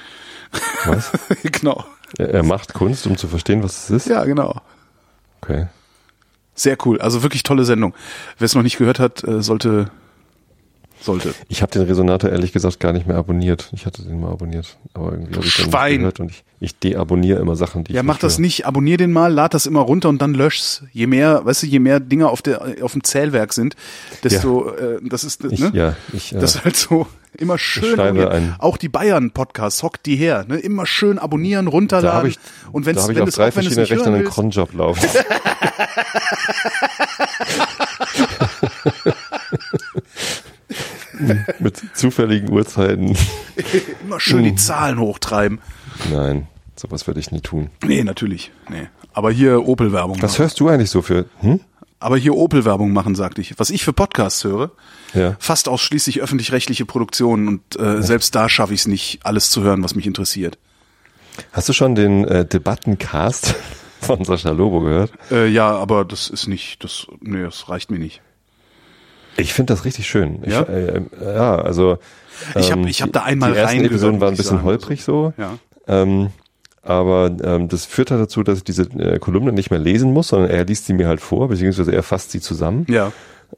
Was? 0.85 1.11
genau. 1.43 1.85
Er 2.17 2.29
er 2.29 2.43
macht 2.43 2.73
Kunst, 2.73 3.05
um 3.05 3.15
zu 3.15 3.27
verstehen, 3.27 3.61
was 3.61 3.83
es 3.83 3.89
ist? 3.91 4.07
Ja, 4.07 4.23
genau. 4.25 4.59
Okay. 5.41 5.67
Sehr 6.55 6.77
cool. 6.83 6.99
Also 6.99 7.21
wirklich 7.21 7.43
tolle 7.43 7.63
Sendung. 7.63 7.93
Wer 8.39 8.45
es 8.45 8.55
noch 8.55 8.63
nicht 8.63 8.79
gehört 8.79 8.97
hat, 8.97 9.23
äh, 9.23 9.43
sollte 9.43 9.91
sollte. 11.03 11.33
Ich 11.49 11.61
habe 11.61 11.71
den 11.71 11.83
Resonator 11.83 12.29
ehrlich 12.29 12.51
gesagt 12.51 12.79
gar 12.79 12.93
nicht 12.93 13.07
mehr 13.07 13.17
abonniert. 13.17 13.69
Ich 13.73 13.85
hatte 13.85 14.03
den 14.03 14.19
mal 14.19 14.31
abonniert, 14.31 14.77
aber 14.93 15.11
irgendwie 15.11 15.35
habe 15.35 15.45
ich 15.45 15.55
den 15.55 15.71
Schwein. 15.71 15.91
nicht 15.91 15.99
gehört 15.99 16.19
und 16.19 16.31
ich, 16.31 16.43
ich 16.59 16.77
deabonniere 16.79 17.39
immer 17.39 17.55
Sachen, 17.55 17.83
die 17.83 17.93
Ja, 17.93 18.01
ich 18.01 18.07
mach 18.07 18.17
das 18.17 18.33
höre. 18.33 18.41
nicht. 18.41 18.65
Abonnier 18.65 18.97
den 18.97 19.11
mal, 19.11 19.31
lad 19.33 19.53
das 19.53 19.65
immer 19.65 19.81
runter 19.81 20.09
und 20.09 20.21
dann 20.21 20.33
lösch's. 20.33 20.83
Je 20.91 21.07
mehr, 21.07 21.45
weißt 21.45 21.63
du, 21.63 21.67
je 21.67 21.79
mehr 21.79 21.99
Dinger 21.99 22.29
auf 22.29 22.41
der 22.41 22.61
auf 22.81 22.93
dem 22.93 23.03
Zählwerk 23.03 23.53
sind, 23.53 23.75
desto 24.23 24.69
äh, 24.69 24.99
das 25.03 25.23
ist 25.23 25.43
Ich, 25.45 25.59
ne? 25.59 25.71
Ja, 25.73 25.95
ich, 26.13 26.33
äh, 26.33 26.39
Das 26.39 26.55
ist 26.55 26.65
halt 26.65 26.75
so 26.75 27.07
immer 27.37 27.57
schön. 27.57 27.99
Auch 28.59 28.77
die 28.77 28.89
Bayern 28.89 29.31
Podcasts, 29.31 29.83
hockt 29.83 30.05
die 30.05 30.15
her, 30.15 30.45
ne? 30.47 30.57
Immer 30.57 30.85
schön 30.85 31.19
abonnieren, 31.19 31.67
runterladen. 31.67 32.29
ich, 32.29 32.39
und 32.71 32.85
wenn's, 32.85 33.07
wenn 33.07 33.27
es 33.27 33.35
drei 33.35 33.49
auch 33.49 33.55
wenn 33.55 33.65
nicht 33.65 33.77
Rechnern 33.77 33.99
hören 34.05 34.15
einen 34.15 34.25
Cronjob 34.25 34.73
laufen. 34.73 35.09
Mit 41.59 41.81
zufälligen 41.93 42.51
Uhrzeiten. 42.51 43.15
immer 44.03 44.19
schön 44.19 44.43
die 44.43 44.55
Zahlen 44.55 44.99
hochtreiben. 44.99 45.59
Nein, 46.11 46.47
sowas 46.75 47.07
werde 47.07 47.19
ich 47.19 47.31
nie 47.31 47.41
tun. 47.41 47.69
Nee, 47.83 48.03
natürlich. 48.03 48.51
Nee. 48.69 48.87
Aber 49.13 49.31
hier 49.31 49.65
Opel-Werbung 49.67 50.21
Was 50.21 50.31
machen. 50.33 50.39
hörst 50.43 50.59
du 50.59 50.69
eigentlich 50.69 50.89
so 50.89 51.01
für? 51.01 51.25
Hm? 51.41 51.59
Aber 51.99 52.17
hier 52.17 52.33
Opel-Werbung 52.35 52.91
machen, 52.91 53.15
sagte 53.15 53.39
ich. 53.41 53.57
Was 53.59 53.69
ich 53.69 53.83
für 53.83 53.93
Podcasts 53.93 54.43
höre, 54.43 54.71
Ja. 55.13 55.35
fast 55.39 55.69
ausschließlich 55.69 56.21
öffentlich-rechtliche 56.21 56.85
Produktionen 56.85 57.47
und 57.47 57.79
äh, 57.79 58.01
selbst 58.01 58.35
da 58.35 58.49
schaffe 58.49 58.73
ich 58.73 58.81
es 58.81 58.87
nicht, 58.87 59.19
alles 59.25 59.49
zu 59.51 59.61
hören, 59.61 59.83
was 59.83 59.95
mich 59.95 60.05
interessiert. 60.07 60.57
Hast 61.53 61.69
du 61.69 61.73
schon 61.73 61.95
den 61.95 62.25
äh, 62.25 62.45
Debattencast 62.45 63.55
von 64.01 64.25
Sascha 64.25 64.51
Lobo 64.51 64.81
gehört? 64.81 65.13
Äh, 65.31 65.47
ja, 65.47 65.69
aber 65.71 66.03
das 66.03 66.29
ist 66.29 66.47
nicht, 66.47 66.83
das, 66.83 67.07
nee, 67.21 67.41
das 67.43 67.69
reicht 67.69 67.89
mir 67.89 67.99
nicht. 67.99 68.21
Ich 69.37 69.53
finde 69.53 69.73
das 69.73 69.85
richtig 69.85 70.07
schön. 70.07 70.39
Ich, 70.43 70.51
Ja? 70.53 70.61
äh, 70.63 70.97
äh, 70.97 71.01
ja, 71.21 71.55
also 71.55 71.97
Ich 72.59 72.71
hab- 72.71 72.79
ähm, 72.79 72.87
ich 72.87 73.01
hab 73.01 73.11
da 73.13 73.23
einmal 73.23 73.51
Die 73.51 73.57
ersten 73.57 73.69
reingehört, 73.77 73.91
Episoden 73.91 74.21
waren 74.21 74.33
ein 74.33 74.37
bisschen 74.37 74.57
sagen. 74.57 74.63
holprig 74.63 75.03
so. 75.03 75.33
Ja. 75.37 75.57
Ähm, 75.87 76.29
aber 76.81 77.31
ähm, 77.43 77.69
das 77.69 77.85
führt 77.85 78.11
halt 78.11 78.21
dazu, 78.21 78.43
dass 78.43 78.57
ich 78.59 78.63
diese 78.63 78.83
äh, 78.99 79.17
Kolumne 79.19 79.51
nicht 79.53 79.69
mehr 79.71 79.79
lesen 79.79 80.11
muss, 80.13 80.27
sondern 80.29 80.49
er 80.49 80.65
liest 80.65 80.85
sie 80.85 80.93
mir 80.93 81.07
halt 81.07 81.21
vor, 81.21 81.47
beziehungsweise 81.47 81.93
er 81.93 82.03
fasst 82.03 82.31
sie 82.31 82.41
zusammen. 82.41 82.85
Ja. 82.89 83.11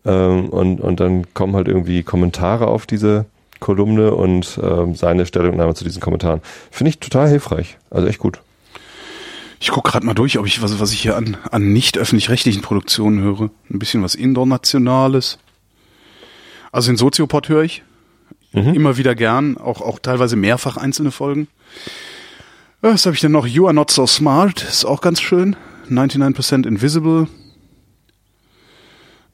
Ähm, 0.05 0.49
und, 0.49 0.79
und 0.81 0.99
dann 0.99 1.33
kommen 1.33 1.55
halt 1.55 1.67
irgendwie 1.67 2.03
Kommentare 2.03 2.67
auf 2.67 2.85
diese 2.85 3.25
Kolumne 3.59 4.13
und 4.13 4.59
ähm, 4.61 4.93
seine 4.95 5.25
Stellungnahme 5.25 5.73
zu 5.73 5.83
diesen 5.83 6.01
Kommentaren. 6.01 6.41
Finde 6.69 6.89
ich 6.89 6.99
total 6.99 7.29
hilfreich. 7.29 7.77
Also 7.89 8.07
echt 8.07 8.19
gut. 8.19 8.39
Ich 9.59 9.69
guck 9.71 9.85
gerade 9.85 10.05
mal 10.05 10.13
durch, 10.13 10.38
ob 10.38 10.45
ich 10.45 10.61
was, 10.61 10.79
was 10.79 10.91
ich 10.91 10.99
hier 11.01 11.15
an, 11.15 11.38
an 11.49 11.71
nicht 11.73 11.97
öffentlich-rechtlichen 11.97 12.61
Produktionen 12.61 13.21
höre. 13.21 13.49
Ein 13.71 13.79
bisschen 13.79 14.03
was 14.03 14.13
Internationales. 14.13 15.39
Also 16.75 16.91
den 16.91 16.97
Soziopod 16.97 17.47
höre 17.49 17.63
ich. 17.63 17.83
Immer 18.51 18.95
wieder 18.97 19.15
gern, 19.15 19.57
auch, 19.57 19.81
auch 19.81 19.99
teilweise 19.99 20.35
mehrfach 20.35 20.77
einzelne 20.77 21.11
Folgen. 21.11 21.47
Ja, 22.81 22.93
Was 22.93 23.05
habe 23.05 23.13
ich 23.15 23.21
denn 23.21 23.31
noch? 23.31 23.45
You 23.47 23.65
are 23.65 23.73
not 23.73 23.91
so 23.91 24.05
smart, 24.07 24.61
ist 24.63 24.85
auch 24.85 25.01
ganz 25.01 25.19
schön. 25.21 25.55
99% 25.89 26.65
Invisible. 26.67 27.27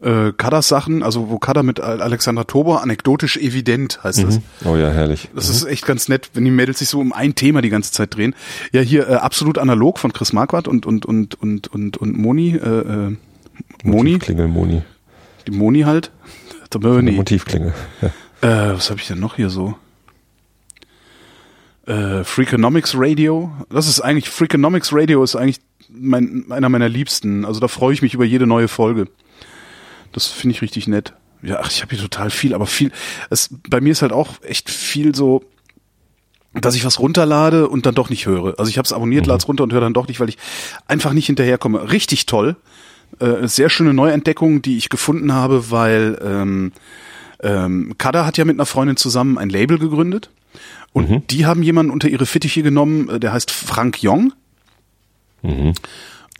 Äh, 0.01 0.31
Kadas 0.35 0.67
Sachen, 0.67 1.03
also 1.03 1.29
wo 1.29 1.37
Kada 1.37 1.61
mit 1.61 1.79
Al- 1.79 2.01
Alexandra 2.01 2.43
Tobor, 2.45 2.81
anekdotisch 2.81 3.37
evident 3.37 4.03
heißt 4.03 4.23
das. 4.23 4.39
Oh 4.65 4.75
ja, 4.75 4.89
herrlich. 4.89 5.29
Das 5.35 5.47
ist 5.49 5.63
echt 5.65 5.85
ganz 5.85 6.09
nett, 6.09 6.31
wenn 6.33 6.43
die 6.43 6.49
Mädels 6.51 6.79
sich 6.79 6.89
so 6.89 6.99
um 6.99 7.13
ein 7.13 7.35
Thema 7.35 7.61
die 7.61 7.69
ganze 7.69 7.91
Zeit 7.91 8.15
drehen. 8.15 8.33
Ja, 8.71 8.81
hier 8.81 9.07
äh, 9.07 9.13
absolut 9.15 9.59
analog 9.59 9.99
von 9.99 10.11
Chris 10.13 10.33
Marquardt 10.33 10.67
und 10.67 10.87
und 10.87 11.05
und 11.05 11.35
und 11.35 11.67
und 11.67 11.97
und 11.97 12.17
Moni, 12.17 12.55
äh, 12.55 12.57
äh, 12.57 13.15
Moni, 13.83 14.13
Motivklingel, 14.13 14.47
Moni. 14.47 14.81
die 15.47 15.51
Moni 15.51 15.81
halt. 15.81 16.11
Der 16.73 16.81
Eine 16.81 16.93
Moni. 17.03 17.11
Motivklingel. 17.11 17.73
Ja. 18.01 18.07
Äh, 18.71 18.75
was 18.75 18.89
habe 18.89 18.99
ich 18.99 19.07
denn 19.07 19.19
noch 19.19 19.35
hier 19.35 19.49
so? 19.49 19.75
Äh, 21.85 22.23
Freakonomics 22.23 22.93
Radio. 22.95 23.51
Das 23.69 23.87
ist 23.87 24.01
eigentlich 24.01 24.29
Freakonomics 24.29 24.93
Radio 24.93 25.23
ist 25.23 25.35
eigentlich 25.35 25.59
mein, 25.89 26.45
einer 26.49 26.69
meiner 26.69 26.89
liebsten. 26.89 27.45
Also 27.45 27.59
da 27.59 27.67
freue 27.67 27.93
ich 27.93 28.01
mich 28.01 28.13
über 28.13 28.25
jede 28.25 28.47
neue 28.47 28.67
Folge. 28.67 29.07
Das 30.13 30.27
finde 30.27 30.55
ich 30.55 30.61
richtig 30.61 30.87
nett. 30.87 31.13
Ja, 31.41 31.59
ach, 31.61 31.71
ich 31.71 31.81
habe 31.81 31.95
hier 31.95 32.03
total 32.03 32.29
viel, 32.29 32.53
aber 32.53 32.67
viel. 32.67 32.91
Es, 33.29 33.49
bei 33.69 33.81
mir 33.81 33.91
ist 33.91 34.01
halt 34.01 34.11
auch 34.11 34.41
echt 34.43 34.69
viel 34.69 35.15
so, 35.15 35.43
dass 36.53 36.75
ich 36.75 36.85
was 36.85 36.99
runterlade 36.99 37.67
und 37.67 37.85
dann 37.85 37.95
doch 37.95 38.09
nicht 38.09 38.27
höre. 38.27 38.59
Also 38.59 38.69
ich 38.69 38.77
habe 38.77 38.85
es 38.85 38.93
abonniert, 38.93 39.25
lade 39.25 39.39
es 39.39 39.47
runter 39.47 39.63
und 39.63 39.73
höre 39.73 39.81
dann 39.81 39.93
doch 39.93 40.07
nicht, 40.07 40.19
weil 40.19 40.29
ich 40.29 40.37
einfach 40.85 41.13
nicht 41.13 41.25
hinterherkomme. 41.25 41.91
Richtig 41.91 42.25
toll. 42.25 42.57
Äh, 43.19 43.47
sehr 43.47 43.69
schöne 43.69 43.93
Neuentdeckung, 43.93 44.61
die 44.61 44.77
ich 44.77 44.89
gefunden 44.89 45.33
habe, 45.33 45.69
weil 45.71 46.19
ähm, 46.23 46.71
ähm, 47.41 47.95
Kada 47.97 48.25
hat 48.25 48.37
ja 48.37 48.45
mit 48.45 48.55
einer 48.55 48.65
Freundin 48.65 48.97
zusammen 48.97 49.37
ein 49.37 49.49
Label 49.49 49.77
gegründet. 49.77 50.29
Und 50.93 51.31
die 51.31 51.45
haben 51.45 51.63
jemanden 51.63 51.91
unter 51.91 52.09
ihre 52.09 52.25
Fittiche 52.25 52.63
genommen, 52.63 53.09
äh, 53.09 53.19
der 53.19 53.31
heißt 53.33 53.51
Frank 53.51 54.01
Jong. 54.03 54.33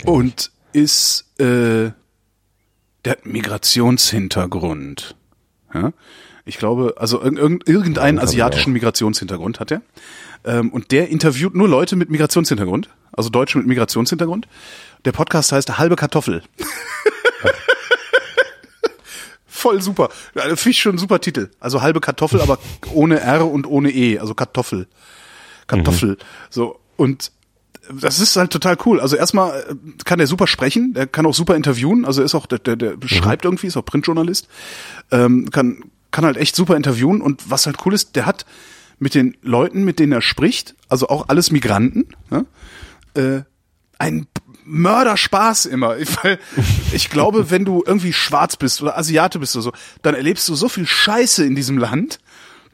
Und 0.06 0.52
ist, 0.74 1.26
äh, 1.40 1.92
der 3.06 3.12
hat 3.12 3.26
Migrationshintergrund. 3.26 5.16
Ja? 5.74 5.94
Ich 6.46 6.58
glaube, 6.58 6.96
also 6.98 7.22
irg- 7.22 7.38
irg- 7.40 7.70
irgendeinen 7.70 8.18
asiatischen 8.20 8.74
Migrationshintergrund 8.74 9.60
hat 9.60 9.72
er. 9.72 9.82
Ähm, 10.44 10.70
und 10.72 10.92
der 10.92 11.10
interviewt 11.10 11.56
nur 11.56 11.68
Leute 11.70 11.96
mit 11.96 12.10
Migrationshintergrund, 12.10 12.90
also 13.12 13.30
Deutsche 13.30 13.58
mit 13.60 13.68
Migrationshintergrund. 13.68 14.48
Der 15.06 15.12
Podcast 15.12 15.52
heißt 15.52 15.78
Halbe 15.78 15.96
Kartoffel. 15.96 16.44
Voll 19.46 19.82
super. 19.82 20.10
Finde 20.34 20.70
ich 20.70 20.80
schon 20.80 20.96
ein 20.96 20.98
super 20.98 21.22
Titel. 21.22 21.50
Also 21.60 21.82
halbe 21.82 22.02
Kartoffel, 22.02 22.42
aber 22.42 22.58
ohne 22.92 23.20
R 23.20 23.48
und 23.48 23.68
ohne 23.68 23.92
E. 23.92 24.18
Also 24.18 24.34
Kartoffel. 24.34 24.88
Kartoffel. 25.68 26.18
So. 26.50 26.80
Und 26.98 27.32
das 27.90 28.20
ist 28.20 28.36
halt 28.36 28.52
total 28.52 28.78
cool. 28.86 29.00
Also 29.00 29.16
erstmal 29.16 29.60
äh, 29.60 29.76
kann 30.06 30.20
er 30.20 30.28
super 30.28 30.48
sprechen, 30.48 30.94
der 30.94 31.08
kann 31.08 31.26
auch 31.26 31.34
super 31.34 31.56
interviewen. 31.56 32.06
Also 32.06 32.22
er 32.22 32.26
ist 32.26 32.36
auch, 32.36 32.46
der, 32.46 32.60
der, 32.60 32.76
der 32.76 32.96
schreibt 33.08 33.46
irgendwie, 33.46 33.68
ist 33.68 33.78
auch 33.78 33.86
Printjournalist. 33.86 34.48
Ähm, 35.12 35.50
kann, 35.52 35.84
kann 36.12 36.26
halt 36.26 36.38
echt 36.38 36.56
super 36.56 36.76
interviewen. 36.76 37.22
Und 37.22 37.50
was 37.50 37.66
halt 37.66 37.78
cool 37.86 37.94
ist, 37.94 38.16
der 38.16 38.26
hat 38.26 38.46
mit 39.00 39.16
den 39.16 39.36
Leuten, 39.42 39.84
mit 39.84 40.00
denen 40.00 40.12
er 40.12 40.22
spricht, 40.22 40.76
also 40.88 41.10
auch 41.10 41.28
alles 41.30 41.50
Migranten, 41.52 42.08
ja, 42.30 42.46
äh, 43.16 43.42
ein 43.98 44.28
Mörderspaß 44.72 45.66
immer. 45.66 45.96
Weil 46.24 46.40
ich 46.92 47.10
glaube, 47.10 47.52
wenn 47.52 47.66
du 47.66 47.84
irgendwie 47.86 48.14
schwarz 48.14 48.56
bist 48.56 48.82
oder 48.82 48.98
Asiate 48.98 49.40
bist 49.40 49.56
oder 49.56 49.64
so, 49.64 49.72
dann 50.02 50.16
erlebst 50.16 50.48
du 50.50 50.56
so 50.56 50.70
viel 50.70 50.88
Scheiße 50.88 51.46
in 51.46 51.56
diesem 51.56 51.78
Land, 51.78 52.20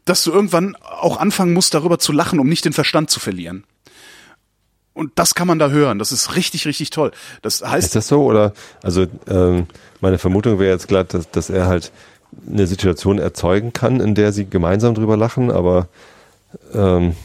dass 0.05 0.23
du 0.23 0.31
irgendwann 0.31 0.75
auch 0.75 1.17
anfangen 1.17 1.53
musst, 1.53 1.73
darüber 1.73 1.99
zu 1.99 2.11
lachen, 2.11 2.39
um 2.39 2.47
nicht 2.47 2.65
den 2.65 2.73
Verstand 2.73 3.09
zu 3.09 3.19
verlieren. 3.19 3.65
Und 4.93 5.11
das 5.15 5.35
kann 5.35 5.47
man 5.47 5.59
da 5.59 5.69
hören. 5.69 5.99
Das 5.99 6.11
ist 6.11 6.35
richtig, 6.35 6.65
richtig 6.65 6.89
toll. 6.89 7.11
Das 7.41 7.61
heißt, 7.61 7.87
Ist 7.87 7.95
das 7.95 8.07
so? 8.07 8.23
Oder 8.23 8.53
also 8.81 9.05
ähm, 9.27 9.67
meine 10.01 10.17
Vermutung 10.17 10.59
wäre 10.59 10.71
jetzt 10.71 10.87
glatt, 10.87 11.13
dass, 11.13 11.29
dass 11.29 11.49
er 11.49 11.67
halt 11.67 11.91
eine 12.49 12.67
Situation 12.67 13.19
erzeugen 13.19 13.73
kann, 13.73 13.99
in 13.99 14.15
der 14.15 14.31
sie 14.33 14.45
gemeinsam 14.45 14.95
drüber 14.95 15.17
lachen, 15.17 15.51
aber 15.51 15.87
ähm, 16.73 17.15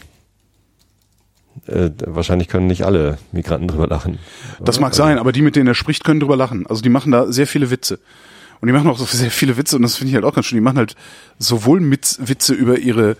äh, 1.67 1.91
wahrscheinlich 2.07 2.49
können 2.49 2.67
nicht 2.67 2.85
alle 2.85 3.19
Migranten 3.33 3.69
drüber 3.69 3.87
lachen. 3.87 4.19
Das 4.61 4.81
mag 4.81 4.95
sein, 4.95 5.19
aber 5.19 5.33
die, 5.33 5.43
mit 5.43 5.57
denen 5.57 5.69
er 5.69 5.75
spricht, 5.75 6.05
können 6.05 6.21
drüber 6.21 6.37
lachen. 6.37 6.67
Also 6.67 6.83
die 6.83 6.89
machen 6.89 7.13
da 7.13 7.31
sehr 7.31 7.47
viele 7.47 7.71
Witze. 7.71 7.99
Und 8.61 8.69
die 8.69 8.73
machen 8.73 8.89
auch 8.89 8.99
so 8.99 9.05
sehr 9.17 9.31
viele 9.31 9.57
Witze 9.57 9.77
und 9.77 9.83
das 9.83 9.97
finde 9.97 10.11
ich 10.11 10.15
halt 10.15 10.25
auch 10.25 10.35
ganz 10.35 10.47
schön. 10.47 10.57
Die 10.57 10.63
machen 10.63 10.79
halt 10.79 10.97
sowohl 11.39 11.81
mit 11.81 12.19
Witze 12.21 12.55
über 12.55 12.79
ihre 12.79 13.17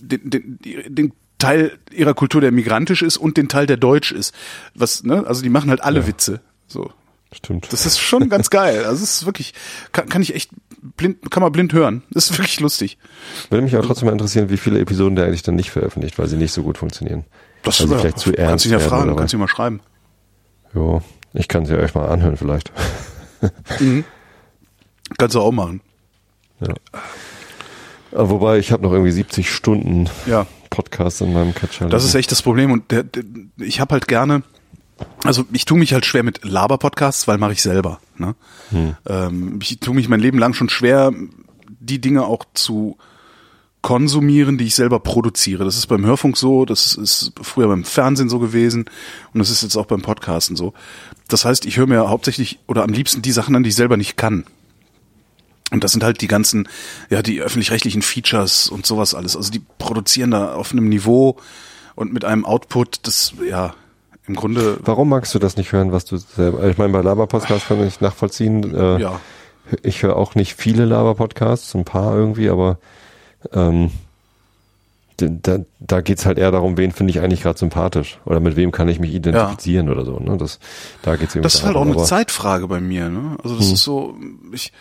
den, 0.00 0.30
den, 0.30 0.58
den 0.88 1.12
Teil 1.38 1.78
ihrer 1.92 2.14
Kultur, 2.14 2.40
der 2.40 2.50
migrantisch 2.50 3.02
ist 3.02 3.16
und 3.16 3.36
den 3.36 3.48
Teil, 3.48 3.66
der 3.66 3.76
deutsch 3.76 4.12
ist. 4.12 4.34
Was, 4.74 5.04
ne? 5.04 5.24
Also 5.26 5.42
die 5.42 5.48
machen 5.48 5.70
halt 5.70 5.82
alle 5.82 6.06
Witze. 6.06 6.40
So. 6.66 6.92
Stimmt. 7.32 7.72
Das 7.72 7.86
ist 7.86 7.98
schon 7.98 8.28
ganz 8.30 8.50
geil. 8.50 8.84
Also 8.84 9.04
es 9.04 9.18
ist 9.18 9.26
wirklich, 9.26 9.54
kann, 9.92 10.08
kann 10.08 10.22
ich 10.22 10.34
echt 10.34 10.50
blind, 10.96 11.30
kann 11.30 11.42
man 11.42 11.52
blind 11.52 11.72
hören. 11.72 12.02
Das 12.10 12.30
ist 12.30 12.38
wirklich 12.38 12.60
lustig. 12.60 12.98
Würde 13.50 13.62
mich 13.62 13.74
aber 13.74 13.86
trotzdem 13.86 14.06
mal 14.06 14.12
interessieren, 14.12 14.50
wie 14.50 14.56
viele 14.56 14.80
Episoden 14.80 15.14
der 15.14 15.26
eigentlich 15.26 15.42
dann 15.42 15.54
nicht 15.54 15.70
veröffentlicht, 15.70 16.18
weil 16.18 16.26
sie 16.26 16.36
nicht 16.36 16.52
so 16.52 16.62
gut 16.62 16.78
funktionieren. 16.78 17.24
Das 17.62 17.78
ja, 17.78 17.86
vielleicht 17.86 18.18
zu 18.18 18.32
kannst 18.32 18.38
ernst 18.38 18.66
ihn 18.66 18.72
ja 18.72 18.78
werden 18.78 18.88
fragen, 18.88 19.16
kannst 19.16 19.34
ihn 19.34 19.40
mal 19.40 19.48
schreiben. 19.48 19.80
Jo, 20.74 21.02
ich 21.34 21.48
kann 21.48 21.66
sie 21.66 21.76
euch 21.76 21.94
mal 21.94 22.08
anhören 22.08 22.36
vielleicht. 22.36 22.72
Kannst 25.16 25.34
du 25.34 25.40
auch 25.40 25.52
machen. 25.52 25.80
Ja. 26.60 26.74
Aber 28.12 28.30
wobei, 28.30 28.58
ich 28.58 28.72
habe 28.72 28.82
noch 28.82 28.92
irgendwie 28.92 29.12
70 29.12 29.50
Stunden 29.50 30.08
Ja. 30.26 30.46
Podcast 30.70 31.20
in 31.20 31.32
meinem 31.32 31.54
Catcher. 31.54 31.88
Das 31.88 32.04
ist 32.04 32.14
echt 32.14 32.30
das 32.30 32.42
Problem 32.42 32.70
und 32.72 32.90
der, 32.90 33.04
der, 33.04 33.24
ich 33.58 33.80
habe 33.80 33.92
halt 33.92 34.08
gerne, 34.08 34.42
also 35.24 35.44
ich 35.52 35.64
tue 35.64 35.78
mich 35.78 35.92
halt 35.92 36.04
schwer 36.04 36.22
mit 36.22 36.44
Laber-Podcasts, 36.44 37.28
weil 37.28 37.38
mache 37.38 37.52
ich 37.52 37.62
selber. 37.62 38.00
Ne? 38.16 38.34
Ähm, 39.06 39.58
ich 39.62 39.80
tue 39.80 39.94
mich 39.94 40.08
mein 40.08 40.20
Leben 40.20 40.38
lang 40.38 40.52
schon 40.52 40.68
schwer, 40.68 41.12
die 41.80 42.00
Dinge 42.00 42.24
auch 42.24 42.44
zu 42.54 42.98
konsumieren, 43.88 44.58
die 44.58 44.66
ich 44.66 44.74
selber 44.74 45.00
produziere. 45.00 45.64
Das 45.64 45.78
ist 45.78 45.86
beim 45.86 46.04
Hörfunk 46.04 46.36
so, 46.36 46.66
das 46.66 46.94
ist 46.94 47.32
früher 47.40 47.68
beim 47.68 47.84
Fernsehen 47.84 48.28
so 48.28 48.38
gewesen 48.38 48.84
und 49.32 49.38
das 49.38 49.48
ist 49.48 49.62
jetzt 49.62 49.76
auch 49.76 49.86
beim 49.86 50.02
Podcasten 50.02 50.56
so. 50.56 50.74
Das 51.28 51.46
heißt, 51.46 51.64
ich 51.64 51.78
höre 51.78 51.86
mir 51.86 52.06
hauptsächlich 52.10 52.58
oder 52.66 52.82
am 52.82 52.92
liebsten 52.92 53.22
die 53.22 53.32
Sachen 53.32 53.56
an, 53.56 53.62
die 53.62 53.70
ich 53.70 53.76
selber 53.76 53.96
nicht 53.96 54.18
kann. 54.18 54.44
Und 55.70 55.84
das 55.84 55.92
sind 55.92 56.04
halt 56.04 56.20
die 56.20 56.26
ganzen, 56.26 56.68
ja, 57.08 57.22
die 57.22 57.40
öffentlich-rechtlichen 57.40 58.02
Features 58.02 58.68
und 58.68 58.84
sowas 58.84 59.14
alles. 59.14 59.36
Also 59.36 59.50
die 59.50 59.62
produzieren 59.78 60.32
da 60.32 60.52
auf 60.52 60.72
einem 60.72 60.90
Niveau 60.90 61.38
und 61.94 62.12
mit 62.12 62.26
einem 62.26 62.44
Output, 62.44 63.06
das, 63.06 63.32
ja, 63.48 63.72
im 64.26 64.34
Grunde. 64.34 64.80
Warum 64.84 65.08
magst 65.08 65.34
du 65.34 65.38
das 65.38 65.56
nicht 65.56 65.72
hören, 65.72 65.92
was 65.92 66.04
du 66.04 66.18
selber, 66.18 66.68
ich 66.68 66.76
meine, 66.76 66.92
bei 66.92 67.00
Laber-Podcasts 67.00 67.68
kann 67.68 67.82
ich 67.86 68.02
nachvollziehen. 68.02 68.74
Äh, 68.74 69.00
Ja. 69.00 69.18
Ich 69.82 70.02
höre 70.02 70.16
auch 70.16 70.34
nicht 70.34 70.56
viele 70.56 70.84
Laber-Podcasts, 70.84 71.74
ein 71.74 71.86
paar 71.86 72.14
irgendwie, 72.14 72.50
aber 72.50 72.78
ähm, 73.52 73.90
da, 75.16 75.58
da 75.80 76.00
geht's 76.00 76.26
halt 76.26 76.38
eher 76.38 76.52
darum, 76.52 76.76
wen 76.76 76.92
finde 76.92 77.10
ich 77.10 77.20
eigentlich 77.20 77.42
gerade 77.42 77.58
sympathisch 77.58 78.20
oder 78.24 78.38
mit 78.38 78.54
wem 78.54 78.70
kann 78.70 78.88
ich 78.88 79.00
mich 79.00 79.12
identifizieren 79.12 79.88
oder 79.88 80.04
so. 80.04 80.18
Ne? 80.18 80.36
Das, 80.36 80.60
da 81.02 81.16
geht's 81.16 81.34
irgendwie 81.34 81.46
Das 81.46 81.56
ist 81.56 81.64
halt 81.64 81.76
auch 81.76 81.86
eine 81.86 81.96
Zeitfrage 82.04 82.68
bei 82.68 82.80
mir, 82.80 83.08
ne? 83.08 83.36
Also 83.42 83.56
das 83.56 83.66
ist 83.66 83.82
so, 83.82 84.14
ich, 84.52 84.72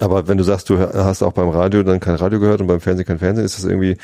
Aber 0.00 0.28
wenn 0.28 0.38
du 0.38 0.44
sagst, 0.44 0.70
du 0.70 0.78
hast 0.78 1.22
auch 1.22 1.32
beim 1.32 1.48
Radio 1.48 1.82
dann 1.82 2.00
kein 2.00 2.14
Radio 2.14 2.40
gehört 2.40 2.60
und 2.60 2.66
beim 2.66 2.80
Fernsehen 2.80 3.06
kein 3.06 3.18
Fernsehen, 3.18 3.44
ist 3.44 3.58
das 3.58 3.64
irgendwie, 3.64 3.96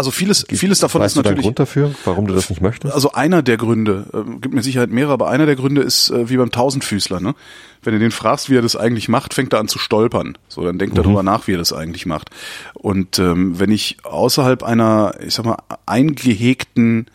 also 0.00 0.10
vieles, 0.10 0.46
vieles 0.50 0.78
davon 0.78 1.02
weißt 1.02 1.14
ist 1.14 1.16
du 1.16 1.28
natürlich. 1.28 1.44
Grund 1.44 1.58
dafür, 1.58 1.94
warum 2.06 2.26
du 2.26 2.32
das 2.32 2.48
nicht 2.48 2.62
möchtest? 2.62 2.94
Also 2.94 3.12
einer 3.12 3.42
der 3.42 3.58
Gründe, 3.58 4.06
äh, 4.14 4.40
gibt 4.40 4.54
mir 4.54 4.62
Sicherheit 4.62 4.88
mehrere, 4.88 5.12
aber 5.12 5.28
einer 5.28 5.44
der 5.44 5.56
Gründe 5.56 5.82
ist 5.82 6.08
äh, 6.08 6.30
wie 6.30 6.38
beim 6.38 6.50
Tausendfüßler, 6.50 7.20
ne? 7.20 7.34
Wenn 7.82 7.92
du 7.92 7.98
den 7.98 8.10
fragst, 8.10 8.48
wie 8.48 8.56
er 8.56 8.62
das 8.62 8.76
eigentlich 8.76 9.10
macht, 9.10 9.34
fängt 9.34 9.52
er 9.52 9.60
an 9.60 9.68
zu 9.68 9.78
stolpern. 9.78 10.38
So, 10.48 10.64
dann 10.64 10.78
denkt 10.78 10.96
er 10.96 11.02
darüber 11.02 11.22
nach, 11.22 11.46
wie 11.46 11.52
er 11.52 11.58
das 11.58 11.74
eigentlich 11.74 12.06
macht. 12.06 12.30
Und 12.72 13.18
ähm, 13.18 13.58
wenn 13.58 13.70
ich 13.70 13.98
außerhalb 14.04 14.62
einer, 14.62 15.14
ich 15.26 15.34
sag 15.34 15.44
mal, 15.44 15.58
eingehegten 15.84 17.06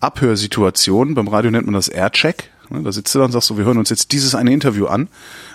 Abhörsituation, 0.00 1.14
beim 1.14 1.28
Radio 1.28 1.50
nennt 1.50 1.66
man 1.66 1.74
das 1.74 1.88
Aircheck, 1.88 2.50
ne? 2.68 2.82
da 2.82 2.92
sitzt 2.92 3.14
du 3.14 3.18
dann 3.18 3.26
und 3.26 3.32
sagst 3.32 3.48
so, 3.48 3.56
wir 3.56 3.64
hören 3.64 3.78
uns 3.78 3.90
jetzt 3.90 4.12
dieses 4.12 4.34
eine 4.34 4.52
Interview 4.52 4.86
an 4.86 5.08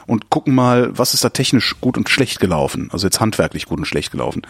und 0.08 0.30
gucken 0.30 0.54
mal, 0.54 0.90
was 0.98 1.14
ist 1.14 1.24
da 1.24 1.30
technisch 1.30 1.76
gut 1.82 1.98
und 1.98 2.10
schlecht 2.10 2.40
gelaufen, 2.40 2.90
also 2.92 3.08
jetzt 3.08 3.20
handwerklich 3.20 3.66
gut 3.66 3.80
und 3.80 3.86
schlecht 3.86 4.12
gelaufen. 4.12 4.44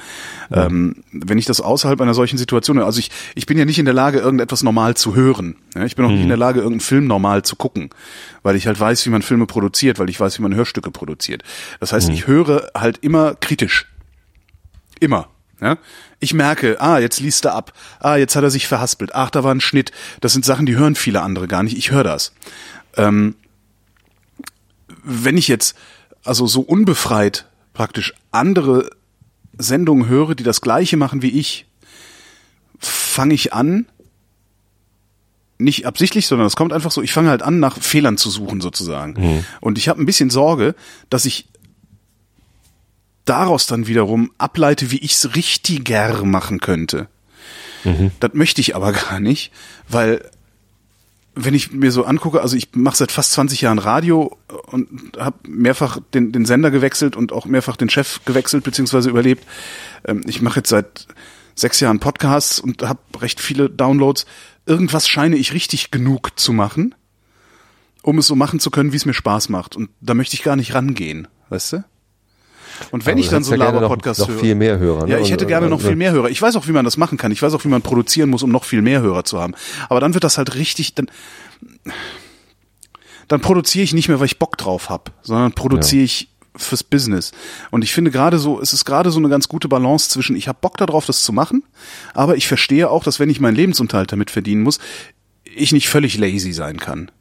Ähm, 0.52 1.04
wenn 1.12 1.38
ich 1.38 1.46
das 1.46 1.62
außerhalb 1.62 2.00
einer 2.02 2.14
solchen 2.14 2.38
Situation, 2.38 2.80
also 2.80 3.00
ich, 3.00 3.12
ich 3.36 3.46
bin 3.46 3.58
ja 3.58 3.66
nicht 3.66 3.80
in 3.80 3.86
der 3.86 3.94
Lage, 3.94 4.20
irgendetwas 4.20 4.64
normal 4.64 4.96
zu 4.96 5.16
hören. 5.16 5.56
Ja? 5.76 5.86
Ich 5.86 5.96
bin 5.96 6.06
auch 6.06 6.10
nicht 6.10 6.22
in 6.22 6.28
der 6.28 6.38
Lage, 6.38 6.60
irgendeinen 6.60 6.82
Film 6.82 7.08
normal 7.08 7.44
zu 7.44 7.56
gucken, 7.56 7.90
weil 8.44 8.56
ich 8.56 8.68
halt 8.68 8.80
weiß, 8.80 9.06
wie 9.06 9.10
man 9.10 9.22
Filme 9.22 9.46
produziert, 9.46 10.00
weil 10.00 10.10
ich 10.10 10.20
weiß, 10.20 10.38
wie 10.40 10.44
man 10.44 10.56
Hörstücke 10.56 10.92
produziert. 10.92 11.44
Das 11.80 11.94
heißt, 11.94 12.10
ich 12.10 12.28
höre 12.28 12.70
halt 12.76 12.98
immer 13.00 13.36
kritisch. 13.36 13.88
Immer. 15.00 15.30
Ja? 15.62 15.78
Ich 16.20 16.34
merke, 16.34 16.82
ah, 16.82 17.00
jetzt 17.00 17.20
liest 17.20 17.46
er 17.46 17.54
ab. 17.54 17.74
Ah, 18.00 18.16
jetzt 18.16 18.36
hat 18.36 18.44
er 18.44 18.50
sich 18.50 18.68
verhaspelt. 18.68 19.14
Ach, 19.16 19.30
da 19.30 19.44
war 19.44 19.54
ein 19.54 19.62
Schnitt. 19.62 19.92
Das 20.22 20.34
sind 20.34 20.46
Sachen, 20.46 20.66
die 20.66 20.76
hören 20.76 20.96
viele 20.96 21.22
andere 21.22 21.48
gar 21.48 21.64
nicht. 21.64 21.78
Ich 21.78 21.92
höre 21.92 22.04
das. 22.04 22.34
Ähm, 22.98 23.36
wenn 25.06 25.38
ich 25.38 25.48
jetzt 25.48 25.76
also 26.24 26.48
so 26.48 26.62
unbefreit 26.62 27.46
praktisch 27.74 28.14
andere 28.32 28.90
Sendungen 29.58 30.08
höre, 30.08 30.36
die 30.36 30.44
das 30.44 30.62
gleiche 30.62 30.98
machen 30.98 31.22
wie 31.22 31.30
ich, 31.30 31.66
fange 32.80 33.34
ich 33.34 33.54
an, 33.54 33.86
nicht 35.58 35.86
absichtlich, 35.86 36.28
sondern 36.28 36.48
es 36.48 36.56
kommt 36.56 36.74
einfach 36.74 36.92
so, 36.92 37.02
ich 37.02 37.14
fange 37.14 37.30
halt 37.30 37.42
an, 37.42 37.60
nach 37.60 37.80
Fehlern 37.80 38.18
zu 38.18 38.30
suchen 38.30 38.60
sozusagen. 38.60 39.16
Und 39.62 39.78
ich 39.78 39.88
habe 39.88 40.02
ein 40.02 40.06
bisschen 40.06 40.30
Sorge, 40.30 40.76
dass 41.10 41.26
ich 41.26 41.48
daraus 43.24 43.66
dann 43.66 43.88
wiederum 43.88 44.32
ableite, 44.38 44.92
wie 44.92 44.98
ich 44.98 45.14
es 45.14 45.36
richtiger 45.36 46.24
machen 46.26 46.60
könnte. 46.60 47.08
Das 48.20 48.34
möchte 48.34 48.62
ich 48.62 48.76
aber 48.76 48.92
gar 49.10 49.20
nicht, 49.20 49.52
weil 49.88 50.30
wenn 51.36 51.54
ich 51.54 51.72
mir 51.72 51.92
so 51.92 52.06
angucke, 52.06 52.42
also 52.42 52.56
ich 52.56 52.70
mache 52.74 52.96
seit 52.96 53.12
fast 53.12 53.34
20 53.34 53.62
Jahren 53.62 53.80
Radio 53.80 54.38
und 54.68 55.18
habe 55.18 55.38
mehrfach 55.48 56.00
den, 56.14 56.32
den 56.32 56.46
Sender 56.46 56.72
gewechselt 56.72 57.16
und 57.16 57.34
auch 57.34 57.46
mehrfach 57.46 57.76
den 57.76 57.90
Chef 57.90 58.22
gewechselt 58.26 58.64
beziehungsweise 58.64 59.10
überlebt. 59.10 59.46
Ähm, 60.06 60.22
ich 60.26 60.42
mache 60.42 60.60
jetzt 60.60 60.70
seit 60.70 61.08
sechs 61.54 61.80
Jahren 61.80 62.00
Podcasts 62.00 62.60
und 62.60 62.84
habe 62.84 63.00
recht 63.20 63.40
viele 63.40 63.70
Downloads. 63.70 64.26
Irgendwas 64.66 65.08
scheine 65.08 65.36
ich 65.36 65.54
richtig 65.54 65.92
genug 65.92 66.40
zu 66.40 66.54
machen, 66.54 66.96
um 68.02 68.18
es 68.18 68.28
so 68.28 68.36
machen 68.36 68.60
zu 68.60 68.72
können, 68.72 68.94
wie 68.94 68.98
es 68.98 69.06
mir 69.06 69.14
Spaß 69.14 69.50
macht. 69.50 69.76
Und 69.76 69.90
da 70.02 70.14
möchte 70.14 70.36
ich 70.36 70.44
gar 70.44 70.56
nicht 70.56 70.74
rangehen, 70.74 71.28
weißt 71.50 71.74
du? 71.74 71.84
Und 72.92 73.06
wenn 73.06 73.14
Aber 73.14 73.20
ich 73.22 73.30
dann 73.30 73.44
so 73.44 73.52
ja 73.52 73.58
gerne 73.58 73.74
noch- 73.74 73.82
Laber-Podcasts 73.84 74.20
noch 74.22 74.30
höre. 74.30 74.40
viel 74.40 74.56
mehr 74.56 74.78
Hörer, 74.80 75.06
ne? 75.06 75.12
Ja, 75.14 75.20
ich 75.20 75.32
hätte 75.32 75.46
äh, 75.46 75.48
gerne 75.48 75.68
noch 75.70 75.78
also- 75.78 75.88
viel 75.88 75.96
mehr 75.96 76.12
Hörer. 76.12 76.30
Ich 76.30 76.42
weiß 76.42 76.56
auch, 76.56 76.68
wie 76.68 76.72
man 76.72 76.86
das 76.86 76.98
machen 76.98 77.18
kann. 77.18 77.32
Ich 77.32 77.42
weiß 77.42 77.54
auch, 77.54 77.64
wie 77.64 77.70
man 77.70 77.82
produzieren 77.82 78.30
muss, 78.30 78.44
um 78.44 78.52
noch 78.52 78.64
viel 78.64 78.82
mehr 78.82 79.02
Hörer 79.02 79.24
zu 79.24 79.40
haben. 79.40 79.54
Aber 79.90 80.00
dann 80.00 80.14
wird 80.14 80.24
das 80.24 80.38
halt 80.38 80.56
richtig, 80.56 80.94
dann, 80.96 81.08
dann 83.28 83.42
produziere 83.42 83.84
ich 83.84 83.94
nicht 83.94 84.08
mehr, 84.08 84.20
weil 84.20 84.28
ich 84.28 84.40
Bock 84.40 84.58
drauf 84.58 84.90
hab, 84.90 85.12
sondern 85.22 85.54
produziere 85.54 86.04
ich 86.04 86.30
fürs 86.56 86.84
Business. 86.84 87.32
Und 87.72 87.84
ich 87.84 87.92
finde 87.94 88.12
gerade 88.12 88.38
so, 88.40 88.62
es 88.62 88.72
ist 88.72 88.86
gerade 88.86 89.12
so 89.12 89.20
eine 89.20 89.28
ganz 89.30 89.48
gute 89.50 89.68
Balance 89.68 90.10
zwischen, 90.10 90.36
ich 90.36 90.48
habe 90.48 90.58
Bock 90.62 90.78
darauf, 90.78 91.06
das 91.06 91.24
zu 91.24 91.34
machen, 91.34 91.64
aber 92.14 92.38
ich 92.38 92.48
verstehe 92.48 92.90
auch, 92.90 93.04
dass 93.04 93.20
wenn 93.20 93.30
ich 93.30 93.40
meinen 93.42 93.56
Lebensunterhalt 93.56 94.12
damit 94.12 94.32
verdienen 94.32 94.62
muss, 94.64 94.80
ich 95.44 95.72
nicht 95.74 95.90
völlig 95.90 96.18
lazy 96.18 96.54
sein 96.54 96.78
kann. 96.78 97.12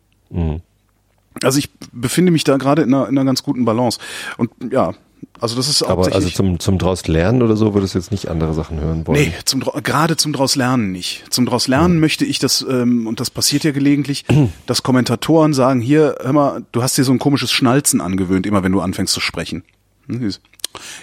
Also 1.43 1.59
ich 1.59 1.69
befinde 1.93 2.31
mich 2.33 2.45
da 2.45 2.57
gerade 2.59 2.83
in 2.83 2.95
einer, 2.95 3.09
in 3.09 3.19
einer 3.19 3.25
ganz 3.25 3.43
guten 3.43 3.65
Balance. 3.65 3.99
Und 4.37 4.51
ja, 4.73 4.95
also 5.41 5.57
das 5.57 5.69
ist 5.69 5.83
Aber 5.83 6.13
also 6.13 6.29
zum, 6.29 6.59
zum 6.59 6.79
draus 6.79 7.07
lernen 7.07 7.43
oder 7.43 7.57
so 7.57 7.75
würdest 7.75 7.95
du 7.95 7.99
jetzt 7.99 8.11
nicht 8.11 8.29
andere 8.29 8.55
Sachen 8.55 8.81
hören 8.81 9.07
wollen. 9.07 9.21
Nee, 9.21 9.33
zum, 9.45 9.61
gerade 9.61 10.17
zum 10.17 10.33
draus 10.33 10.57
lernen 10.57 10.93
nicht. 10.93 11.25
Zum 11.31 11.47
draus 11.47 11.69
lernen 11.69 12.01
möchte 12.01 12.25
ich 12.25 12.39
das, 12.39 12.65
ähm, 12.69 13.07
und 13.07 13.21
das 13.21 13.31
passiert 13.31 13.65
ja 13.65 13.73
gelegentlich, 13.73 14.25
dass 14.67 14.83
Kommentatoren 14.83 15.55
sagen, 15.55 15.81
hier, 15.81 16.17
hör 16.21 16.33
mal, 16.33 16.65
du 16.73 16.83
hast 16.83 16.97
dir 16.99 17.05
so 17.05 17.13
ein 17.13 17.19
komisches 17.19 17.53
Schnalzen 17.53 18.01
angewöhnt, 18.01 18.47
immer 18.47 18.63
wenn 18.63 18.73
du 18.73 18.81
anfängst 18.81 19.13
zu 19.13 19.21
sprechen. 19.21 19.65
Hm, 20.09 20.33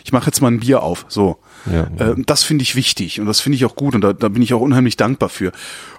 Ich 0.04 0.12
mache 0.12 0.28
jetzt 0.28 0.42
mal 0.42 0.50
ein 0.50 0.60
Bier 0.60 0.84
auf, 0.84 1.06
so. 1.08 1.38
Ja. 1.72 1.84
Äh, 1.98 2.16
das 2.26 2.44
finde 2.44 2.64
ich 2.64 2.76
wichtig 2.76 3.20
und 3.20 3.26
das 3.28 3.40
finde 3.40 3.56
ich 3.56 3.66
auch 3.66 3.76
gut 3.76 3.96
und 3.96 4.02
da, 4.02 4.14
da 4.14 4.30
bin 4.30 4.42
ich 4.42 4.54
auch 4.54 4.62
unheimlich 4.62 4.98
dankbar 4.98 5.30
für. 5.30 5.52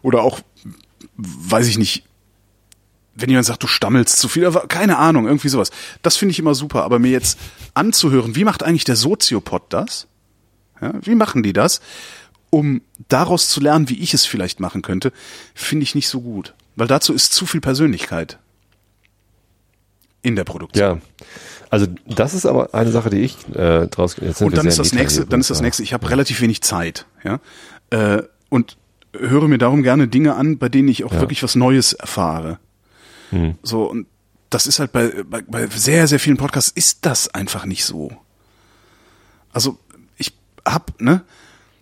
Oder 0.02 0.22
auch, 0.22 0.40
weiß 1.16 1.68
ich 1.68 1.78
nicht, 1.78 2.04
wenn 3.14 3.28
jemand 3.28 3.46
sagt, 3.46 3.62
du 3.62 3.66
stammelst 3.66 4.18
zu 4.18 4.28
viel, 4.28 4.46
aber 4.46 4.66
keine 4.68 4.98
Ahnung, 4.98 5.26
irgendwie 5.26 5.48
sowas. 5.48 5.70
Das 6.02 6.16
finde 6.16 6.32
ich 6.32 6.38
immer 6.38 6.54
super. 6.54 6.84
Aber 6.84 6.98
mir 6.98 7.10
jetzt 7.10 7.38
anzuhören, 7.74 8.36
wie 8.36 8.44
macht 8.44 8.62
eigentlich 8.62 8.84
der 8.84 8.96
Soziopod 8.96 9.64
das? 9.68 10.06
Ja, 10.80 10.92
wie 11.02 11.14
machen 11.14 11.42
die 11.42 11.52
das? 11.52 11.80
Um 12.50 12.82
daraus 13.08 13.48
zu 13.48 13.60
lernen, 13.60 13.88
wie 13.88 13.98
ich 13.98 14.14
es 14.14 14.26
vielleicht 14.26 14.60
machen 14.60 14.82
könnte, 14.82 15.12
finde 15.54 15.84
ich 15.84 15.94
nicht 15.94 16.08
so 16.08 16.20
gut. 16.20 16.54
Weil 16.76 16.86
dazu 16.86 17.12
ist 17.12 17.32
zu 17.32 17.46
viel 17.46 17.60
Persönlichkeit 17.60 18.38
in 20.22 20.36
der 20.36 20.44
Produktion. 20.44 21.00
Ja. 21.00 21.26
Also 21.70 21.86
das 22.06 22.34
ist 22.34 22.46
aber 22.46 22.74
eine 22.74 22.90
Sache, 22.92 23.10
die 23.10 23.20
ich 23.20 23.36
äh, 23.54 23.86
draus 23.88 24.16
jetzt 24.20 24.42
Und 24.42 24.56
dann 24.56 24.66
ist 24.66 24.78
das 24.78 24.92
nächste, 24.92 25.26
dann 25.26 25.40
ist 25.40 25.50
das 25.50 25.60
nächste, 25.62 25.82
ich 25.82 25.92
habe 25.92 26.08
relativ 26.10 26.40
wenig 26.40 26.62
Zeit, 26.62 27.06
ja. 27.24 27.40
Äh, 27.90 28.22
und 28.50 28.76
höre 29.16 29.48
mir 29.48 29.58
darum 29.58 29.82
gerne 29.82 30.08
Dinge 30.08 30.34
an, 30.36 30.58
bei 30.58 30.68
denen 30.68 30.88
ich 30.88 31.04
auch 31.04 31.12
Ja. 31.12 31.20
wirklich 31.20 31.42
was 31.42 31.54
Neues 31.54 31.92
erfahre. 31.94 32.58
Hm. 33.32 33.56
So, 33.62 33.84
und 33.84 34.06
das 34.50 34.66
ist 34.66 34.78
halt 34.78 34.92
bei, 34.92 35.10
bei, 35.28 35.42
bei 35.42 35.66
sehr, 35.68 36.06
sehr 36.06 36.20
vielen 36.20 36.36
Podcasts 36.36 36.70
ist 36.74 36.98
das 37.06 37.28
einfach 37.34 37.64
nicht 37.66 37.84
so. 37.84 38.10
Also, 39.52 39.78
ich 40.16 40.32
hab, 40.66 41.00
ne, 41.00 41.22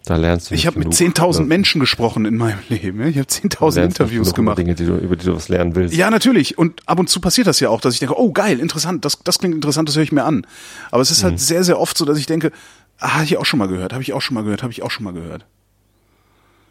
Da 0.07 0.17
lernst 0.17 0.51
du 0.51 0.55
ich 0.55 0.67
habe 0.67 0.79
mit 0.79 0.97
genug. 0.97 1.17
10.000 1.17 1.39
Ja. 1.41 1.45
Menschen 1.47 1.81
gesprochen 1.81 2.25
in 2.25 2.37
meinem 2.37 2.59
Leben. 2.69 3.01
Ich 3.07 3.19
habe 3.19 3.27
Du 3.27 3.35
10.000 3.35 3.61
lernst 3.61 3.77
nicht 3.77 3.83
Interviews 3.83 4.35
gemacht. 4.35 4.59
Dinge, 4.59 4.75
die 4.75 4.87
du, 4.87 4.97
über 4.97 5.17
die 5.17 5.27
du 5.27 5.35
was 5.35 5.49
lernen 5.49 5.75
willst. 5.75 5.95
Ja, 5.95 6.11
natürlich. 6.11 6.57
Und 6.59 6.89
ab 6.89 6.99
und 6.99 7.09
zu 7.09 7.21
passiert 7.21 7.47
das 7.47 7.61
ja 7.61 7.69
auch, 7.69 7.81
dass 7.81 7.95
ich 7.95 8.01
denke, 8.01 8.19
oh 8.19 8.33
geil, 8.33 8.59
interessant, 8.61 9.05
das, 9.05 9.19
das 9.25 9.39
klingt 9.39 9.55
interessant, 9.55 9.89
das 9.89 9.97
höre 9.97 10.03
ich 10.05 10.13
mir 10.13 10.25
an. 10.25 10.47
Aber 10.91 11.03
es 11.03 11.11
ist 11.11 11.23
Mhm. 11.23 11.27
halt 11.29 11.41
sehr, 11.41 11.65
sehr 11.65 11.79
oft 11.79 11.97
so, 11.99 12.05
dass 12.05 12.19
ich 12.19 12.27
denke, 12.27 12.51
ah, 12.99 13.15
habe 13.15 13.25
ich 13.25 13.37
auch 13.37 13.45
schon 13.47 13.59
mal 13.59 13.69
gehört, 13.69 13.93
habe 13.93 14.03
ich 14.03 14.13
auch 14.13 14.23
schon 14.23 14.35
mal 14.35 14.43
gehört, 14.45 14.63
habe 14.63 14.73
ich 14.73 14.83
auch 14.83 14.91
schon 14.91 15.05
mal 15.05 15.13
gehört. 15.13 15.45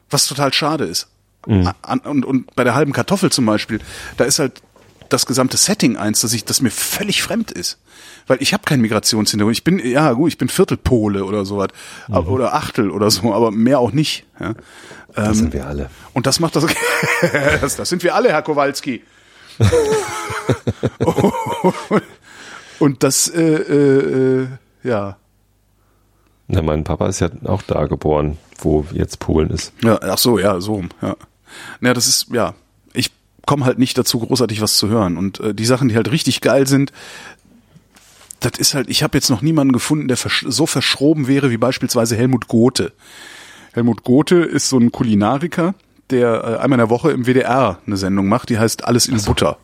Was 0.10 0.26
total 0.28 0.54
schade 0.54 0.86
ist. 0.86 1.08
Mhm. 1.46 1.72
Und, 2.04 2.26
und 2.26 2.56
bei 2.56 2.64
der 2.64 2.74
halben 2.76 2.92
Kartoffel 2.94 3.32
zum 3.32 3.46
Beispiel, 3.46 3.80
da 4.18 4.26
ist 4.26 4.40
halt 4.40 4.62
das 5.10 5.26
gesamte 5.26 5.58
Setting 5.58 5.98
eins, 5.98 6.22
dass 6.22 6.34
ich, 6.34 6.46
das 6.46 6.62
mir 6.62 6.72
völlig 6.72 7.22
fremd 7.22 7.52
ist. 7.52 7.80
Weil 8.28 8.42
ich 8.42 8.54
habe 8.54 8.64
keinen 8.64 8.82
Migrationshintergrund. 8.82 9.58
Ich 9.58 9.64
bin, 9.64 9.80
ja 9.80 10.14
gut, 10.14 10.30
ich 10.30 10.38
bin 10.38 10.50
Viertelpole 10.50 11.26
oder 11.26 11.46
sowas. 11.46 11.70
Mhm. 12.08 12.16
Oder 12.16 12.54
Achtel 12.54 12.92
oder 12.92 13.10
so, 13.12 13.34
aber 13.34 13.52
mehr 13.52 13.80
auch 13.80 13.92
nicht. 13.92 14.26
Ja. 14.40 14.54
Das 15.16 15.38
sind 15.38 15.54
wir 15.54 15.66
alle. 15.66 15.90
Und 16.14 16.28
das 16.28 16.40
macht 16.40 16.56
das, 16.56 16.66
das, 17.62 17.76
das 17.76 17.90
sind 17.90 18.04
wir 18.04 18.16
alle, 18.16 18.30
Herr 18.30 18.44
Kowalski. 18.44 19.04
und 22.80 23.04
das, 23.04 23.28
äh, 23.28 23.42
äh, 23.42 24.44
äh, 24.44 24.48
ja. 24.84 25.18
Na, 26.48 26.62
mein 26.62 26.84
Papa 26.84 27.08
ist 27.08 27.20
ja 27.20 27.30
auch 27.46 27.62
da 27.64 27.86
geboren, 27.86 28.38
wo 28.60 28.86
jetzt 28.92 29.20
Polen 29.20 29.50
ist. 29.50 29.74
ja. 29.84 30.00
Ach 30.02 30.18
so, 30.18 30.40
ja, 30.40 30.60
so, 30.60 30.84
ja. 31.02 31.16
Ja, 31.82 31.94
das 31.94 32.08
ist, 32.08 32.28
ja. 32.32 32.54
Komme 33.46 33.66
halt 33.66 33.80
nicht 33.80 33.98
dazu, 33.98 34.20
großartig 34.20 34.62
was 34.62 34.78
zu 34.78 34.90
hören. 34.90 35.18
Und 35.18 35.40
äh, 35.40 35.54
die 35.54 35.66
Sachen, 35.66 35.90
die 35.90 35.96
halt 35.96 36.12
richtig 36.12 36.42
geil 36.42 36.68
sind, 36.68 36.92
das 38.40 38.54
ist 38.58 38.74
halt, 38.74 38.90
ich 38.90 39.04
habe 39.04 39.18
jetzt 39.18 39.30
noch 39.30 39.42
niemanden 39.42 39.74
gefunden, 39.74 40.08
der 40.08 40.18
versch 40.18 40.46
so 40.48 40.66
verschroben 40.66 41.28
wäre 41.28 41.52
wie 41.52 41.58
beispielsweise 41.58 42.16
Helmut 42.16 42.48
Gothe. 42.48 42.94
Helmut 43.74 44.04
Gothe 44.04 44.44
ist 44.44 44.70
so 44.70 44.78
ein 44.78 44.92
Kulinariker, 44.92 45.76
der 46.10 46.44
äh, 46.44 46.64
einmal 46.64 46.80
in 46.80 46.86
der 46.86 46.90
Woche 46.90 47.12
im 47.12 47.26
WDR 47.26 47.80
eine 47.86 47.98
Sendung 47.98 48.28
macht, 48.28 48.50
die 48.50 48.58
heißt 48.58 48.86
Alles 48.86 49.08
in 49.08 49.22
Butter. 49.22 49.58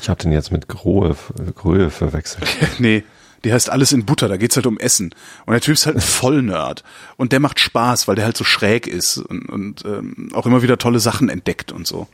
Ich 0.00 0.08
habe 0.08 0.20
den 0.22 0.32
jetzt 0.32 0.50
mit 0.50 0.66
Grohe, 0.68 1.14
Gröhe 1.54 1.90
verwechselt. 1.90 2.48
nee, 2.78 3.04
die 3.44 3.52
heißt 3.52 3.70
Alles 3.70 3.92
in 3.92 4.06
Butter, 4.06 4.28
da 4.28 4.36
geht's 4.36 4.56
halt 4.56 4.66
um 4.66 4.78
Essen. 4.78 5.14
Und 5.46 5.52
der 5.52 5.60
Typ 5.60 5.74
ist 5.74 5.86
halt 5.86 5.96
ein 5.98 6.02
Vollnerd. 6.02 6.82
Und 7.16 7.32
der 7.32 7.40
macht 7.40 7.60
Spaß, 7.60 8.08
weil 8.08 8.16
der 8.16 8.24
halt 8.24 8.36
so 8.36 8.44
schräg 8.44 8.86
ist 8.86 9.18
und, 9.18 9.48
und 9.48 9.84
ähm, 9.84 10.30
auch 10.32 10.46
immer 10.46 10.62
wieder 10.62 10.78
tolle 10.78 11.00
Sachen 11.00 11.28
entdeckt 11.28 11.70
und 11.70 11.86
so. 11.86 12.08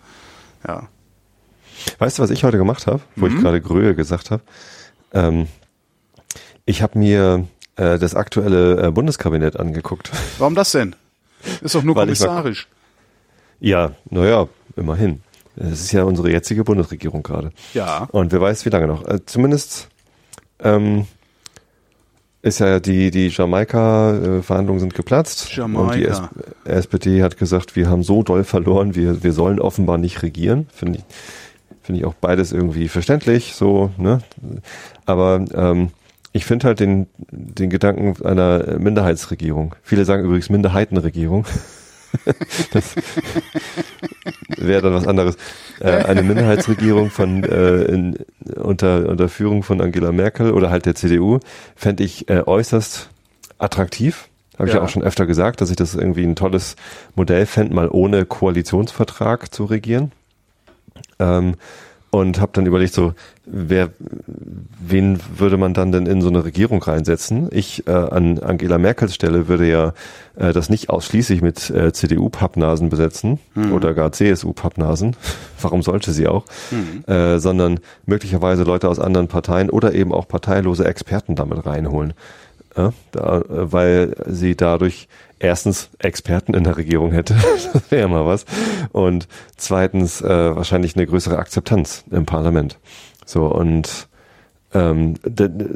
Ja. 0.67 0.89
Weißt 1.99 2.19
du, 2.19 2.23
was 2.23 2.31
ich 2.31 2.45
heute 2.45 2.57
gemacht 2.59 2.87
habe, 2.87 3.01
wo 3.17 3.27
Mhm. 3.27 3.37
ich 3.37 3.43
gerade 3.43 3.61
Gröhe 3.61 3.95
gesagt 3.95 4.31
habe? 4.31 4.43
Ähm, 5.13 5.47
ich 6.65 6.83
habe 6.83 6.99
mir 6.99 7.47
äh, 7.77 7.99
das 7.99 8.15
aktuelle 8.15 8.87
äh, 8.87 8.91
Bundeskabinett 8.91 9.59
angeguckt. 9.59 10.11
Warum 10.39 10.55
das 10.55 10.73
denn? 10.73 10.95
Ist 11.61 11.75
doch 11.75 11.83
nur 11.83 11.95
mal- 11.95 12.03
kommissarisch. 12.03 12.67
Ja, 13.61 13.93
naja, 14.11 14.49
immerhin. 14.77 15.23
Es 15.57 15.81
ist 15.81 15.93
ja 15.93 16.03
unsere 16.05 16.31
jetzige 16.31 16.65
Bundesregierung 16.65 17.23
gerade. 17.23 17.51
Ja. 17.73 18.09
Und 18.13 18.31
wer 18.33 18.41
weiß, 18.41 18.65
wie 18.67 18.71
lange 18.71 18.87
noch. 18.87 19.07
Äh, 19.07 19.25
zumindest 19.25 19.89
ähm, 20.61 21.07
ist 22.47 22.61
ja 22.61 22.79
die, 22.79 23.11
die 23.11 23.29
Jamaika-Verhandlungen 23.29 24.79
sind 24.79 24.95
geplatzt. 24.95 25.59
Und 25.59 25.95
die 25.97 26.05
S 26.05 26.19
Jamaika. 26.19 26.31
SPD 26.65 27.23
hat 27.23 27.37
gesagt, 27.39 27.75
wir 27.75 27.89
haben 27.91 28.05
so 28.05 28.23
doll 28.23 28.45
verloren, 28.45 28.95
wir, 28.95 29.25
wir 29.25 29.33
sollen 29.33 29.59
offenbar 29.61 29.99
nicht 29.99 30.23
regieren. 30.23 30.69
Finde 30.73 30.99
ich, 30.99 31.05
finde 31.83 32.01
ich 32.01 32.07
auch 32.07 32.15
beides 32.15 32.53
irgendwie 32.53 32.87
verständlich, 32.87 33.55
so, 33.55 33.91
ne? 33.99 34.21
Aber 35.07 35.45
ähm, 35.55 35.91
ich 36.33 36.45
finde 36.45 36.69
halt 36.69 36.79
den, 36.79 37.09
den 37.31 37.69
Gedanken 37.69 38.25
einer 38.25 38.79
Minderheitsregierung. 38.79 39.75
Viele 39.83 40.05
sagen 40.05 40.25
übrigens 40.25 40.49
Minderheitenregierung. 40.49 41.47
das 42.73 42.95
wäre 44.57 44.83
dann 44.83 44.95
was 44.95 45.09
anderes. 45.09 45.37
Äh, 45.81 45.91
eine 46.05 46.23
Minderheitsregierung 46.23 47.11
von 47.11 47.45
äh, 47.45 47.83
in, 47.85 48.19
unter, 48.57 49.09
unter 49.09 49.29
Führung 49.29 49.63
von 49.63 49.81
Angela 49.81 50.13
Merkel 50.13 50.53
oder 50.53 50.71
halt 50.71 50.87
der 50.87 50.95
CDU 50.95 51.41
fände 51.75 52.03
ich 52.05 52.29
äh, 52.31 52.43
äußerst 52.47 53.11
attraktiv. 53.59 54.29
Habe 54.59 54.69
ich 54.69 54.75
Ja. 54.75 54.81
ja 54.81 54.85
auch 54.85 54.89
schon 54.89 55.03
öfter 55.03 55.27
gesagt, 55.27 55.61
dass 55.61 55.71
ich 55.71 55.77
das 55.77 55.95
irgendwie 55.95 56.25
ein 56.25 56.35
tolles 56.37 56.77
Modell 57.15 57.45
fände, 57.47 57.75
mal 57.75 57.89
ohne 57.91 58.25
Koalitionsvertrag 58.25 59.53
zu 59.53 59.65
regieren. 59.67 60.13
Ähm, 61.19 61.57
und 62.11 62.41
habe 62.41 62.53
dann 62.55 62.67
überlegt, 62.67 62.95
so, 62.95 63.15
wer, 63.45 63.91
wen 63.99 65.19
würde 65.37 65.57
man 65.57 65.75
dann 65.75 65.93
denn 65.93 66.07
in 66.07 66.23
so 66.23 66.29
eine 66.29 66.45
Regierung 66.45 66.83
reinsetzen? 66.83 67.49
Ich 67.51 67.87
äh, 67.87 67.91
an 67.91 68.39
Angela 68.39 68.79
Merkels 68.79 69.15
Stelle 69.15 69.49
würde 69.49 69.69
ja 69.69 69.93
äh, 70.37 70.53
das 70.53 70.71
nicht 70.71 70.89
ausschließlich 70.89 71.43
mit 71.43 71.69
äh, 71.71 71.93
CDU-Pappnasen 71.93 72.89
besetzen 72.89 73.39
oder 73.73 73.95
gar 73.95 74.13
CSU-Pappnasen. 74.13 75.17
Warum 75.61 75.83
sollte 75.83 76.13
sie 76.13 76.29
auch? 76.29 76.45
Äh, 77.07 77.39
sondern 77.39 77.81
möglicherweise 78.07 78.63
Leute 78.63 78.89
aus 78.89 78.99
anderen 78.99 79.29
Parteien 79.29 79.71
oder 79.71 79.93
eben 79.95 80.13
auch 80.13 80.29
parteilose 80.29 80.85
Experten 80.85 81.35
damit 81.35 81.67
reinholen. 81.67 82.15
Ja, 82.77 82.93
da, 83.13 83.39
äh, 83.39 83.73
weil 83.73 84.15
sie 84.27 84.55
dadurch 84.55 85.09
erstens 85.39 85.91
Experten 85.99 86.55
in 86.55 86.65
der 86.65 86.77
Regierung 86.77 87.13
hätte, 87.13 87.35
das 87.73 87.91
wäre 87.91 88.03
ja 88.03 88.09
mal 88.09 88.27
was, 88.27 88.45
und 88.93 89.29
zweitens 89.57 90.21
äh, 90.21 90.57
wahrscheinlich 90.57 90.97
eine 90.97 91.07
größere 91.07 91.39
Akzeptanz 91.39 92.05
im 92.11 92.27
Parlament. 92.27 92.79
So 93.25 93.47
und 93.47 94.09
ähm, 94.75 95.15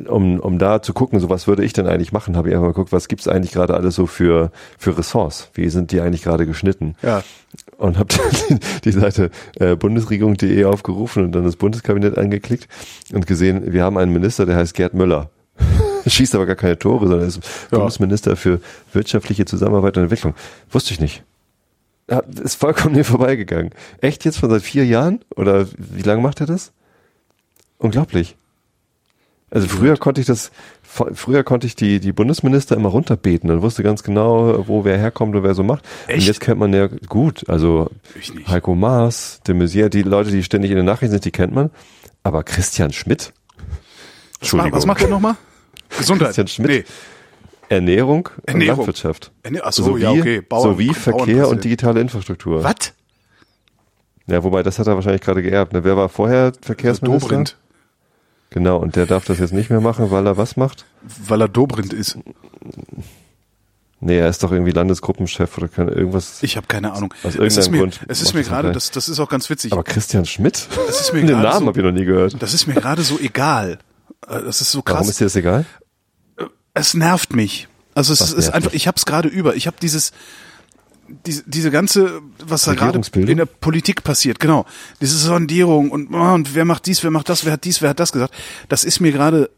um, 0.09 0.41
um 0.41 0.59
da 0.59 0.83
zu 0.83 0.93
gucken, 0.93 1.21
so 1.21 1.31
was 1.31 1.47
würde 1.47 1.65
ich 1.65 1.73
denn 1.73 1.87
eigentlich 1.87 2.13
machen, 2.13 2.37
habe 2.37 2.49
ich 2.49 2.55
einfach 2.55 2.67
mal 2.67 2.73
geguckt, 2.73 2.93
was 2.93 3.09
gibt's 3.09 3.29
eigentlich 3.29 3.53
gerade 3.53 3.75
alles 3.75 3.95
so 3.95 4.07
für, 4.07 4.51
für 4.79 4.99
Ressorts? 4.99 5.51
Wie 5.55 5.69
sind 5.69 5.93
die 5.93 6.01
eigentlich 6.01 6.23
gerade 6.23 6.45
geschnitten? 6.45 6.97
Ja. 7.03 7.23
und 7.79 7.99
habe 7.99 8.15
die 8.85 8.93
Seite 8.93 9.31
äh, 9.59 9.77
bundesregierung.de 9.77 10.65
aufgerufen 10.65 11.25
und 11.25 11.33
dann 11.33 11.45
das 11.45 11.57
Bundeskabinett 11.57 12.19
angeklickt 12.19 12.69
und 13.13 13.27
gesehen, 13.27 13.73
wir 13.73 13.85
haben 13.85 13.97
einen 13.97 14.13
Minister, 14.13 14.45
der 14.45 14.57
heißt 14.57 14.75
Gerd 14.75 14.95
Müller. 14.95 15.31
Schießt 16.07 16.35
aber 16.35 16.47
gar 16.47 16.57
keine 16.57 16.79
Tore, 16.79 17.07
sondern 17.09 17.27
ist 17.29 17.41
Bundesminister 17.71 18.37
für 18.37 18.61
wirtschaftliche 18.93 19.45
Zusammenarbeit 19.45 19.97
und 19.97 20.05
Entwicklung. 20.05 20.35
Wusste 20.71 20.93
ich 20.95 21.01
nicht. 21.01 21.23
Ja, 22.11 22.21
ist 22.43 22.57
vollkommen 22.57 22.95
mir 22.97 23.05
vorbeigegangen. 23.05 23.71
Echt 24.01 24.25
jetzt 24.25 24.39
von 24.39 24.51
seit 24.51 24.63
vier 24.63 24.85
Jahren? 24.85 25.21
Oder 25.37 25.67
wie 25.77 26.03
lange 26.03 26.23
macht 26.23 26.41
er 26.41 26.47
das? 26.47 26.73
Unglaublich. 27.79 28.37
Also 29.53 29.67
früher 29.67 29.97
konnte 29.97 30.21
ich 30.21 30.27
das, 30.29 30.53
früher 30.83 31.43
konnte 31.43 31.67
ich 31.67 31.75
die, 31.75 31.99
die 31.99 32.13
Bundesminister 32.13 32.77
immer 32.77 32.89
runterbeten 32.91 33.51
und 33.51 33.63
wusste 33.63 33.83
ganz 33.83 34.05
genau, 34.05 34.69
wo 34.69 34.85
wer 34.85 34.97
herkommt 34.97 35.35
und 35.35 35.43
wer 35.43 35.55
so 35.55 35.65
macht. 35.65 35.85
Und 36.07 36.15
Echt? 36.15 36.27
jetzt 36.29 36.41
kennt 36.41 36.61
man 36.61 36.73
ja 36.73 36.87
gut, 36.87 37.49
also. 37.49 37.91
Heiko 38.47 38.77
Maas, 38.77 39.41
de 39.47 39.57
Maizière, 39.57 39.89
die 39.89 40.03
Leute, 40.03 40.31
die 40.31 40.45
ständig 40.45 40.71
in 40.71 40.77
den 40.77 40.87
Nachrichten 40.87 41.11
sind, 41.13 41.25
die 41.25 41.33
kennt 41.33 41.53
man. 41.53 41.71
Aber 42.23 42.45
Christian 42.45 42.93
Schmidt? 42.93 43.33
Macht- 44.53 44.73
was 44.73 44.87
macht 44.87 45.03
er 45.03 45.09
nochmal? 45.09 45.35
Gesundheit. 45.99 46.29
Christian 46.29 46.49
Schmidt? 46.49 46.69
Nee. 46.71 46.85
Ernährung, 47.69 48.29
und 48.37 48.49
Ernährung. 48.49 48.79
Landwirtschaft. 48.79 49.31
Ernähr- 49.45 49.63
ach 49.65 49.73
so, 49.73 49.85
sowie, 49.85 50.03
ja, 50.03 50.11
okay. 50.11 50.41
Bauern- 50.41 50.63
sowie 50.73 50.93
Verkehr 50.93 51.49
und 51.49 51.63
digitale 51.63 52.01
Infrastruktur. 52.01 52.65
Was? 52.65 52.95
Ja, 54.27 54.43
wobei, 54.43 54.63
das 54.63 54.79
hat 54.79 54.87
er 54.89 54.95
wahrscheinlich 54.97 55.21
gerade 55.23 55.43
geerbt. 55.43 55.73
Ne? 55.73 55.85
Wer 55.85 55.97
war 55.97 56.09
vorher 56.09 56.53
Verkehrsminister? 56.63 57.29
Dobrindt. 57.29 57.57
Genau, 58.51 58.79
und 58.79 58.97
der 58.97 59.07
darf 59.07 59.25
das 59.25 59.39
jetzt 59.39 59.53
nicht 59.53 59.71
mehr 59.71 59.81
machen, 59.81 60.11
weil 60.11 60.27
er 60.27 60.37
was 60.37 60.57
macht? 60.57 60.85
Weil 61.03 61.41
er 61.43 61.49
Dobrindt 61.49 61.93
ist. 61.93 62.19
Nee, 64.01 64.19
er 64.19 64.29
ist 64.29 64.43
doch 64.43 64.51
irgendwie 64.51 64.73
Landesgruppenchef 64.73 65.59
oder 65.59 65.69
kann 65.69 65.89
irgendwas. 65.89 66.43
Ich 66.43 66.57
habe 66.57 66.67
keine 66.67 66.93
Ahnung. 66.93 67.13
Aus 67.23 67.35
es 67.35 67.35
ist 67.35 67.67
irgendeinem 67.67 67.71
mir, 67.73 67.79
Grund 67.79 68.01
es 68.09 68.23
ist 68.23 68.35
mir 68.35 68.43
gerade, 68.43 68.73
das, 68.73 68.91
das 68.91 69.09
ist 69.09 69.21
auch 69.21 69.29
ganz 69.29 69.51
witzig. 69.51 69.73
aber 69.73 69.85
Christian 69.85 70.25
Schmidt? 70.25 70.67
Das 70.87 71.01
ist 71.03 71.13
mir 71.13 71.21
Den 71.27 71.43
Namen 71.43 71.61
so- 71.61 71.67
habe 71.67 71.79
ich 71.79 71.85
noch 71.85 71.93
nie 71.93 72.05
gehört. 72.07 72.35
das 72.43 72.55
ist 72.55 72.67
mir 72.67 72.75
gerade 72.75 73.03
so 73.03 73.19
egal. 73.19 73.79
Äh, 74.27 74.41
Das 74.43 74.61
ist 74.63 74.73
so 74.73 74.81
krass. 74.83 74.95
Warum 74.97 75.11
ist 75.11 75.21
dir 75.21 75.25
das 75.27 75.37
egal? 75.37 75.67
Es 76.75 76.95
nervt 76.95 77.35
mich. 77.35 77.69
Also 77.95 78.13
es 78.13 78.21
Was 78.21 78.33
ist 78.33 78.51
einfach, 78.51 78.73
ich 78.73 78.87
habe 78.87 78.97
es 78.97 79.05
gerade 79.05 79.29
über. 79.29 79.57
Ich 79.57 79.67
habe 79.67 79.77
dieses, 79.81 80.13
diese, 81.27 81.43
diese 81.47 81.71
ganze, 81.71 82.23
was 82.45 82.63
da 82.63 82.75
gerade 82.75 83.01
in 83.15 83.37
der 83.37 83.47
Politik 83.47 84.05
passiert, 84.05 84.39
genau. 84.41 84.65
Diese 85.01 85.17
Sondierung 85.17 85.91
und, 85.91 86.13
oh, 86.13 86.33
und 86.35 86.55
wer 86.55 86.65
macht 86.65 86.87
dies, 86.87 87.03
wer 87.03 87.11
macht 87.11 87.29
das, 87.29 87.45
wer 87.45 87.53
hat 87.53 87.65
dies, 87.65 87.83
wer 87.83 87.91
hat 87.91 88.01
das 88.01 88.13
gesagt. 88.13 88.35
Das 88.69 88.85
ist 88.85 89.01
mir 89.01 89.13
gerade 89.13 89.51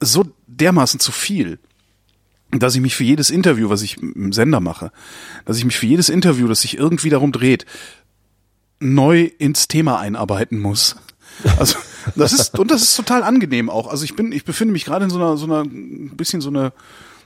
so 0.00 0.26
dermaßen 0.46 1.00
zu 1.00 1.12
viel, 1.12 1.58
dass 2.50 2.74
ich 2.74 2.80
mich 2.80 2.94
für 2.94 3.04
jedes 3.04 3.30
Interview, 3.30 3.70
was 3.70 3.82
ich 3.82 3.98
im 3.98 4.32
Sender 4.32 4.60
mache, 4.60 4.92
dass 5.44 5.56
ich 5.56 5.64
mich 5.64 5.76
für 5.76 5.86
jedes 5.86 6.08
Interview, 6.08 6.48
das 6.48 6.62
sich 6.62 6.76
irgendwie 6.76 7.10
darum 7.10 7.32
dreht, 7.32 7.64
neu 8.80 9.30
ins 9.38 9.68
Thema 9.68 9.98
einarbeiten 10.00 10.58
muss. 10.58 10.96
Also 11.58 11.76
das 12.16 12.32
ist 12.32 12.58
und 12.58 12.70
das 12.70 12.82
ist 12.82 12.96
total 12.96 13.22
angenehm 13.22 13.70
auch. 13.70 13.88
Also 13.88 14.04
ich 14.04 14.14
bin, 14.16 14.32
ich 14.32 14.44
befinde 14.44 14.72
mich 14.72 14.84
gerade 14.84 15.04
in 15.04 15.10
so 15.10 15.16
einer 15.18 15.36
so 15.36 15.46
einer 15.46 15.62
ein 15.62 16.16
bisschen 16.16 16.40
so 16.40 16.48
eine 16.48 16.72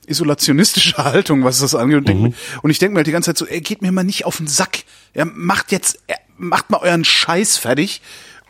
isolationistische 0.07 0.97
Haltung, 1.05 1.45
was 1.45 1.61
das 1.61 1.75
angeht. 1.75 2.09
Und, 2.11 2.23
mir- 2.23 2.33
und 2.63 2.71
ich 2.71 2.79
denke 2.79 2.95
mir 2.95 2.99
halt 2.99 3.07
die 3.07 3.13
ganze 3.13 3.31
Zeit 3.31 3.39
so, 3.39 3.47
ey, 3.47 3.61
geht 3.61 3.83
mir 3.83 3.93
mal 3.93 4.05
nicht 4.05 4.25
auf 4.27 4.37
den 4.39 4.47
Sack. 4.47 4.85
Ja, 5.15 5.25
macht 5.25 5.73
jetzt, 5.73 5.99
äh, 6.07 6.15
macht 6.37 6.71
mal 6.71 6.79
euren 6.79 7.05
Scheiß 7.05 7.57
fertig 7.57 8.03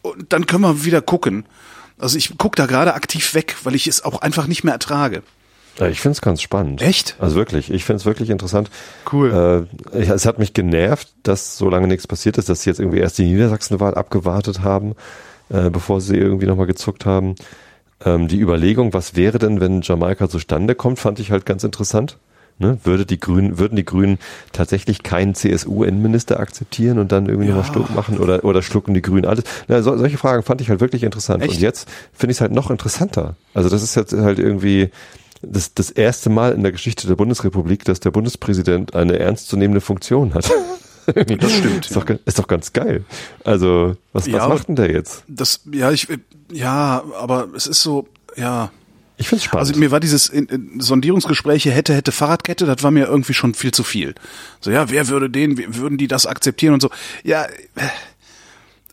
und 0.02 0.32
dann 0.32 0.46
können 0.46 0.62
wir 0.62 0.84
wieder 0.84 1.00
gucken. 1.02 1.44
Also 1.98 2.18
ich 2.18 2.32
guck 2.38 2.56
da 2.56 2.66
gerade 2.66 2.94
aktiv 2.94 3.34
weg, 3.34 3.56
weil 3.62 3.74
ich 3.74 3.86
es 3.86 4.04
auch 4.04 4.20
einfach 4.20 4.46
nicht 4.46 4.64
mehr 4.64 4.74
ertrage. 4.74 5.22
Ja, 5.78 5.88
ich 5.88 6.00
finde 6.00 6.12
es 6.16 6.20
ganz 6.20 6.40
spannend. 6.40 6.82
Echt? 6.82 7.16
Also 7.18 7.34
wirklich, 7.36 7.70
ich 7.70 7.84
finde 7.84 7.98
es 8.00 8.04
wirklich 8.06 8.30
interessant. 8.30 8.70
Cool. 9.12 9.68
Äh, 9.92 9.98
es 10.12 10.24
hat 10.26 10.38
mich 10.38 10.54
genervt, 10.54 11.08
dass 11.24 11.56
so 11.56 11.68
lange 11.68 11.88
nichts 11.88 12.06
passiert 12.06 12.38
ist, 12.38 12.48
dass 12.48 12.62
sie 12.62 12.70
jetzt 12.70 12.78
irgendwie 12.78 12.98
erst 13.00 13.18
die 13.18 13.24
Niedersachsenwahl 13.24 13.94
abgewartet 13.94 14.60
haben, 14.60 14.94
äh, 15.50 15.70
bevor 15.70 16.00
sie 16.00 16.16
irgendwie 16.16 16.46
nochmal 16.46 16.66
gezuckt 16.66 17.06
haben. 17.06 17.34
Ähm, 18.04 18.28
die 18.28 18.40
Überlegung, 18.40 18.92
was 18.92 19.16
wäre 19.16 19.38
denn, 19.38 19.60
wenn 19.60 19.82
Jamaika 19.82 20.28
zustande 20.28 20.74
kommt, 20.74 20.98
fand 20.98 21.18
ich 21.20 21.30
halt 21.30 21.46
ganz 21.46 21.64
interessant. 21.64 22.18
Ne? 22.58 22.78
Würde 22.84 23.04
die 23.04 23.18
Grünen, 23.18 23.58
würden 23.58 23.74
die 23.74 23.84
Grünen 23.84 24.18
tatsächlich 24.52 25.02
keinen 25.02 25.34
CSU-Innenminister 25.34 26.38
akzeptieren 26.38 26.98
und 26.98 27.10
dann 27.10 27.26
irgendwie 27.26 27.48
nochmal 27.48 27.64
stuck 27.64 27.92
machen 27.92 28.18
oder, 28.18 28.44
oder 28.44 28.62
schlucken 28.62 28.94
die 28.94 29.02
Grünen 29.02 29.24
alles? 29.24 29.42
Na, 29.66 29.82
so, 29.82 29.96
solche 29.96 30.18
Fragen 30.18 30.44
fand 30.44 30.60
ich 30.60 30.70
halt 30.70 30.80
wirklich 30.80 31.02
interessant. 31.02 31.42
Echt? 31.42 31.54
Und 31.54 31.60
jetzt 31.60 31.88
finde 32.12 32.30
ich 32.30 32.36
es 32.36 32.40
halt 32.40 32.52
noch 32.52 32.70
interessanter. 32.70 33.34
Also 33.54 33.68
das 33.68 33.82
ist 33.82 33.96
jetzt 33.96 34.12
halt 34.12 34.38
irgendwie 34.38 34.90
das, 35.42 35.74
das 35.74 35.90
erste 35.90 36.30
Mal 36.30 36.52
in 36.52 36.62
der 36.62 36.70
Geschichte 36.70 37.08
der 37.08 37.16
Bundesrepublik, 37.16 37.84
dass 37.84 37.98
der 37.98 38.12
Bundespräsident 38.12 38.94
eine 38.94 39.18
ernstzunehmende 39.18 39.80
Funktion 39.80 40.34
hat. 40.34 40.48
Das 41.14 41.52
stimmt. 41.52 41.86
Ist 41.86 41.96
doch, 41.96 42.08
ist 42.08 42.38
doch 42.38 42.46
ganz 42.48 42.72
geil. 42.72 43.04
Also, 43.44 43.96
was, 44.12 44.26
Ja, 44.26 44.40
was 44.40 44.48
macht 44.48 44.68
denn 44.68 44.76
der 44.76 44.90
jetzt? 44.90 45.24
Das, 45.28 45.60
ja, 45.70 45.90
ich, 45.90 46.08
ja, 46.50 47.02
aber 47.18 47.48
es 47.54 47.66
ist 47.66 47.82
so, 47.82 48.08
ja. 48.36 48.70
Ich 49.16 49.28
find's 49.28 49.44
spannend. 49.44 49.68
Also 49.68 49.78
mir 49.78 49.90
war 49.90 50.00
dieses 50.00 50.28
in, 50.28 50.46
in 50.46 50.80
Sondierungsgespräche 50.80 51.70
hätte, 51.70 51.94
hätte 51.94 52.10
Fahrradkette, 52.10 52.66
das 52.66 52.82
war 52.82 52.90
mir 52.90 53.06
irgendwie 53.06 53.34
schon 53.34 53.54
viel 53.54 53.70
zu 53.70 53.84
viel. 53.84 54.14
So, 54.60 54.70
ja, 54.70 54.90
wer 54.90 55.08
würde 55.08 55.30
den, 55.30 55.76
würden 55.76 55.98
die 55.98 56.08
das 56.08 56.26
akzeptieren 56.26 56.74
und 56.74 56.82
so. 56.82 56.90
Ja, 57.22 57.44
äh, 57.44 57.88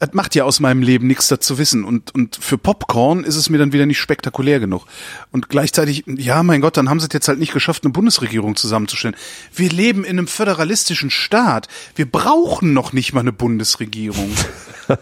das 0.02 0.14
macht 0.14 0.34
ja 0.34 0.46
aus 0.46 0.60
meinem 0.60 0.82
Leben 0.82 1.06
nichts 1.06 1.28
dazu 1.28 1.60
wissen. 1.60 1.84
Und, 1.84 2.14
und 2.16 2.36
für 2.36 2.58
Popcorn 2.58 3.24
ist 3.24 3.36
es 3.36 3.52
mir 3.52 3.60
dann 3.60 3.72
wieder 3.72 3.86
nicht 3.86 4.00
spektakulär 4.00 4.60
genug. 4.60 4.88
Und 5.32 5.48
gleichzeitig, 5.48 6.04
ja, 6.08 6.42
mein 6.42 6.60
Gott, 6.60 6.76
dann 6.76 6.90
haben 6.90 7.00
sie 7.00 7.06
es 7.06 7.14
jetzt 7.14 7.28
halt 7.28 7.38
nicht 7.38 7.54
geschafft, 7.54 7.84
eine 7.84 7.94
Bundesregierung 7.94 8.56
zusammenzustellen. 8.56 9.16
Wir 9.54 9.70
leben 9.70 10.04
in 10.04 10.18
einem 10.18 10.28
föderalistischen 10.28 11.12
Staat. 11.12 11.68
Wir 11.94 12.10
brauchen 12.12 12.74
noch 12.74 12.94
nicht 12.94 13.14
mal 13.14 13.20
eine 13.20 13.32
Bundesregierung. 13.32 14.32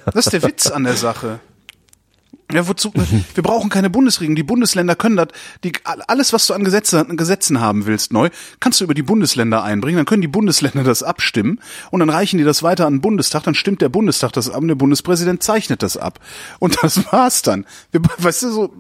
Das 0.06 0.26
ist 0.26 0.34
der 0.34 0.44
Witz 0.44 0.68
an 0.68 0.84
der 0.84 0.98
Sache. 0.98 1.40
Ja, 2.52 2.68
wozu? 2.68 2.92
Wir 3.36 3.44
brauchen 3.44 3.70
keine 3.70 3.90
Bundesregierung. 3.90 4.36
Die 4.36 4.44
Bundesländer 4.44 4.96
können 4.96 5.18
das, 5.18 5.28
die, 5.64 5.74
alles, 5.84 6.34
was 6.34 6.48
du 6.48 6.54
an 6.54 6.64
Gesetze, 6.64 7.06
Gesetzen 7.06 7.60
haben 7.60 7.86
willst, 7.86 8.12
neu, 8.12 8.30
kannst 8.60 8.80
du 8.80 8.86
über 8.86 8.96
die 8.96 9.04
Bundesländer 9.04 9.64
einbringen. 9.64 9.98
Dann 9.98 10.06
können 10.06 10.22
die 10.22 10.28
Bundesländer 10.28 10.84
das 10.84 11.04
abstimmen 11.04 11.60
und 11.92 12.00
dann 12.00 12.10
reichen 12.10 12.38
die 12.38 12.44
das 12.44 12.64
weiter 12.64 12.88
an 12.88 12.96
den 12.96 13.02
Bundestag. 13.02 13.44
Dann 13.44 13.56
stimmt 13.56 13.82
der 13.82 13.90
Bundestag 13.90 14.34
das 14.34 14.50
ab 14.50 14.62
und 14.62 14.68
der 14.68 14.76
Bundespräsident 14.76 15.44
zeichnet 15.44 15.84
das 15.84 15.96
ab. 15.96 16.20
Und 16.58 16.78
das 16.82 17.12
war's 17.12 17.44
dann. 17.44 17.66
Wir, 17.92 18.02
weißt 18.18 18.44
du, 18.44 18.52
so, 18.52 18.74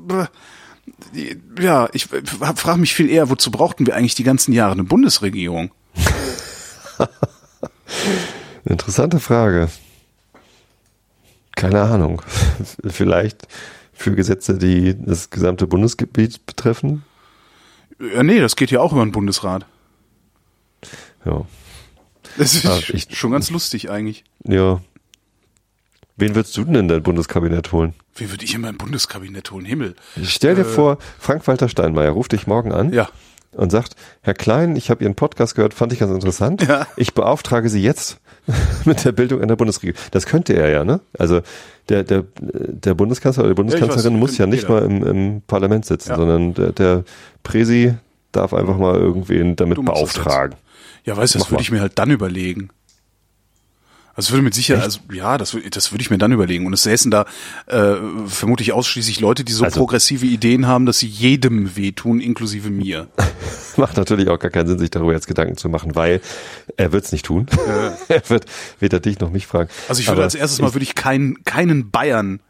ja, 1.59 1.89
ich 1.93 2.07
frage 2.07 2.79
mich 2.79 2.95
viel 2.95 3.09
eher, 3.09 3.29
wozu 3.29 3.51
brauchten 3.51 3.85
wir 3.85 3.95
eigentlich 3.95 4.15
die 4.15 4.23
ganzen 4.23 4.51
Jahre 4.51 4.71
eine 4.71 4.83
Bundesregierung? 4.83 5.71
Interessante 8.65 9.19
Frage. 9.19 9.69
Keine 11.59 11.81
Ahnung. 11.81 12.21
Vielleicht 12.87 13.47
für 13.91 14.15
Gesetze, 14.15 14.57
die 14.57 14.95
das 14.97 15.29
gesamte 15.29 15.67
Bundesgebiet 15.67 16.45
betreffen? 16.45 17.03
Ja, 17.99 18.23
nee, 18.23 18.39
das 18.39 18.55
geht 18.55 18.71
ja 18.71 18.79
auch 18.79 18.93
über 18.93 19.03
den 19.03 19.11
Bundesrat. 19.11 19.65
Ja. 21.25 21.45
Das 22.37 22.53
ist 22.53 22.65
ah, 22.65 22.79
ich, 22.93 23.17
schon 23.17 23.31
ganz 23.31 23.49
lustig 23.49 23.89
eigentlich. 23.89 24.23
Ja. 24.45 24.81
Wen 26.15 26.35
würdest 26.35 26.55
du 26.55 26.63
denn 26.63 26.75
in 26.75 26.87
dein 26.87 27.03
Bundeskabinett 27.03 27.73
holen? 27.73 27.93
Wen 28.15 28.29
würde 28.29 28.45
ich 28.45 28.53
in 28.53 28.61
mein 28.61 28.77
Bundeskabinett 28.77 29.51
holen? 29.51 29.65
Himmel. 29.65 29.95
Stell 30.23 30.55
dir 30.55 30.61
äh, 30.61 30.65
vor, 30.65 30.97
Frank-Walter 31.19 31.67
Steinmeier 31.67 32.11
ruft 32.11 32.31
dich 32.31 32.47
morgen 32.47 32.71
an. 32.71 32.93
Ja. 32.93 33.09
Und 33.51 33.71
sagt, 33.71 33.95
Herr 34.21 34.33
Klein, 34.33 34.75
ich 34.75 34.89
habe 34.89 35.03
Ihren 35.03 35.15
Podcast 35.15 35.55
gehört, 35.55 35.73
fand 35.73 35.91
ich 35.91 35.99
ganz 35.99 36.13
interessant. 36.13 36.65
Ja. 36.67 36.87
Ich 36.95 37.13
beauftrage 37.13 37.67
Sie 37.67 37.81
jetzt 37.81 38.19
mit 38.85 39.03
der 39.05 39.11
Bildung 39.11 39.41
einer 39.41 39.55
Bundesregierung. 39.55 39.99
Das 40.11 40.25
könnte 40.25 40.53
er 40.53 40.69
ja, 40.69 40.83
ne? 40.83 41.01
Also 41.17 41.41
der, 41.89 42.03
der, 42.03 42.25
der 42.39 42.93
Bundeskanzler 42.93 43.43
oder 43.43 43.51
die 43.51 43.55
Bundeskanzlerin 43.55 44.13
weiß, 44.13 44.19
muss 44.19 44.37
ja 44.37 44.45
nicht 44.45 44.63
jeder. 44.63 44.81
mal 44.81 44.83
im, 44.83 45.03
im 45.03 45.41
Parlament 45.45 45.85
sitzen, 45.85 46.09
ja. 46.09 46.15
sondern 46.15 46.53
der, 46.53 46.71
der 46.71 47.03
Präsi 47.43 47.95
darf 48.31 48.53
einfach 48.53 48.77
mal 48.77 48.95
irgendwen 48.95 49.55
damit 49.55 49.83
beauftragen. 49.83 50.55
Ja, 51.05 51.17
weißt 51.17 51.35
du, 51.35 51.39
das 51.39 51.51
würde 51.51 51.63
ich 51.63 51.71
mir 51.71 51.81
halt 51.81 51.97
dann 51.97 52.11
überlegen. 52.11 52.69
Also 54.19 54.33
würde 54.33 54.43
mit 54.43 54.53
Sicherheit, 54.53 54.83
also 54.83 54.99
ja, 55.13 55.37
das, 55.37 55.55
das 55.71 55.93
würde 55.93 56.01
ich 56.01 56.09
mir 56.09 56.17
dann 56.17 56.33
überlegen. 56.33 56.65
Und 56.65 56.73
es 56.73 56.83
säßen 56.83 57.09
da 57.09 57.23
äh, 57.67 57.95
vermutlich 58.27 58.73
ausschließlich 58.73 59.21
Leute, 59.21 59.45
die 59.45 59.53
so 59.53 59.63
also, 59.63 59.79
progressive 59.79 60.25
Ideen 60.25 60.67
haben, 60.67 60.85
dass 60.85 60.99
sie 60.99 61.07
jedem 61.07 61.77
wehtun, 61.77 62.19
inklusive 62.19 62.69
mir. 62.69 63.07
Macht 63.77 63.95
natürlich 63.95 64.27
auch 64.27 64.37
gar 64.37 64.51
keinen 64.51 64.67
Sinn, 64.67 64.77
sich 64.77 64.91
darüber 64.91 65.13
jetzt 65.13 65.27
Gedanken 65.27 65.55
zu 65.55 65.69
machen, 65.69 65.95
weil 65.95 66.19
er 66.75 66.91
wird 66.91 67.05
es 67.05 67.13
nicht 67.13 67.25
tun. 67.25 67.47
Äh. 67.65 67.91
er 68.13 68.29
wird 68.29 68.45
weder 68.81 68.99
dich 68.99 69.21
noch 69.21 69.31
mich 69.31 69.47
fragen. 69.47 69.69
Also 69.87 70.01
ich 70.01 70.07
würde 70.07 70.17
Aber 70.17 70.23
als 70.23 70.35
erstes 70.35 70.59
mal 70.59 70.73
würde 70.73 70.83
ich 70.83 70.95
keinen 70.95 71.45
keinen 71.45 71.89
Bayern 71.89 72.41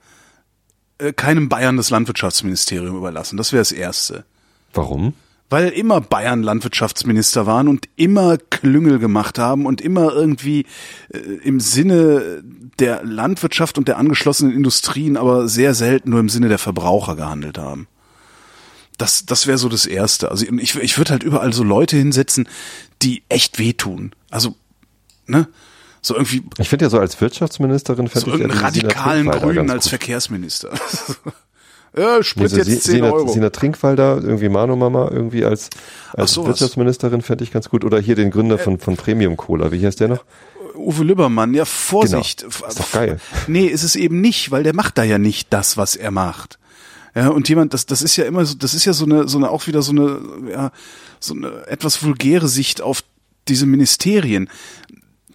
äh, 0.98 1.14
keinem 1.14 1.50
Bayern 1.50 1.78
das 1.78 1.92
Landwirtschaftsministerium 1.92 2.98
überlassen. 2.98 3.38
Das 3.38 3.54
wäre 3.54 3.62
das 3.62 3.72
Erste. 3.72 4.26
Warum? 4.74 5.14
Weil 5.50 5.70
immer 5.70 6.00
Bayern 6.00 6.44
Landwirtschaftsminister 6.44 7.46
waren 7.46 7.68
und 7.68 7.90
immer 7.96 8.38
Klüngel 8.38 9.00
gemacht 9.00 9.40
haben 9.40 9.66
und 9.66 9.82
immer 9.82 10.14
irgendwie 10.14 10.66
äh, 11.10 11.18
im 11.18 11.60
Sinne 11.60 12.44
der 12.80 13.04
Landwirtschaft 13.04 13.78
und 13.78 13.88
der 13.88 13.98
angeschlossenen 13.98 14.54
Industrien, 14.54 15.18
aber 15.18 15.48
sehr 15.48 15.74
selten 15.74 16.12
nur 16.12 16.20
im 16.20 16.30
Sinne 16.30 16.50
der 16.50 16.60
Verbraucher 16.60 17.16
gehandelt 17.16 17.58
haben. 17.58 17.88
Das, 18.98 19.26
das 19.26 19.48
wäre 19.48 19.58
so 19.58 19.70
das 19.70 19.86
Erste. 19.86 20.30
Also 20.30 20.46
ich, 20.46 20.76
ich 20.76 20.98
würde 20.98 21.12
halt 21.12 21.24
überall 21.24 21.54
so 21.54 21.64
Leute 21.64 21.98
hinsetzen, 21.98 22.48
die 23.02 23.24
echt 23.30 23.58
wehtun. 23.58 24.12
Also, 24.30 24.56
ne? 25.26 25.48
So 26.02 26.16
irgendwie. 26.16 26.44
Ich 26.60 26.70
finde 26.70 26.86
ja 26.86 26.90
so 26.90 27.00
als 27.00 27.20
Wirtschaftsministerin 27.20 28.08
fände 28.08 28.32
so 28.32 28.36
ich 28.36 28.44
einen 28.44 28.52
radikalen 28.52 29.30
Grünen 29.30 29.70
als 29.70 29.88
Verkehrsminister. 29.88 30.70
Ja, 31.98 32.22
Sprit 32.24 32.44
nee, 32.44 32.48
so 32.50 32.58
jetzt 32.58 32.84
10 32.84 32.96
Sina, 32.96 33.12
Euro. 33.12 33.28
Sina 33.28 33.50
Trinkwalder, 33.50 34.20
irgendwie 34.22 34.50
Mano 34.50 34.76
Mama, 34.76 35.10
irgendwie 35.12 35.44
als, 35.46 35.70
als 36.14 36.38
Wirtschaftsministerin 36.38 37.22
fände 37.22 37.44
ich 37.44 37.52
ganz 37.52 37.70
gut. 37.70 37.84
Oder 37.84 38.00
hier 38.00 38.16
den 38.16 38.32
Gründer 38.32 38.58
von, 38.58 38.80
von 38.80 38.96
Premium 38.96 39.38
Cola. 39.38 39.72
Wie 39.72 39.86
heißt 39.86 40.00
der 40.00 40.10
noch? 40.10 40.24
Uwe 40.76 41.04
Lübbermann, 41.04 41.54
ja, 41.54 41.66
Vorsicht. 41.66 42.42
Genau. 42.42 42.68
Ist 42.68 42.80
doch 42.80 42.92
geil. 42.92 43.20
Nee, 43.48 43.66
ist 43.66 43.84
es 43.84 43.96
eben 43.96 44.22
nicht, 44.22 44.52
weil 44.52 44.64
der 44.64 44.76
macht 44.76 44.98
da 44.98 45.04
ja 45.04 45.18
nicht 45.18 45.52
das, 45.52 45.78
was 45.78 45.96
er 45.96 46.12
macht. 46.12 46.60
Ja, 47.16 47.30
und 47.30 47.50
jemand, 47.50 47.74
das, 47.74 47.88
das 47.88 48.02
ist 48.02 48.16
ja 48.18 48.26
immer 48.26 48.46
so, 48.46 48.56
das 48.56 48.76
ist 48.76 48.86
ja 48.86 48.94
so 48.94 49.06
eine, 49.06 49.28
so 49.28 49.40
eine, 49.40 49.50
auch 49.50 49.66
wieder 49.66 49.82
so 49.82 49.92
eine, 49.92 50.20
ja, 50.52 50.72
so 51.20 51.34
eine 51.34 51.66
etwas 51.68 52.04
vulgäre 52.04 52.48
Sicht 52.48 52.82
auf 52.82 53.04
diese 53.48 53.66
Ministerien 53.66 54.50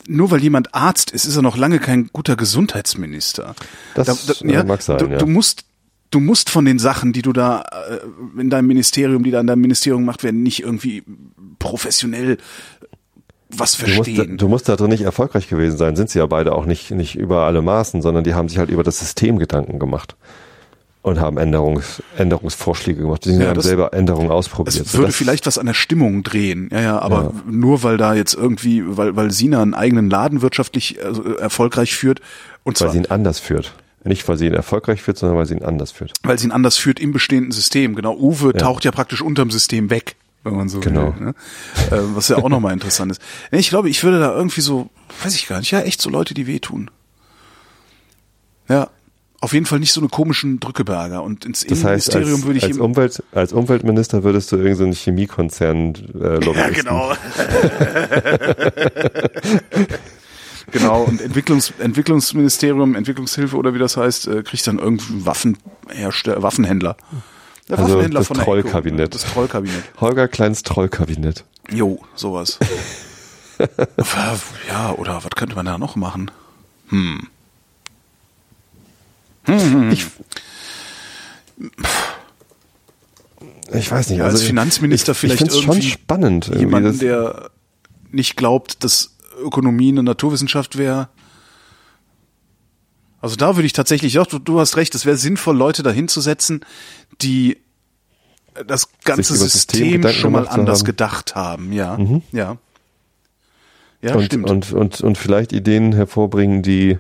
nur 0.07 0.31
weil 0.31 0.43
jemand 0.43 0.75
Arzt 0.75 1.11
ist, 1.11 1.25
ist 1.25 1.37
er 1.37 1.43
noch 1.43 1.57
lange 1.57 1.79
kein 1.79 2.11
guter 2.13 2.37
Gesundheitsminister. 2.37 3.55
Das 3.95 4.07
da, 4.07 4.35
da, 4.35 4.47
ja, 4.47 4.65
mag 4.65 4.83
sein, 4.83 4.99
du, 4.99 5.07
ja. 5.07 5.19
du 5.19 5.27
musst 5.27 5.65
du 6.15 6.21
musst 6.21 6.51
von 6.51 6.65
den 6.65 6.79
Sachen, 6.79 7.13
die 7.13 7.23
du 7.23 7.33
da 7.33 7.63
äh, 7.63 8.41
in 8.41 8.51
deinem 8.51 8.69
Ministerium, 8.69 9.25
die 9.25 9.31
da 9.31 9.41
in 9.41 9.47
deinem 9.47 9.61
Ministerium 9.61 10.03
gemacht 10.03 10.23
werden, 10.23 10.43
nicht 10.43 10.63
irgendwie 10.63 11.03
professionell 11.59 12.39
was 13.51 13.75
verstehen. 13.75 14.15
Du 14.15 14.23
musst, 14.23 14.43
du 14.43 14.49
musst 14.49 14.69
da 14.69 14.77
drin 14.77 14.91
nicht 14.91 15.03
erfolgreich 15.03 15.49
gewesen 15.49 15.77
sein, 15.77 15.97
sind 15.97 16.11
sie 16.11 16.19
ja 16.19 16.27
beide 16.27 16.53
auch 16.53 16.67
nicht, 16.67 16.91
nicht 16.91 17.17
über 17.17 17.43
alle 17.43 17.63
Maßen, 17.63 18.03
sondern 18.03 18.25
die 18.25 18.35
haben 18.35 18.49
sich 18.49 18.59
halt 18.59 18.71
über 18.71 18.83
das 18.83 18.99
System 18.99 19.39
Gedanken 19.39 19.79
gemacht 19.79 20.17
und 21.03 21.21
haben 21.21 21.37
Änderungs, 21.37 22.03
Änderungsvorschläge 22.17 23.03
gemacht. 23.03 23.25
Die 23.25 23.33
ja, 23.33 23.49
haben 23.49 23.61
selber 23.61 23.93
Änderungen 23.93 24.31
ausprobiert. 24.31 24.75
Es 24.75 24.95
würde 24.95 25.13
vielleicht 25.13 25.47
was 25.47 25.59
an 25.59 25.67
der 25.67 25.75
Stimmung 25.75 26.23
drehen, 26.23 26.71
ja, 26.73 26.81
ja, 26.81 26.99
aber 26.99 27.33
ja. 27.35 27.43
nur 27.51 27.83
weil 27.83 27.97
da 27.97 28.15
jetzt 28.15 28.35
irgendwie, 28.35 28.83
weil, 28.87 29.15
weil 29.15 29.31
Sina 29.31 29.63
einen 29.63 29.75
eigenen 29.75 30.09
Laden 30.09 30.43
wirtschaftlich 30.43 31.05
also, 31.05 31.23
erfolgreich 31.37 31.95
führt 31.95 32.21
und 32.63 32.81
weil 32.81 32.87
zwar, 32.87 32.93
sie 32.93 32.99
ihn 32.99 33.07
anders 33.07 33.39
führt. 33.39 33.75
Nicht, 34.05 34.29
weil 34.29 34.37
sie 34.37 34.47
ihn 34.47 34.53
erfolgreich 34.53 35.01
führt, 35.01 35.17
sondern 35.17 35.39
weil 35.39 35.47
sie 35.47 35.55
ihn 35.55 35.65
anders 35.65 35.91
führt. 35.91 36.13
Weil 36.23 36.39
sie 36.39 36.47
ihn 36.47 36.53
anders 36.53 36.77
führt 36.77 37.01
im 37.01 37.13
bestehenden 37.13 37.53
System. 37.53 37.95
Genau. 37.95 38.15
Uwe 38.15 38.53
ja. 38.53 38.53
taucht 38.53 38.85
ja 38.85 38.91
praktisch 38.91 39.23
unterm 39.23 39.51
System 39.51 39.89
weg, 39.89 40.17
wenn 40.43 40.55
man 40.55 40.69
so 40.69 40.81
genau. 40.81 41.15
will. 41.19 41.27
Ne? 41.27 41.35
Äh, 41.91 42.01
was 42.15 42.29
ja 42.29 42.37
auch 42.37 42.51
nochmal 42.51 42.75
interessant 42.75 43.13
ist. 43.13 43.23
Ich 43.51 43.71
glaube, 43.71 43.89
ich 43.89 44.05
würde 44.05 44.21
da 44.21 44.35
irgendwie 44.35 44.61
so, 44.61 44.91
weiß 45.23 45.35
ich 45.35 45.49
gar 45.49 45.59
nicht, 45.59 45.71
ja, 45.71 45.81
echt 45.81 46.03
so 46.03 46.11
Leute, 46.11 46.35
die 46.35 46.47
wehtun. 46.47 46.91
Ja. 48.69 48.91
Auf 49.41 49.53
jeden 49.53 49.67
Fall 49.67 49.79
nicht 49.79 49.93
so 49.93 50.01
eine 50.01 50.09
komischen 50.09 50.61
Drückeberger. 50.61 51.23
Und 51.23 51.47
ins 51.47 51.65
das 51.67 51.85
heißt, 51.85 52.15
als, 52.15 52.45
würde 52.45 52.59
ich 52.59 52.65
als, 52.65 52.79
Umwelt, 52.79 53.23
als 53.33 53.53
Umweltminister 53.55 54.23
würdest 54.23 54.53
du 54.53 54.57
irgendeinen 54.57 54.93
so 54.93 54.99
Chemiekonzern 54.99 55.95
äh, 56.15 56.37
lobbyisten. 56.45 56.55
Ja, 56.55 56.69
genau. 56.71 57.13
Genau, 60.75 61.05
und 61.05 61.21
Entwicklungs 61.21 61.73
Entwicklungsministerium, 61.79 62.97
Entwicklungshilfe 62.97 63.57
oder 63.57 63.75
wie 63.75 63.79
das 63.79 63.97
heißt, 63.97 64.27
äh, 64.27 64.43
kriegt 64.43 64.67
dann 64.67 64.81
irgendeinen 64.81 65.25
Waffenhersteller, 65.25 66.43
Waffenhändler. 66.43 66.97
Der 67.69 67.79
also 67.79 67.91
Waffenhändler 67.93 68.21
das 68.21 68.27
von 68.27 68.39
Trollkabinett. 68.39 69.15
Das 69.15 69.23
Trollkabinett. 69.23 69.85
Holger 70.01 70.27
Kleins 70.27 70.65
Trollkabinett. 70.65 71.45
Jo, 71.71 72.01
sowas. 72.17 72.59
ja, 74.69 74.93
oder 74.95 75.23
was 75.23 75.31
könnte 75.37 75.55
man 75.55 75.65
da 75.65 75.79
noch 75.79 75.95
machen? 75.95 76.33
Hm. 76.89 77.29
hm. 79.45 79.93
Ich, 79.93 80.07
ich 83.73 83.93
weiß 83.93 84.11
nicht. 84.11 84.23
Also 84.23 84.39
als 84.39 84.45
Finanzminister 84.45 85.13
ich, 85.13 85.19
vielleicht 85.19 85.41
ich 85.41 85.55
irgendwie 85.55 85.83
schon 85.83 85.83
spannend. 85.83 86.51
Jemanden, 86.53 86.99
der 86.99 87.49
nicht 88.11 88.37
glaubt, 88.37 88.83
dass 88.83 89.14
Ökonomie 89.39 89.91
eine 89.91 90.03
Naturwissenschaft 90.03 90.79
wäre. 90.79 91.09
Also 93.21 93.37
da 93.37 93.57
würde 93.57 93.67
ich 93.67 93.73
tatsächlich, 93.73 94.19
auch, 94.19 94.27
du, 94.27 94.39
du 94.39 94.61
hast 94.61 94.77
recht, 94.77 94.95
es 94.95 95.07
wäre 95.07 95.17
sinnvoll, 95.17 95.57
Leute 95.57 95.83
dahinzusetzen, 95.83 96.65
die 97.23 97.59
das 98.67 98.91
ganze 99.05 99.35
System, 99.35 100.03
System 100.03 100.13
schon 100.13 100.33
mal 100.33 100.47
anders 100.47 100.81
haben. 100.81 100.87
gedacht 100.87 101.35
haben, 101.35 101.73
ja. 101.73 101.97
Mhm. 101.97 102.23
Ja. 102.33 102.59
Ja, 104.03 104.15
und, 104.17 104.25
stimmt. 104.25 104.51
Und, 104.51 104.73
und, 104.73 105.01
und 105.01 105.17
vielleicht 105.17 105.53
Ideen 105.53 105.95
hervorbringen, 105.95 106.63
die, 106.63 106.99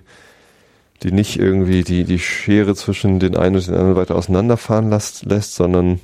die 1.02 1.12
nicht 1.12 1.38
irgendwie 1.38 1.84
die, 1.84 2.04
die 2.04 2.18
Schere 2.18 2.74
zwischen 2.74 3.20
den 3.20 3.36
einen 3.36 3.56
und 3.56 3.66
den 3.66 3.74
anderen 3.74 3.96
weiter 3.96 4.16
auseinanderfahren 4.16 4.88
lässt, 4.88 5.26
lässt 5.26 5.54
sondern 5.54 6.00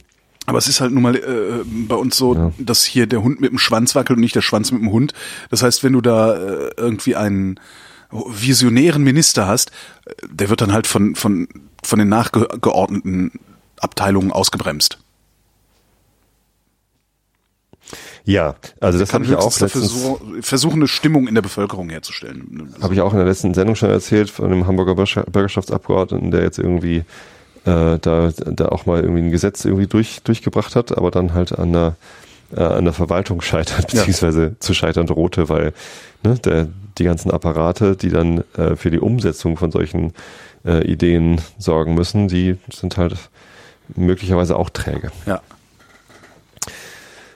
aber 0.50 0.58
es 0.58 0.68
ist 0.68 0.80
halt 0.80 0.92
nun 0.92 1.02
mal 1.02 1.16
äh, 1.16 1.64
bei 1.64 1.94
uns 1.94 2.16
so, 2.16 2.34
ja. 2.34 2.52
dass 2.58 2.84
hier 2.84 3.06
der 3.06 3.22
Hund 3.22 3.40
mit 3.40 3.52
dem 3.52 3.58
Schwanz 3.58 3.94
wackelt 3.94 4.16
und 4.16 4.20
nicht 4.20 4.34
der 4.34 4.42
Schwanz 4.42 4.70
mit 4.72 4.82
dem 4.82 4.90
Hund. 4.90 5.14
Das 5.48 5.62
heißt, 5.62 5.82
wenn 5.84 5.92
du 5.92 6.00
da 6.00 6.34
äh, 6.34 6.70
irgendwie 6.76 7.16
einen 7.16 7.58
visionären 8.10 9.02
Minister 9.02 9.46
hast, 9.46 9.70
äh, 10.06 10.12
der 10.28 10.50
wird 10.50 10.60
dann 10.60 10.72
halt 10.72 10.86
von, 10.86 11.14
von, 11.14 11.48
von 11.82 11.98
den 11.98 12.08
nachgeordneten 12.08 13.32
Abteilungen 13.78 14.32
ausgebremst. 14.32 14.98
Ja, 18.24 18.56
also 18.80 18.98
das 18.98 19.14
habe 19.14 19.24
ich 19.24 19.34
auch 19.34 19.58
letztens, 19.58 19.88
so, 19.88 20.20
versuchen, 20.40 20.80
eine 20.80 20.88
Stimmung 20.88 21.26
in 21.26 21.34
der 21.34 21.42
Bevölkerung 21.42 21.88
herzustellen. 21.90 22.74
habe 22.82 22.94
ich 22.94 23.00
auch 23.00 23.12
in 23.12 23.18
der 23.18 23.26
letzten 23.26 23.54
Sendung 23.54 23.76
schon 23.76 23.90
erzählt 23.90 24.30
von 24.30 24.46
einem 24.46 24.66
Hamburger 24.66 24.94
Bürger- 24.94 25.24
Bürgerschaftsabgeordneten, 25.30 26.30
der 26.30 26.42
jetzt 26.42 26.58
irgendwie 26.58 27.04
äh, 27.64 27.98
da, 27.98 28.30
da 28.36 28.66
auch 28.68 28.86
mal 28.86 29.00
irgendwie 29.00 29.22
ein 29.22 29.30
Gesetz 29.30 29.64
irgendwie 29.64 29.86
durch, 29.86 30.22
durchgebracht 30.22 30.76
hat, 30.76 30.96
aber 30.96 31.10
dann 31.10 31.34
halt 31.34 31.58
an 31.58 31.72
der, 31.72 31.96
äh, 32.56 32.62
an 32.62 32.84
der 32.84 32.94
Verwaltung 32.94 33.40
scheitert, 33.42 33.92
Ja. 33.92 34.00
beziehungsweise 34.00 34.56
zu 34.60 34.74
scheitern 34.74 35.06
drohte, 35.06 35.48
weil 35.48 35.72
ne, 36.22 36.38
der, 36.38 36.68
die 36.98 37.04
ganzen 37.04 37.30
Apparate, 37.30 37.96
die 37.96 38.10
dann 38.10 38.44
äh, 38.56 38.76
für 38.76 38.90
die 38.90 38.98
Umsetzung 38.98 39.56
von 39.56 39.70
solchen 39.70 40.12
äh, 40.64 40.84
Ideen 40.86 41.40
sorgen 41.58 41.94
müssen, 41.94 42.28
die 42.28 42.56
sind 42.72 42.96
halt 42.96 43.16
möglicherweise 43.96 44.56
auch 44.56 44.70
träge. 44.70 45.10
Ja. 45.26 45.40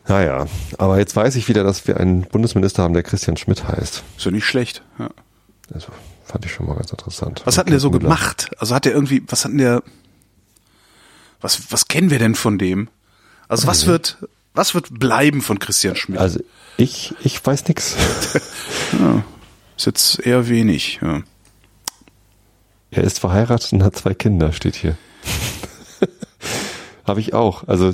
Naja, 0.07 0.47
aber 0.77 0.99
jetzt 0.99 1.17
weiß 1.17 1.35
ich 1.37 1.49
wieder, 1.49 1.65
dass 1.65 1.87
wir 1.87 1.99
einen 1.99 2.23
Bundesminister 2.23 2.83
haben, 2.83 2.93
der 2.93 3.03
Christian 3.03 3.39
Schmidt 3.39 3.67
heißt. 3.67 4.03
Ist 4.19 4.25
ja 4.25 4.31
nicht 4.31 4.45
schlecht. 4.45 4.83
Ja. 4.99 5.09
Also 5.73 5.89
fand 6.25 6.45
ich 6.45 6.53
schon 6.53 6.67
mal 6.67 6.75
ganz 6.75 6.91
interessant. 6.91 7.41
Was 7.47 7.57
hat 7.57 7.67
denn 7.67 7.71
der 7.73 7.81
so 7.81 7.91
gemacht? 7.91 8.51
Also 8.59 8.75
hat 8.75 8.85
der 8.85 8.93
irgendwie, 8.93 9.23
was 9.29 9.45
hat 9.45 9.53
denn 9.53 9.59
der, 9.59 9.83
was, 11.45 11.71
was 11.71 11.89
kennen 11.89 12.11
wir 12.11 12.19
denn 12.19 12.35
von 12.35 12.59
dem? 12.59 12.89
Also 13.49 13.67
was 13.67 13.87
wird, 13.87 14.17
was 14.55 14.75
wird 14.75 14.99
bleiben 14.99 15.43
von 15.43 15.59
Christian 15.59 15.95
Schmidt? 15.95 16.19
Also 16.19 16.41
ich, 16.79 17.15
ich 17.23 17.45
weiß 17.45 17.69
nix. 17.69 17.95
ist 19.77 19.87
jetzt 19.87 20.21
eher 20.21 20.49
wenig. 20.49 21.01
Ja. 21.03 21.23
Er 22.91 23.05
ist 23.05 23.19
verheiratet 23.19 23.75
und 23.75 23.83
hat 23.83 23.95
zwei 23.95 24.15
Kinder, 24.15 24.53
steht 24.53 24.75
hier. 24.75 24.97
Habe 27.07 27.21
ich 27.21 27.35
auch. 27.35 27.69
Also 27.69 27.93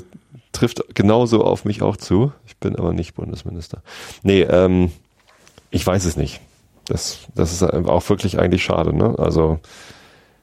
trifft 0.53 0.95
genauso 0.95 1.45
auf 1.45 1.65
mich 1.65 1.83
auch 1.83 1.97
zu. 1.97 2.33
Ich 2.47 2.57
bin 2.57 2.77
aber 2.77 2.93
nicht 2.93 3.15
Bundesminister. 3.15 3.83
Nee, 4.23 4.43
ähm, 4.43 4.93
ich 5.71 5.85
weiß 5.85 6.05
es 6.05 6.17
nicht. 6.17 6.41
Das, 6.85 7.19
das 7.35 7.53
ist 7.53 7.65
auch 7.65 8.09
wirklich 8.09 8.39
eigentlich 8.39 8.63
schade. 8.63 8.95
Ne? 8.95 9.17
Also 9.19 9.59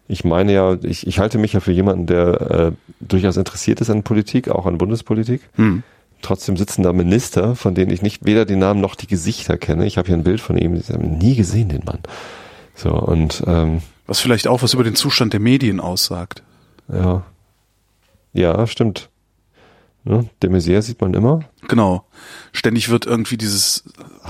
ich 0.08 0.24
meine 0.24 0.54
ja, 0.54 0.78
ich, 0.84 1.06
ich 1.08 1.20
halte 1.20 1.38
mich 1.38 1.54
ja 1.54 1.60
für 1.60 1.72
jemanden, 1.72 2.06
der 2.06 2.52
äh, 2.52 2.72
durchaus 3.00 3.38
interessiert 3.38 3.82
ist 3.82 3.90
an 3.90 4.04
Politik, 4.04 4.50
auch 4.50 4.66
an 4.66 4.78
Bundespolitik. 4.78 5.42
Hm. 5.56 5.84
Trotzdem 6.22 6.58
sitzen 6.58 6.82
da 6.84 6.94
Minister, 6.94 7.56
von 7.56 7.76
denen 7.76 7.92
ich 7.92 8.02
nicht 8.02 8.26
weder 8.26 8.46
die 8.46 8.56
Namen 8.56 8.82
noch 8.82 8.96
die 8.96 9.06
Gesichter 9.08 9.58
kenne. 9.58 9.86
Ich 9.86 9.98
habe 9.98 10.08
hier 10.08 10.16
ein 10.18 10.24
Bild 10.24 10.42
von 10.42 10.58
ihm, 10.58 10.74
ich 10.76 10.90
habe 10.90 11.06
nie 11.06 11.36
gesehen, 11.36 11.70
den 11.70 11.84
Mann. 11.86 12.00
So, 12.74 12.92
und 12.92 13.44
ähm, 13.46 13.82
Was 14.08 14.20
vielleicht 14.20 14.48
auch 14.48 14.62
was 14.64 14.74
über 14.74 14.84
den 14.84 14.96
Zustand 14.96 15.34
der 15.34 15.40
Medien 15.40 15.80
aussagt. 15.80 16.44
ja. 16.92 17.24
Ja, 18.34 18.68
stimmt. 18.68 19.10
Ne? 20.04 20.30
De 20.44 20.50
Maizière 20.52 20.82
sieht 20.84 21.02
man 21.02 21.16
immer. 21.16 21.40
Genau. 21.68 22.06
Ständig 22.54 22.90
wird 22.90 23.08
irgendwie 23.08 23.36
dieses. 23.38 23.84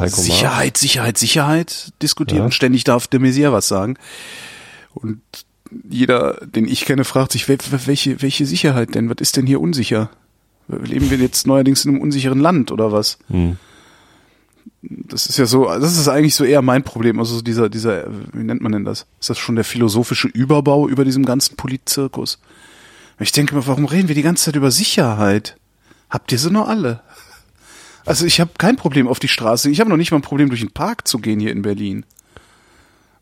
Sicherheit, 0.05 0.77
Sicherheit, 0.77 1.17
Sicherheit 1.17 1.91
diskutiert 2.01 2.39
Ja. 2.39 2.45
und 2.45 2.53
ständig 2.53 2.85
darf 2.85 3.07
de 3.07 3.19
Maizière 3.19 3.51
was 3.51 3.67
sagen. 3.67 3.95
Und 4.93 5.19
jeder, 5.89 6.45
den 6.45 6.67
ich 6.67 6.85
kenne, 6.85 7.03
fragt 7.03 7.31
sich, 7.31 7.45
wel- 7.45 7.59
welche, 7.85 8.21
welche 8.21 8.45
Sicherheit 8.45 8.95
denn? 8.95 9.09
Was 9.09 9.17
ist 9.19 9.37
denn 9.37 9.47
hier 9.47 9.61
unsicher? 9.61 10.09
Leben 10.67 11.09
wir 11.09 11.17
jetzt 11.17 11.47
neuerdings 11.47 11.85
in 11.85 11.91
einem 11.91 12.01
unsicheren 12.01 12.39
Land 12.39 12.71
oder 12.71 12.91
was? 12.91 13.19
Hm. 13.29 13.57
Das 14.81 15.25
ist 15.27 15.37
ja 15.37 15.45
so, 15.45 15.65
das 15.65 15.97
ist 15.97 16.07
eigentlich 16.07 16.35
so 16.35 16.43
eher 16.43 16.61
mein 16.61 16.83
Problem. 16.83 17.19
Also 17.19 17.35
so 17.35 17.41
dieser, 17.41 17.69
dieser, 17.69 18.07
wie 18.33 18.43
nennt 18.43 18.61
man 18.61 18.71
denn 18.71 18.85
das? 18.85 19.05
Ist 19.19 19.29
das 19.29 19.37
schon 19.37 19.55
der 19.55 19.63
philosophische 19.63 20.27
Überbau 20.27 20.87
über 20.87 21.05
diesem 21.05 21.25
ganzen 21.25 21.55
Politzirkus? 21.55 22.39
Ich 23.19 23.31
denke 23.31 23.55
mir, 23.55 23.65
warum 23.65 23.85
reden 23.85 24.07
wir 24.07 24.15
die 24.15 24.21
ganze 24.21 24.45
Zeit 24.45 24.55
über 24.55 24.71
Sicherheit? 24.71 25.57
Habt 26.09 26.31
ihr 26.31 26.37
sie 26.39 26.51
noch 26.51 26.67
alle? 26.67 27.01
Also 28.05 28.25
ich 28.25 28.39
habe 28.39 28.51
kein 28.57 28.75
Problem 28.75 29.07
auf 29.07 29.19
die 29.19 29.27
Straße. 29.27 29.69
Ich 29.69 29.79
habe 29.79 29.89
noch 29.89 29.97
nicht 29.97 30.11
mal 30.11 30.19
ein 30.19 30.21
Problem, 30.21 30.49
durch 30.49 30.61
den 30.61 30.71
Park 30.71 31.07
zu 31.07 31.19
gehen 31.19 31.39
hier 31.39 31.51
in 31.51 31.61
Berlin. 31.63 32.05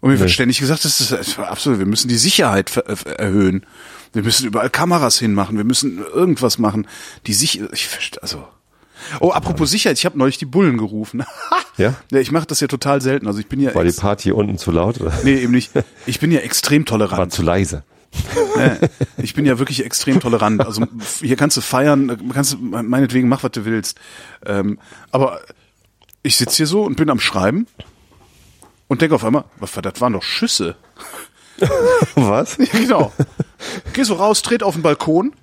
Und 0.02 0.12
mir 0.12 0.20
wird 0.20 0.32
ständig 0.32 0.60
gesagt, 0.60 0.86
das 0.86 1.00
ist 1.00 1.39
absolut, 1.39 1.80
wir 1.80 1.86
müssen 1.86 2.08
die 2.08 2.18
Sicherheit 2.18 2.76
äh, 2.78 2.96
erhöhen. 3.18 3.66
Wir 4.14 4.24
müssen 4.24 4.48
überall 4.48 4.70
Kameras 4.70 5.20
hinmachen. 5.20 5.58
Wir 5.58 5.66
müssen 5.66 5.98
irgendwas 5.98 6.58
machen. 6.58 6.88
Die 7.28 7.34
Sicherheit, 7.34 7.72
ich 7.74 7.88
verstehe, 7.88 8.22
also. 8.22 8.48
Oh, 9.20 9.32
apropos 9.32 9.70
Sicherheit, 9.70 9.98
ich 9.98 10.06
habe 10.06 10.18
neulich 10.18 10.38
die 10.38 10.46
Bullen 10.46 10.78
gerufen. 10.78 11.24
Ja? 11.78 11.93
ja, 12.10 12.20
ich 12.20 12.32
mache 12.32 12.46
das 12.46 12.62
ja 12.62 12.68
total 12.68 13.02
selten. 13.02 13.28
Also 13.28 13.39
ich 13.39 13.48
bin 13.48 13.60
ja, 13.60 13.76
War 13.76 13.84
die 13.84 13.91
Party 13.91 14.32
unten 14.32 14.58
zu 14.58 14.72
laut 14.72 15.02
oder 15.02 15.14
nee, 15.26 15.36
eben 15.36 15.52
nicht. 15.52 15.74
Ich 16.06 16.22
bin 16.22 16.32
ja 16.32 16.39
extrem 16.39 16.84
war 16.84 16.86
tolerant. 16.86 17.34
zu 17.34 17.41
leise? 17.41 17.84
Ich 19.18 19.34
bin 19.34 19.46
ja 19.46 19.60
wirklich 19.60 19.84
extrem 19.84 20.22
tolerant. 20.22 20.66
Also 20.66 20.86
hier 21.20 21.36
kannst 21.36 21.58
du 21.58 21.62
feiern, 21.62 22.32
kannst 22.34 22.54
du 22.54 22.58
meinetwegen 22.60 23.28
mach, 23.28 23.43
was 23.43 23.52
du 23.52 23.66
willst. 23.66 24.00
Ähm, 24.46 24.80
aber 25.12 25.41
ich 26.24 26.38
sitze 26.38 26.56
hier 26.56 26.68
so 26.68 26.84
und 26.84 26.96
bin 26.96 27.10
am 27.10 27.20
Schreiben 27.20 27.68
und 28.88 29.01
denke 29.01 29.15
auf 29.15 29.23
einmal, 29.23 29.45
was 29.57 29.71
das 29.71 30.01
waren 30.01 30.13
doch 30.13 30.23
Schüsse. 30.23 30.75
Was? 32.15 32.57
Ja, 32.57 32.65
genau. 32.73 33.13
Geh 33.93 34.03
so 34.03 34.15
raus, 34.15 34.41
tret 34.41 34.61
auf 34.61 34.73
den 34.73 34.81
Balkon, 34.81 35.33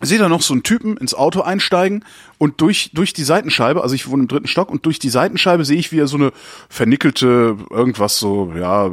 sehe 0.00 0.18
da 0.18 0.28
noch 0.28 0.42
so 0.42 0.54
einen 0.54 0.62
Typen 0.62 0.96
ins 0.96 1.14
Auto 1.14 1.42
einsteigen 1.42 2.04
und 2.38 2.60
durch, 2.60 2.90
durch 2.94 3.12
die 3.12 3.24
Seitenscheibe, 3.24 3.82
also 3.82 3.94
ich 3.94 4.08
wohne 4.08 4.22
im 4.22 4.28
dritten 4.28 4.48
Stock, 4.48 4.70
und 4.70 4.86
durch 4.86 4.98
die 4.98 5.10
Seitenscheibe 5.10 5.64
sehe 5.64 5.76
ich, 5.76 5.92
wie 5.92 5.98
er 5.98 6.06
so 6.06 6.16
eine 6.16 6.32
vernickelte, 6.68 7.56
irgendwas 7.70 8.18
so, 8.18 8.52
ja, 8.56 8.90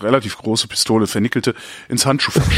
relativ 0.00 0.36
große 0.38 0.68
Pistole, 0.68 1.06
vernickelte, 1.06 1.54
ins 1.88 2.04
Handschuhfach 2.04 2.44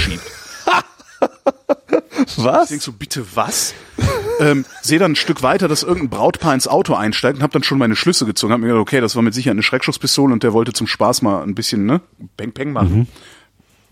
schiebt. 2.27 2.39
Ich 2.39 2.45
Was? 2.45 2.69
denk 2.69 2.83
so, 2.83 2.93
bitte 2.93 3.25
was? 3.35 3.75
ähm, 4.41 4.65
sehe 4.83 4.99
dann 4.99 5.13
ein 5.13 5.17
Stück 5.17 5.43
weiter, 5.43 5.69
dass 5.69 5.83
irgendein 5.83 6.11
Brautpaar 6.11 6.55
ins 6.55 6.69
Auto 6.69 6.95
einsteigt 6.95 7.37
und 7.39 7.43
habe 7.43 7.53
dann 7.53 7.63
schon 7.63 7.79
meine 7.79 7.97
Schlüsse 7.97 8.27
gezogen. 8.27 8.53
Hab 8.53 8.61
mir 8.61 8.67
gedacht, 8.69 8.81
okay, 8.83 9.01
das 9.01 9.17
war 9.17 9.23
mit 9.23 9.35
Sicherheit 9.35 9.55
eine 9.55 9.63
Schreckschusspistole 9.63 10.33
und 10.33 10.43
der 10.43 10.53
wollte 10.53 10.73
zum 10.73 10.87
Spaß 10.87 11.23
mal 11.23 11.43
ein 11.43 11.55
bisschen, 11.55 11.87
ne, 11.87 12.01
Peng 12.37 12.53
Peng 12.53 12.73
machen. 12.73 13.09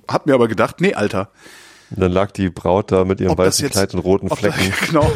Hab 0.09 0.27
mir 0.27 0.35
aber 0.35 0.49
gedacht, 0.49 0.81
nee, 0.81 0.95
Alter, 0.95 1.31
Dann 1.91 2.13
lag 2.13 2.31
die 2.33 2.51
Braut 2.51 2.93
da 2.93 3.05
mit 3.05 3.21
ihrem 3.21 3.33
ob 3.33 3.39
weißen 3.39 3.65
jetzt, 3.65 3.73
Kleid 3.75 3.95
und 3.95 4.01
roten 4.01 4.29
ob 4.31 4.41
da- 4.41 4.53
Flecken. 4.53 4.75
genau. 4.87 5.11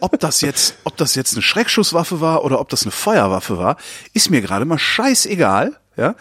ob 0.00 0.20
das 0.20 0.42
jetzt, 0.42 0.74
ob 0.84 0.96
das 0.98 1.14
jetzt 1.14 1.32
eine 1.34 1.42
Schreckschusswaffe 1.42 2.20
war 2.20 2.44
oder 2.44 2.60
ob 2.60 2.68
das 2.68 2.82
eine 2.82 2.90
Feuerwaffe 2.92 3.56
war, 3.56 3.76
ist 4.12 4.28
mir 4.30 4.42
gerade 4.42 4.64
mal 4.66 4.78
scheißegal, 4.78 5.78
ja. 5.96 6.14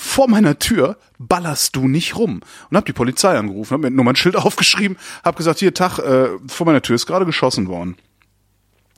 Vor 0.00 0.28
meiner 0.28 0.60
Tür 0.60 0.96
ballerst 1.18 1.74
du 1.74 1.88
nicht 1.88 2.16
rum. 2.16 2.40
Und 2.70 2.76
hab 2.76 2.86
die 2.86 2.92
Polizei 2.92 3.36
angerufen, 3.36 3.74
hab 3.74 3.80
mir 3.80 3.90
nur 3.90 4.04
mein 4.04 4.14
Schild 4.14 4.36
aufgeschrieben, 4.36 4.96
hab 5.24 5.34
gesagt, 5.34 5.58
hier 5.58 5.74
Tag, 5.74 5.98
äh, 5.98 6.28
vor 6.46 6.66
meiner 6.66 6.82
Tür 6.82 6.94
ist 6.94 7.06
gerade 7.06 7.26
geschossen 7.26 7.66
worden. 7.66 7.96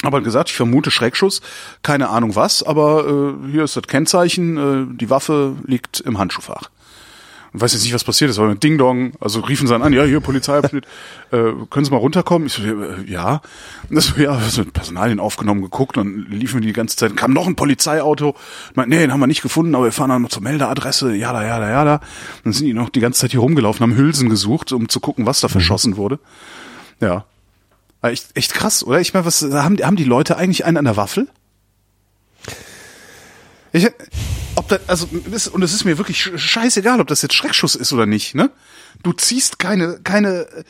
Aber 0.02 0.16
halt 0.16 0.24
gesagt, 0.24 0.50
ich 0.50 0.56
vermute 0.56 0.90
Schreckschuss, 0.90 1.40
keine 1.82 2.10
Ahnung 2.10 2.36
was, 2.36 2.62
aber 2.62 3.06
äh, 3.06 3.50
hier 3.50 3.64
ist 3.64 3.76
das 3.76 3.84
Kennzeichen, 3.84 4.58
äh, 4.58 4.94
die 4.94 5.08
Waffe 5.08 5.56
liegt 5.64 6.00
im 6.00 6.18
Handschuhfach. 6.18 6.68
Und 7.52 7.60
weiß 7.60 7.72
jetzt 7.72 7.82
nicht, 7.82 7.94
was 7.94 8.04
passiert 8.04 8.30
ist, 8.30 8.38
aber 8.38 8.48
mit 8.48 8.62
Ding 8.62 8.78
Dong, 8.78 9.12
also 9.20 9.40
riefen 9.40 9.66
sie 9.66 9.72
dann 9.72 9.82
an, 9.82 9.92
ja, 9.92 10.04
hier 10.04 10.20
Polizeiabschnitt, 10.20 10.84
äh, 11.32 11.52
können 11.68 11.84
Sie 11.84 11.90
mal 11.90 11.96
runterkommen? 11.96 12.46
Ich 12.46 12.52
so, 12.52 12.62
äh, 12.62 13.04
ja. 13.06 13.42
Und 13.88 13.96
das 13.96 14.06
so, 14.06 14.20
ja, 14.20 14.38
so 14.40 14.62
mit 14.62 14.72
Personalien 14.72 15.18
aufgenommen, 15.18 15.62
geguckt, 15.62 15.96
und 15.96 16.26
dann 16.28 16.38
liefen 16.38 16.60
wir 16.60 16.66
die 16.66 16.72
ganze 16.72 16.96
Zeit, 16.96 17.16
kam 17.16 17.32
noch 17.32 17.46
ein 17.46 17.56
Polizeiauto, 17.56 18.36
meint, 18.74 18.88
nee, 18.88 18.98
den 18.98 19.12
haben 19.12 19.20
wir 19.20 19.26
nicht 19.26 19.42
gefunden, 19.42 19.74
aber 19.74 19.84
wir 19.84 19.92
fahren 19.92 20.10
dann 20.10 20.22
noch 20.22 20.28
zur 20.28 20.42
Meldeadresse, 20.42 21.14
ja 21.14 21.32
da, 21.32 21.44
ja 21.44 21.58
da, 21.58 21.68
ja 21.68 21.84
da. 21.84 22.00
Dann 22.44 22.52
sind 22.52 22.66
die 22.66 22.72
noch 22.72 22.88
die 22.88 23.00
ganze 23.00 23.20
Zeit 23.20 23.32
hier 23.32 23.40
rumgelaufen, 23.40 23.82
haben 23.82 23.96
Hülsen 23.96 24.28
gesucht, 24.28 24.72
um 24.72 24.88
zu 24.88 25.00
gucken, 25.00 25.26
was 25.26 25.40
da 25.40 25.48
verschossen 25.48 25.96
wurde. 25.96 26.20
Ja. 27.00 27.24
Aber 28.00 28.12
Echt, 28.12 28.28
echt 28.34 28.54
krass, 28.54 28.84
oder? 28.84 29.00
Ich 29.00 29.12
meine, 29.12 29.26
was 29.26 29.42
haben, 29.42 29.76
haben 29.78 29.96
die 29.96 30.04
Leute 30.04 30.36
eigentlich 30.36 30.64
einen 30.64 30.76
an 30.76 30.84
der 30.84 30.96
Waffel? 30.96 31.28
Ich, 33.72 33.86
ob 34.56 34.68
das, 34.68 34.80
also, 34.88 35.06
und 35.52 35.62
es 35.62 35.72
ist 35.72 35.84
mir 35.84 35.96
wirklich 35.98 36.18
sch- 36.20 36.36
scheißegal, 36.38 37.00
ob 37.00 37.06
das 37.06 37.22
jetzt 37.22 37.34
Schreckschuss 37.34 37.74
ist 37.74 37.92
oder 37.92 38.06
nicht, 38.06 38.34
ne? 38.34 38.50
Du 39.02 39.12
ziehst 39.12 39.58
keine, 39.58 40.00
keine 40.02 40.46
äh, 40.48 40.64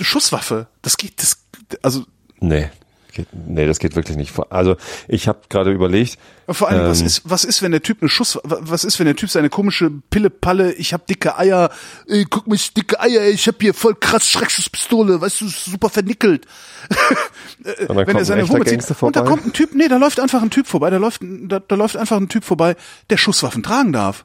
Schusswaffe. 0.00 0.68
Das 0.82 0.96
geht, 0.96 1.20
das, 1.22 1.38
also, 1.82 2.04
Nee. 2.40 2.70
Geht, 3.18 3.28
nee, 3.32 3.66
das 3.66 3.80
geht 3.80 3.96
wirklich 3.96 4.16
nicht. 4.16 4.30
vor- 4.30 4.46
Also 4.52 4.76
ich 5.08 5.26
habe 5.26 5.40
gerade 5.48 5.72
überlegt, 5.72 6.18
vor 6.48 6.68
allem, 6.68 6.88
was 6.88 7.00
Ähm. 7.00 7.06
ist, 7.08 7.22
was 7.24 7.42
ist, 7.44 7.62
wenn 7.62 7.72
der 7.72 7.82
Typ 7.82 7.98
eine 8.00 8.08
Schuss, 8.08 8.38
was 8.44 8.84
ist, 8.84 8.98
wenn 9.00 9.06
der 9.06 9.16
Typ 9.16 9.28
seine 9.28 9.50
komische 9.50 9.90
Pille-Palle, 10.10 10.72
ich 10.74 10.92
hab 10.94 11.06
dicke 11.08 11.36
Eier, 11.36 11.70
ey, 12.06 12.24
guck 12.30 12.46
mich, 12.46 12.72
dicke 12.74 13.00
Eier, 13.00 13.22
ey, 13.22 13.32
ich 13.32 13.48
hab 13.48 13.60
hier 13.60 13.74
voll 13.74 13.96
krass 13.96 14.28
Schreckschusspistole, 14.28 15.20
weißt 15.20 15.40
du, 15.40 15.48
super 15.48 15.88
vernickelt. 15.90 16.46
wenn 17.88 18.16
er 18.16 18.24
seine 18.24 18.48
Wumme 18.48 18.64
zieht. 18.64 19.02
Und 19.02 19.16
da 19.16 19.22
kommt 19.22 19.46
ein 19.46 19.52
Typ, 19.52 19.74
nee, 19.74 19.88
da 19.88 19.96
läuft 19.96 20.20
einfach 20.20 20.42
ein 20.42 20.50
Typ 20.50 20.66
vorbei, 20.68 20.90
da 20.90 20.98
läuft, 20.98 21.20
da, 21.22 21.58
da 21.60 21.74
läuft 21.74 21.96
einfach 21.96 22.16
ein 22.18 22.28
Typ 22.28 22.44
vorbei, 22.44 22.76
der 23.10 23.16
Schusswaffen 23.16 23.62
tragen 23.62 23.92
darf. 23.92 24.24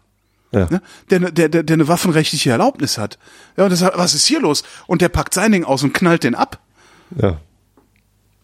ja. 0.52 0.68
Ne? 0.70 0.82
Der, 1.10 1.20
der, 1.32 1.50
der, 1.50 1.64
der 1.64 1.74
eine 1.74 1.88
waffenrechtliche 1.88 2.52
Erlaubnis 2.52 2.98
hat. 3.00 3.18
Ja, 3.58 3.64
und 3.64 3.72
das, 3.72 3.82
was 3.82 4.14
ist 4.14 4.26
hier 4.28 4.40
los? 4.40 4.64
Und 4.86 5.02
der 5.02 5.10
packt 5.10 5.34
sein 5.34 5.52
Ding 5.52 5.64
aus 5.64 5.82
und 5.84 5.94
knallt 5.94 6.24
den 6.24 6.36
ab. 6.36 6.60
ja. 7.20 7.38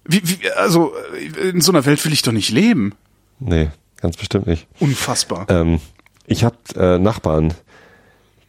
Wie, 0.10 0.22
wie, 0.24 0.51
also, 0.51 0.93
in 1.39 1.62
so 1.62 1.72
einer 1.72 1.86
Welt 1.86 2.03
will 2.03 2.14
ich 2.14 2.24
doch 2.24 2.32
nicht 2.32 2.49
leben. 2.49 2.95
Nee, 3.39 3.70
ganz 4.01 4.18
bestimmt 4.18 4.47
nicht. 4.47 4.66
Unfassbar. 4.80 5.45
Ähm, 5.49 5.80
ich 6.26 6.43
habe 6.43 6.57
äh, 6.76 6.97
Nachbarn, 6.97 7.53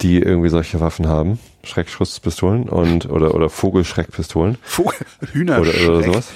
die 0.01 0.19
irgendwie 0.19 0.49
solche 0.49 0.81
Waffen 0.81 1.07
haben, 1.07 1.39
Schreckschusspistolen 1.63 2.67
und 2.71 3.11
oder 3.11 3.35
oder 3.35 3.51
Vogelschreckpistolen 3.51 4.57
Vogel, 4.63 4.95
oder, 5.21 5.33
Hühnerschreck. 5.33 5.89
oder 5.89 6.03
sowas. 6.03 6.29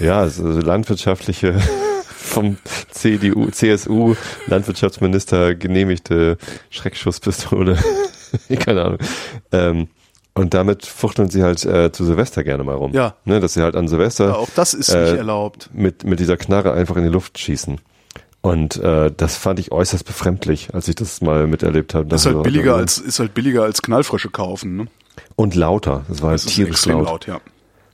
Ja, 0.00 0.18
also 0.18 0.44
landwirtschaftliche 0.48 1.60
vom 2.16 2.56
CDU, 2.90 3.48
CSU 3.50 4.16
Landwirtschaftsminister 4.48 5.54
genehmigte 5.54 6.38
Schreckschusspistole. 6.70 7.78
Keine 8.58 8.82
Ahnung. 8.84 8.98
Ähm, 9.52 9.88
und 10.36 10.54
damit 10.54 10.86
fuchteln 10.86 11.28
sie 11.28 11.42
halt 11.42 11.64
äh, 11.64 11.90
zu 11.90 12.04
Silvester 12.04 12.44
gerne 12.44 12.62
mal 12.62 12.76
rum. 12.76 12.92
Ja. 12.92 13.14
Ne, 13.24 13.40
dass 13.40 13.54
sie 13.54 13.62
halt 13.62 13.74
an 13.74 13.88
Silvester 13.88 14.28
Ja, 14.28 14.34
auch 14.36 14.48
das 14.54 14.72
ist 14.74 14.90
äh, 14.90 15.02
nicht 15.02 15.14
erlaubt. 15.18 15.70
mit, 15.72 16.04
mit 16.04 16.20
dieser 16.20 16.36
Knarre 16.36 16.72
einfach 16.72 16.94
in 16.96 17.02
die 17.02 17.08
Luft 17.10 17.38
schießen. 17.38 17.80
Und 18.42 18.76
äh, 18.76 19.10
das 19.16 19.36
fand 19.36 19.58
ich 19.58 19.72
äußerst 19.72 20.04
befremdlich, 20.04 20.72
als 20.72 20.86
ich 20.86 20.94
das 20.94 21.20
mal 21.20 21.48
miterlebt 21.48 21.94
habe. 21.94 22.06
Das 22.06 22.24
ist 22.24 22.32
halt 22.32 22.44
billiger 22.44 22.76
als, 22.76 22.98
ist 22.98 23.18
halt 23.18 23.34
billiger 23.34 23.64
als 23.64 23.82
Knallfrische 23.82 24.30
kaufen, 24.30 24.76
ne? 24.76 24.86
Und 25.34 25.54
lauter. 25.56 26.04
Das 26.08 26.22
war 26.22 26.30
halt 26.30 26.44
Das 26.44 26.52
tierisch 26.52 26.86
laut. 26.86 27.06
laut, 27.06 27.26
ja. 27.26 27.40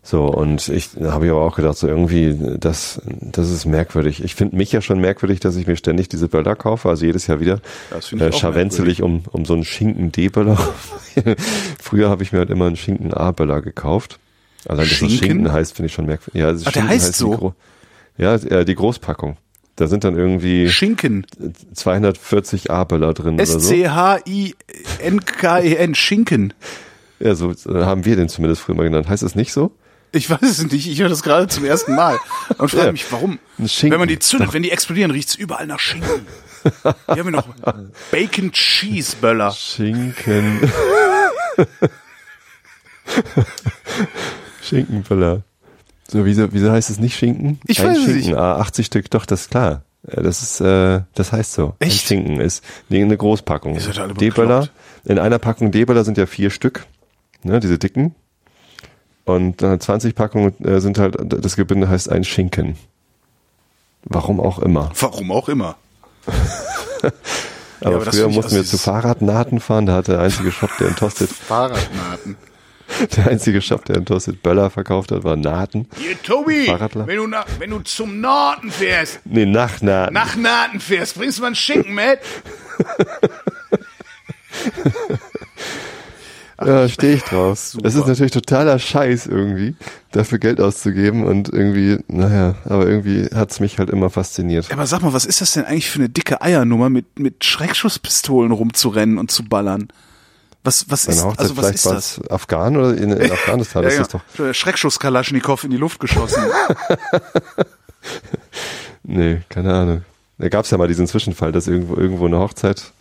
So, 0.05 0.25
und 0.27 0.67
ich 0.69 0.91
habe 1.01 1.27
ich 1.27 1.31
aber 1.31 1.43
auch 1.43 1.55
gedacht, 1.55 1.77
so 1.79 1.87
irgendwie, 1.87 2.37
das, 2.59 3.01
das 3.21 3.51
ist 3.51 3.67
merkwürdig. 3.67 4.25
Ich 4.25 4.35
finde 4.35 4.57
mich 4.57 4.73
ja 4.73 4.81
schon 4.81 5.01
merkwürdig, 5.01 5.39
dass 5.39 5.55
ich 5.55 5.69
mir 5.69 5.77
ständig 5.77 6.09
diese 6.09 6.27
Böller 6.29 6.57
kaufe, 6.57 6.89
also 6.89 7.07
jedes 7.07 7.29
Jahr 7.29 7.39
wieder. 7.39 7.61
Das 7.91 8.13
Äh, 8.13 8.33
scharwenzelig 8.33 9.03
um, 9.03 9.23
um 9.31 9.45
so 9.45 9.55
einen 9.55 9.63
Schinken-D-Böller. 9.65 10.59
Früher 11.81 12.09
habe 12.11 12.25
ich 12.25 12.33
mir 12.33 12.41
halt 12.41 12.51
immer 12.51 12.67
einen 12.67 12.75
Schinken-A-Böller 12.77 13.63
gekauft. 13.63 14.19
Allein, 14.67 14.81
dass 14.81 14.89
das 14.91 14.99
Schinken? 14.99 15.19
Schinken 15.19 15.53
heißt, 15.53 15.77
finde 15.77 15.87
ich 15.87 15.93
schon 15.93 16.07
merkwürdig. 16.07 16.41
Ja, 16.41 16.49
also 16.49 16.65
Ach, 16.67 16.73
der 16.73 16.89
heißt 16.89 17.15
die 17.15 17.19
so? 17.19 17.31
Gro- 17.31 17.55
Ja, 18.19 18.35
äh, 18.35 18.65
die 18.65 18.75
Großpackung. 18.75 19.37
Da 19.77 19.87
sind 19.87 20.03
dann 20.05 20.17
irgendwie 20.19 20.69
Schinken. 20.69 21.27
240 21.75 22.71
A-Böller 22.73 23.15
drin 23.15 23.35
oder 23.35 23.47
so. 23.47 23.59
S-C-H-I-N-K-E-N. 24.69 25.95
Schinken. 25.95 26.55
Ja, 27.21 27.35
so 27.35 27.55
haben 27.67 28.05
wir 28.05 28.17
den 28.17 28.29
zumindest 28.29 28.63
früher 28.63 28.75
mal 28.75 28.83
genannt. 28.85 29.09
Heißt 29.09 29.23
das 29.23 29.35
nicht 29.37 29.53
so? 29.53 29.71
Ich 30.13 30.29
weiß 30.29 30.43
es 30.43 30.71
nicht, 30.71 30.87
ich 30.87 31.01
höre 31.01 31.09
das 31.09 31.23
gerade 31.23 31.49
zum 31.49 31.65
ersten 31.65 31.95
Mal 31.95 32.19
und 32.59 32.69
frage 32.71 32.87
Ja. 32.87 32.93
mich, 32.93 33.11
warum? 33.11 33.39
Wenn 33.57 33.99
man 33.99 34.09
die 34.09 34.19
zündet, 34.19 34.53
wenn 34.53 34.63
die 34.63 34.71
explodieren, 34.71 35.11
riecht's 35.11 35.35
überall 35.35 35.67
nach 35.67 35.79
Schinken. 35.81 36.27
Hier 36.83 36.93
haben 37.09 37.25
wir 37.25 37.31
noch 37.31 37.49
Bacon 38.11 38.53
Cheese 38.53 39.17
Böller. 39.21 39.51
Schinken. 39.53 40.61
Schinkenböller. 44.63 45.43
So, 46.09 46.25
wieso, 46.25 46.53
wieso 46.53 46.71
heißt 46.71 46.91
es 46.91 46.99
nicht 46.99 47.17
Schinken? 47.17 47.59
Ich 47.67 47.81
Ein 47.81 47.89
weiß 47.89 47.99
es 47.99 48.05
Schinken, 48.05 48.21
nicht. 48.31 48.35
Ah, 48.37 48.57
80 48.57 48.87
Stück, 48.87 49.11
doch, 49.11 49.25
das 49.27 49.43
ist 49.43 49.51
klar. 49.51 49.83
Äh, 50.07 50.23
Das 50.23 50.43
ist, 50.43 50.61
äh, 50.61 51.01
das 51.15 51.33
heißt 51.33 51.53
so. 51.55 51.75
Echt? 51.79 52.05
Ein 52.05 52.07
Schinken 52.07 52.41
ist 52.41 52.63
eine 52.91 53.17
Großpackung. 53.17 53.79
D-Böller. 54.19 54.69
In 55.05 55.19
einer 55.19 55.39
Packung 55.39 55.71
D-Böller 55.73 56.05
sind 56.05 56.19
ja 56.19 56.27
vier 56.27 56.51
Stück. 56.51 56.87
Ne, 57.43 57.59
diese 57.61 57.79
dicken. 57.79 58.15
Und 59.25 59.63
äh, 59.63 59.79
20 59.79 60.15
Packungen 60.15 60.55
äh, 60.65 60.81
sind 60.81 60.99
halt, 60.99 61.17
das 61.21 61.57
Gebinde 61.57 61.89
heißt 61.89 62.11
ein 62.11 62.25
Schinken. 62.25 62.77
Warum 64.05 64.41
auch 64.41 64.59
immer. 64.59 64.91
Warum 64.99 65.31
auch 65.31 65.49
immer. 65.49 65.77
Aber, 67.85 67.97
aber 67.97 68.05
das 68.05 68.15
früher 68.15 68.29
mussten 68.29 68.55
wir 68.55 68.65
zu 68.65 68.79
Fahrradnaten 68.79 69.59
fahren, 69.59 69.87
da 69.87 69.95
hat 69.95 70.07
der 70.07 70.21
einzige 70.21 70.53
Shop, 70.53 70.71
der 70.79 70.87
in 70.87 70.95
Tosted 70.95 71.29
Fahrradnaten. 71.49 72.37
Der 73.17 73.29
einzige 73.29 73.63
Shop, 73.63 73.85
der 73.87 73.97
in 73.97 74.05
Tosted 74.05 74.43
Böller 74.43 74.69
verkauft 74.69 75.13
hat, 75.13 75.25
war 75.25 75.35
Naten. 75.35 75.89
Hier, 75.97 76.23
Tobi, 76.23 76.69
wenn 76.69 77.17
du, 77.17 77.27
nach, 77.27 77.47
wenn 77.59 77.71
du 77.71 77.79
zum 77.81 78.21
Norden 78.21 78.71
fährst, 78.71 79.21
Nee, 79.25 79.47
nach 79.47 79.81
Naten. 79.81 80.13
nach 80.13 80.37
Naten 80.37 80.79
fährst, 80.79 81.17
bringst 81.17 81.39
du 81.39 81.43
mal 81.43 81.47
einen 81.49 81.57
Schinken 81.57 81.95
mit? 81.95 82.21
Ja, 86.67 86.89
stehe 86.89 87.15
ich 87.15 87.23
drauf. 87.23 87.77
Es 87.83 87.95
ist 87.95 88.07
natürlich 88.07 88.33
totaler 88.33 88.79
Scheiß 88.79 89.27
irgendwie, 89.27 89.75
dafür 90.13 90.39
Geld 90.39 90.61
auszugeben 90.61 91.25
und 91.25 91.53
irgendwie, 91.53 91.99
naja, 92.09 92.55
aber 92.65 92.87
irgendwie 92.87 93.29
hat's 93.35 93.61
mich 93.61 93.79
halt 93.79 93.91
immer 93.91 94.11
fasziniert. 94.11 94.71
Aber 94.73 94.87
sag 94.87 95.03
mal, 95.03 95.13
was 95.13 95.25
ist 95.25 95.41
das 95.41 95.53
denn 95.53 95.65
eigentlich 95.65 95.91
für 95.91 95.99
eine 95.99 96.09
dicke 96.09 96.41
Eiernummer, 96.41 96.91
mit, 96.91 97.19
mit 97.19 97.45
Schreckschusspistolen 97.45 98.53
rumzurennen 98.53 99.19
und 99.19 99.31
zu 99.31 99.45
ballern? 99.45 99.89
Was, 100.65 100.89
was 100.89 101.07
ist, 101.07 101.25
Hochzeit, 101.25 101.41
also 101.41 101.57
was 101.57 101.65
vielleicht 101.65 101.79
ist 101.79 101.87
war 101.87 101.95
das? 101.95 102.19
es 102.19 102.31
Afghan 102.31 102.77
oder 102.77 102.97
in, 102.97 103.11
in 103.11 103.33
Afghanistan 103.33 103.85
ist 103.85 103.99
das 103.99 104.09
doch. 104.09 104.21
Der 104.39 104.55
Schreckschuss 104.55 105.01
Kalaschnikow 105.01 105.65
in 105.65 105.71
die 105.71 105.77
Luft 105.77 106.01
geschossen. 106.01 106.43
Nee, 109.05 109.43
keine 109.49 109.75
Ahnung. 109.75 110.03
Da 110.39 110.49
gab's 110.49 110.71
ja 110.71 110.79
mal 110.79 110.89
diesen 110.89 111.07
Zwischenfall, 111.07 111.53
dass 111.53 111.67
irgendwo 111.67 111.97
irgendwo 111.97 112.27
eine 112.27 112.39
Hochzeit 112.39 112.93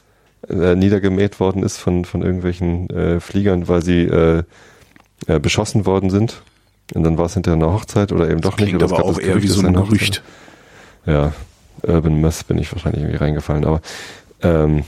äh, 0.49 0.75
niedergemäht 0.75 1.39
worden 1.39 1.63
ist 1.63 1.77
von 1.77 2.05
von 2.05 2.21
irgendwelchen 2.21 2.89
äh, 2.89 3.19
Fliegern, 3.19 3.67
weil 3.67 3.83
sie 3.83 4.03
äh, 4.03 4.43
äh, 5.27 5.39
beschossen 5.39 5.85
worden 5.85 6.09
sind. 6.09 6.41
Und 6.93 7.03
dann 7.03 7.17
war 7.17 7.25
es 7.25 7.33
hinterher 7.35 7.55
eine 7.55 7.73
Hochzeit 7.73 8.11
oder 8.11 8.29
eben 8.29 8.41
doch 8.41 8.57
nicht. 8.57 8.75
Oder 8.75 8.85
es 8.85 8.91
aber 8.91 9.03
gab 9.03 9.11
auch 9.11 9.17
das 9.17 9.25
eher 9.25 9.35
wie 9.35 9.47
Gerücht, 9.47 9.53
so 9.53 9.61
es 9.61 9.67
ein. 9.67 9.73
Gerücht. 9.73 10.23
Ja, 11.05 11.33
Urban 11.83 12.21
Myth 12.21 12.47
bin 12.47 12.57
ich 12.57 12.71
wahrscheinlich 12.71 13.01
irgendwie 13.01 13.17
reingefallen, 13.17 13.65
aber 13.65 13.81
ähm, 14.41 14.83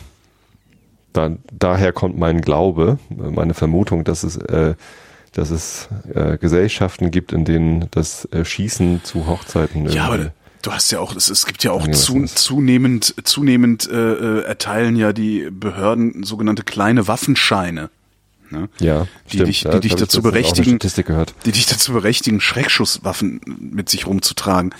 da, 1.13 1.31
daher 1.51 1.93
kommt 1.93 2.17
mein 2.17 2.41
Glaube, 2.41 2.97
meine 3.09 3.53
Vermutung, 3.53 4.03
dass 4.03 4.23
es, 4.23 4.37
äh, 4.37 4.75
dass 5.33 5.49
es 5.49 5.89
äh, 6.13 6.37
Gesellschaften 6.37 7.11
gibt, 7.11 7.31
in 7.31 7.45
denen 7.45 7.87
das 7.91 8.25
äh, 8.31 8.43
Schießen 8.43 9.03
zu 9.03 9.27
Hochzeiten 9.27 9.87
Ja, 9.89 10.05
aber 10.05 10.31
du 10.63 10.71
hast 10.71 10.91
ja 10.91 10.99
auch, 10.99 11.15
es, 11.15 11.29
es 11.29 11.45
gibt 11.45 11.63
ja 11.63 11.71
auch 11.71 11.87
zu, 11.89 12.25
zunehmend, 12.25 13.13
zunehmend 13.23 13.87
äh, 13.87 14.39
äh, 14.39 14.43
erteilen 14.43 14.95
ja 14.95 15.13
die 15.13 15.49
Behörden 15.51 16.23
sogenannte 16.23 16.63
kleine 16.63 17.07
Waffenscheine. 17.07 17.91
Ne? 18.49 18.69
ja, 18.79 19.07
die 19.25 19.37
stimmt, 19.37 19.47
dich, 19.47 19.63
ja, 19.63 19.71
die 19.71 19.75
das 19.75 19.81
dich 19.81 19.95
dazu 19.95 20.21
berechtigen, 20.21 20.77
die 20.77 21.51
dich 21.51 21.65
dazu 21.65 21.93
berechtigen, 21.93 22.39
Schreckschusswaffen 22.39 23.41
mit 23.45 23.89
sich 23.89 24.05
rumzutragen. 24.05 24.75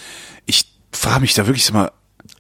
Ich 0.46 0.68
frage 0.92 1.22
mich 1.22 1.34
da 1.34 1.48
wirklich 1.48 1.72
mal, 1.74 1.92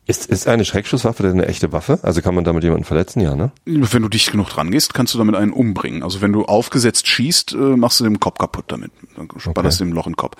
Ist, 0.05 0.25
ist 0.25 0.49
eine 0.49 0.65
Schreckschusswaffe 0.65 1.23
denn 1.23 1.31
eine 1.33 1.45
echte 1.45 1.71
Waffe? 1.71 1.99
Also 2.03 2.21
kann 2.21 2.35
man 2.35 2.43
damit 2.43 2.63
jemanden 2.65 2.83
verletzen? 2.83 3.21
Ja, 3.21 3.35
ne? 3.35 3.51
wenn 3.65 4.01
du 4.01 4.09
dicht 4.09 4.31
genug 4.31 4.49
dran 4.49 4.69
gehst, 4.69 4.93
kannst 4.93 5.13
du 5.13 5.17
damit 5.17 5.35
einen 5.35 5.53
umbringen. 5.53 6.03
Also 6.03 6.19
wenn 6.19 6.33
du 6.33 6.43
aufgesetzt 6.43 7.07
schießt, 7.07 7.53
äh, 7.53 7.55
machst 7.77 8.01
du 8.01 8.03
dem 8.03 8.19
Kopf 8.19 8.37
kaputt 8.37 8.65
damit. 8.67 8.91
Dann 9.15 9.29
ballerst 9.53 9.79
du 9.79 9.85
dem 9.85 9.93
Loch 9.93 10.05
in 10.05 10.11
den 10.11 10.17
Kopf. 10.17 10.35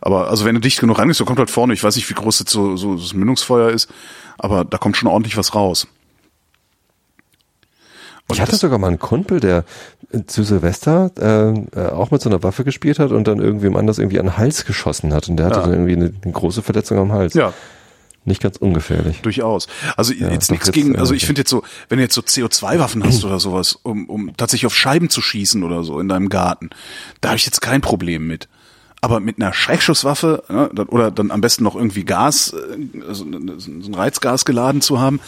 Aber 0.00 0.28
also 0.30 0.44
wenn 0.44 0.54
du 0.54 0.60
dicht 0.60 0.78
genug 0.78 0.98
rangehst, 1.00 1.18
da 1.20 1.24
kommt 1.24 1.40
halt 1.40 1.50
vorne, 1.50 1.72
ich 1.74 1.82
weiß 1.82 1.96
nicht, 1.96 2.08
wie 2.08 2.14
groß 2.14 2.38
jetzt 2.38 2.52
so, 2.52 2.76
so 2.76 2.94
das 2.94 3.12
Mündungsfeuer 3.12 3.70
ist, 3.70 3.90
aber 4.38 4.64
da 4.64 4.78
kommt 4.78 4.96
schon 4.96 5.08
ordentlich 5.08 5.36
was 5.36 5.52
raus. 5.52 5.88
Und 8.28 8.34
Ich 8.36 8.40
hatte 8.42 8.56
sogar 8.56 8.78
mal 8.78 8.88
einen 8.88 8.98
Kumpel, 8.98 9.40
der 9.40 9.64
äh, 10.12 10.20
zu 10.26 10.44
Silvester 10.44 11.10
äh, 11.18 11.78
äh, 11.80 11.88
auch 11.90 12.10
mit 12.10 12.20
so 12.20 12.28
einer 12.28 12.42
Waffe 12.42 12.62
gespielt 12.62 12.98
hat 12.98 13.10
und 13.10 13.26
dann 13.26 13.40
irgendwem 13.40 13.74
anders 13.74 13.98
irgendwie 13.98 14.20
an 14.20 14.26
den 14.26 14.36
Hals 14.36 14.64
geschossen 14.66 15.14
hat. 15.14 15.28
Und 15.28 15.38
der 15.38 15.46
hatte 15.46 15.56
Ja. 15.56 15.62
dann 15.62 15.72
irgendwie 15.72 15.94
eine, 15.96 16.12
eine 16.22 16.32
große 16.32 16.62
Verletzung 16.62 16.98
am 16.98 17.10
Hals. 17.10 17.32
Ja, 17.34 17.52
Nicht 18.28 18.42
ganz 18.42 18.56
ungefährlich. 18.58 19.20
durchaus. 19.22 19.66
Also 19.96 20.12
jetzt 20.12 20.48
doch, 20.48 20.52
nichts 20.52 20.66
jetzt, 20.68 20.72
gegen, 20.72 20.96
also 20.96 21.14
ich 21.14 21.26
finde 21.26 21.40
jetzt 21.40 21.50
so, 21.50 21.62
wenn 21.88 21.98
du 21.98 22.04
jetzt 22.04 22.14
so 22.14 22.20
CO2-Waffen 22.20 23.02
hast 23.04 23.24
oder 23.24 23.40
sowas, 23.40 23.78
um, 23.82 24.08
um 24.08 24.36
tatsächlich 24.36 24.66
auf 24.66 24.76
Scheiben 24.76 25.10
zu 25.10 25.20
schießen 25.20 25.62
oder 25.62 25.82
so 25.82 25.98
in 25.98 26.08
deinem 26.08 26.28
Garten, 26.28 26.70
da 27.20 27.30
habe 27.30 27.36
ich 27.36 27.46
jetzt 27.46 27.60
kein 27.60 27.80
Problem 27.80 28.26
mit. 28.26 28.48
Aber 29.00 29.20
mit 29.20 29.40
einer 29.40 29.52
Schreckschusswaffe 29.52 30.42
ne, 30.48 30.68
oder 30.86 31.10
dann 31.10 31.30
am 31.30 31.40
besten 31.40 31.62
noch 31.62 31.76
irgendwie 31.76 32.04
Gas, 32.04 32.52
äh, 32.52 33.06
also 33.06 33.24
so 33.58 33.70
ein 33.70 33.94
Reizgas 33.94 34.44
geladen 34.44 34.80
zu 34.80 35.00
haben, 35.00 35.20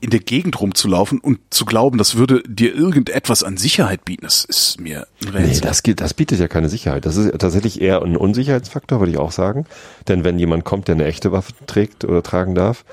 in 0.00 0.10
der 0.10 0.20
Gegend 0.20 0.60
rumzulaufen 0.60 1.18
und 1.20 1.40
zu 1.50 1.64
glauben, 1.64 1.98
das 1.98 2.16
würde 2.16 2.42
dir 2.48 2.74
irgendetwas 2.74 3.42
an 3.42 3.56
Sicherheit 3.56 4.04
bieten, 4.04 4.24
das 4.24 4.44
ist 4.44 4.80
mir 4.80 5.06
ein 5.22 5.32
Nee, 5.32 5.38
Rätsel. 5.38 5.60
das, 5.62 5.82
geht, 5.82 6.00
das 6.00 6.14
bietet 6.14 6.40
ja 6.40 6.48
keine 6.48 6.68
Sicherheit. 6.68 7.04
Das 7.06 7.16
ist 7.16 7.38
tatsächlich 7.38 7.80
eher 7.80 8.02
ein 8.02 8.16
Unsicherheitsfaktor, 8.16 8.98
würde 9.00 9.12
ich 9.12 9.18
auch 9.18 9.32
sagen. 9.32 9.66
Denn 10.08 10.24
wenn 10.24 10.38
jemand 10.38 10.64
kommt, 10.64 10.88
der 10.88 10.94
eine 10.94 11.04
echte 11.04 11.32
Waffe 11.32 11.52
trägt 11.66 12.04
oder 12.04 12.22
tragen 12.22 12.54
darf 12.54 12.84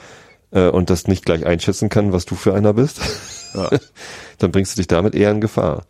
äh, 0.52 0.68
und 0.68 0.90
das 0.90 1.08
nicht 1.08 1.26
gleich 1.26 1.46
einschätzen 1.46 1.90
kann, 1.90 2.12
was 2.12 2.26
du 2.26 2.36
für 2.36 2.54
einer 2.54 2.74
bist, 2.74 3.00
Ja. 3.54 3.70
dann 4.40 4.52
bringst 4.52 4.74
du 4.76 4.78
dich 4.82 4.88
damit 4.88 5.16
eher 5.16 5.32
in 5.32 5.40
Gefahr. 5.42 5.86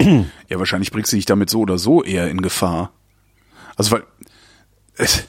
ja, 0.00 0.58
wahrscheinlich 0.58 0.90
bringst 0.90 1.12
du 1.12 1.16
dich 1.16 1.26
damit 1.26 1.48
so 1.50 1.60
oder 1.60 1.78
so 1.78 2.02
eher 2.02 2.28
in 2.28 2.42
Gefahr. 2.42 2.92
Also 3.76 3.92
weil 3.92 4.02
es, 4.96 5.24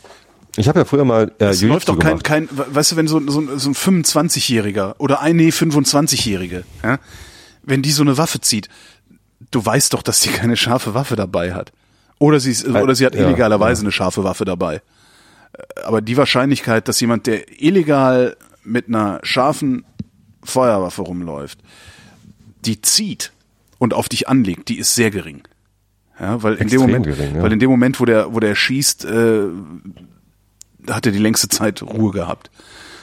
Ich 0.55 0.67
habe 0.67 0.79
ja 0.79 0.85
früher 0.85 1.05
mal 1.05 1.31
äh, 1.39 1.45
Es 1.45 1.61
läuft 1.61 1.89
doch 1.89 1.97
kein, 1.97 2.21
kein, 2.21 2.47
weißt 2.51 2.91
du, 2.91 2.95
wenn 2.95 3.07
so, 3.07 3.19
so, 3.27 3.57
so 3.57 3.69
ein 3.69 3.75
25-Jähriger 3.75 4.95
oder 4.99 5.21
ein 5.21 5.35
nee, 5.35 5.49
25-Jährige, 5.49 6.63
ja, 6.83 6.99
wenn 7.63 7.81
die 7.81 7.91
so 7.91 8.03
eine 8.03 8.17
Waffe 8.17 8.39
zieht, 8.41 8.69
du 9.51 9.65
weißt 9.65 9.93
doch, 9.93 10.03
dass 10.03 10.19
die 10.19 10.29
keine 10.29 10.55
scharfe 10.57 10.93
Waffe 10.93 11.15
dabei 11.15 11.53
hat. 11.53 11.71
Oder 12.19 12.39
sie, 12.39 12.51
ist, 12.51 12.67
oder 12.67 12.95
sie 12.95 13.05
hat 13.05 13.15
ja, 13.15 13.27
illegalerweise 13.27 13.81
eine 13.81 13.91
scharfe 13.91 14.23
Waffe 14.23 14.45
dabei. 14.45 14.75
Äh, 14.75 15.81
Aber 15.83 16.01
die 16.01 16.17
Wahrscheinlichkeit, 16.17 16.87
dass 16.87 16.99
jemand, 16.99 17.27
der 17.27 17.61
illegal 17.61 18.37
mit 18.63 18.87
einer 18.87 19.19
scharfen 19.23 19.85
Feuerwaffe 20.43 21.01
rumläuft, 21.01 21.59
die 22.65 22.81
zieht 22.81 23.31
und 23.77 23.93
auf 23.93 24.07
dich 24.07 24.29
anlegt, 24.29 24.69
die 24.69 24.77
ist 24.77 24.95
sehr 24.95 25.11
gering. 25.11 25.41
Ja, 26.19 26.41
weil 26.43 26.55
in 26.55 26.67
dem 26.67 26.81
Moment, 26.81 27.05
gering, 27.05 27.35
ja. 27.35 27.41
weil 27.41 27.51
in 27.51 27.59
dem 27.59 27.69
Moment, 27.69 27.99
wo 27.99 28.05
der, 28.05 28.33
wo 28.33 28.39
der 28.39 28.55
schießt, 28.55 29.05
äh, 29.05 29.47
hat 30.89 31.05
er 31.05 31.11
die 31.11 31.19
längste 31.19 31.49
Zeit 31.49 31.81
Ruhe 31.81 32.11
gehabt. 32.11 32.49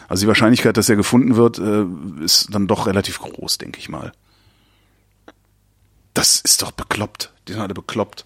Also 0.09 0.23
die 0.23 0.29
Wahrscheinlichkeit, 0.29 0.77
dass 0.77 0.89
er 0.89 0.97
gefunden 0.97 1.37
wird, 1.37 1.59
äh, 1.59 1.85
ist 2.25 2.53
dann 2.55 2.67
doch 2.67 2.87
relativ 2.87 3.21
groß, 3.21 3.59
denke 3.59 3.79
ich 3.79 3.89
mal. 3.89 4.13
Das 6.15 6.41
ist 6.41 6.63
doch 6.63 6.73
bekloppt. 6.73 7.33
Die 7.49 7.53
sind 7.53 7.63
alle 7.63 7.75
bekloppt. 7.75 8.25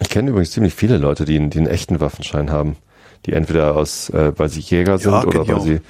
Ich 0.00 0.08
kenne 0.08 0.30
übrigens 0.30 0.52
ziemlich 0.52 0.74
viele 0.74 0.96
Leute, 0.98 1.24
die, 1.24 1.36
einen- 1.36 1.50
die 1.50 1.58
einen 1.58 1.66
echten 1.66 2.00
Waffenschein 2.00 2.50
haben. 2.50 2.76
Die 3.26 3.32
entweder 3.32 3.74
aus, 3.74 4.10
äh, 4.10 4.32
weil 4.36 4.48
sie 4.48 4.60
Jäger 4.60 4.98
sind 4.98 5.10
Ja, 5.12 5.20
kenn 5.20 5.28
oder 5.28 5.42
ich 5.42 5.48
weil 5.48 5.60
sie, 5.60 5.80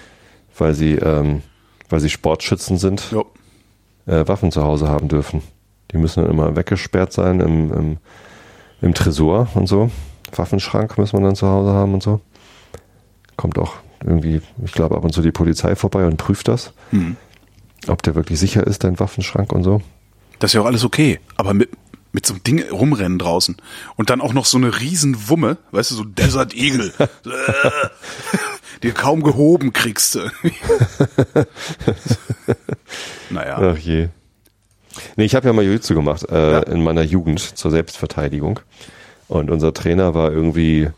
weil 0.56 0.74
sie, 0.74 0.94
ähm, 0.94 1.42
weil 1.90 2.00
sie 2.00 2.08
Sportschützen 2.08 2.78
sind, 2.78 3.12
äh, 4.06 4.26
Waffen 4.26 4.50
zu 4.50 4.62
Hause 4.64 4.88
haben 4.88 5.08
dürfen. 5.08 5.42
Die 5.92 5.98
müssen 5.98 6.22
dann 6.22 6.30
immer 6.32 6.56
weggesperrt 6.56 7.12
sein 7.12 7.40
im, 7.40 7.72
im, 7.72 7.96
im 8.80 8.94
Tresor 8.94 9.48
und 9.54 9.66
so. 9.66 9.90
Waffenschrank 10.34 10.96
muss 10.96 11.12
man 11.12 11.22
dann 11.22 11.36
zu 11.36 11.46
Hause 11.46 11.72
haben 11.72 11.92
und 11.94 12.02
so. 12.02 12.20
Kommt 13.38 13.58
auch 13.58 13.72
irgendwie, 14.04 14.42
ich 14.64 14.72
glaube, 14.72 14.96
ab 14.96 15.04
und 15.04 15.12
zu 15.14 15.22
die 15.22 15.32
Polizei 15.32 15.74
vorbei 15.76 16.04
und 16.04 16.18
prüft 16.18 16.48
das, 16.48 16.72
Hm. 16.90 17.16
ob 17.86 18.02
der 18.02 18.14
wirklich 18.14 18.38
sicher 18.38 18.66
ist, 18.66 18.84
dein 18.84 18.98
Waffenschrank 19.00 19.52
und 19.52 19.62
so. 19.64 19.80
Das 20.40 20.50
ist 20.50 20.54
ja 20.56 20.60
auch 20.60 20.66
alles 20.66 20.84
okay. 20.84 21.18
Aber 21.36 21.54
mit, 21.54 21.70
mit 22.12 22.26
so 22.26 22.34
einem 22.34 22.42
Ding 22.44 22.62
rumrennen 22.70 23.18
draußen. 23.18 23.56
Und 23.96 24.10
dann 24.10 24.20
auch 24.20 24.32
noch 24.34 24.44
so 24.44 24.58
eine 24.58 24.80
riesen 24.80 25.28
Wumme, 25.28 25.56
weißt 25.70 25.92
du, 25.92 25.94
so 25.94 26.04
Desert 26.04 26.52
Eagle. 26.54 26.92
Die 28.82 28.90
kaum 28.92 29.22
gehoben 29.22 29.72
kriegst. 29.72 30.14
du. 30.16 30.20
naja. 33.30 33.58
Ach 33.60 33.76
je. 33.78 34.08
Nee, 35.16 35.24
ich 35.24 35.34
habe 35.34 35.46
ja 35.46 35.52
mal 35.52 35.64
Jiu-Jitsu 35.64 35.94
gemacht 35.94 36.24
äh, 36.30 36.52
Ja. 36.52 36.58
in 36.60 36.82
meiner 36.82 37.02
Jugend 37.02 37.40
zur 37.40 37.70
Selbstverteidigung. 37.70 38.60
Und 39.28 39.50
unser 39.50 39.72
Trainer 39.74 40.14
war 40.14 40.32
irgendwie 40.32 40.88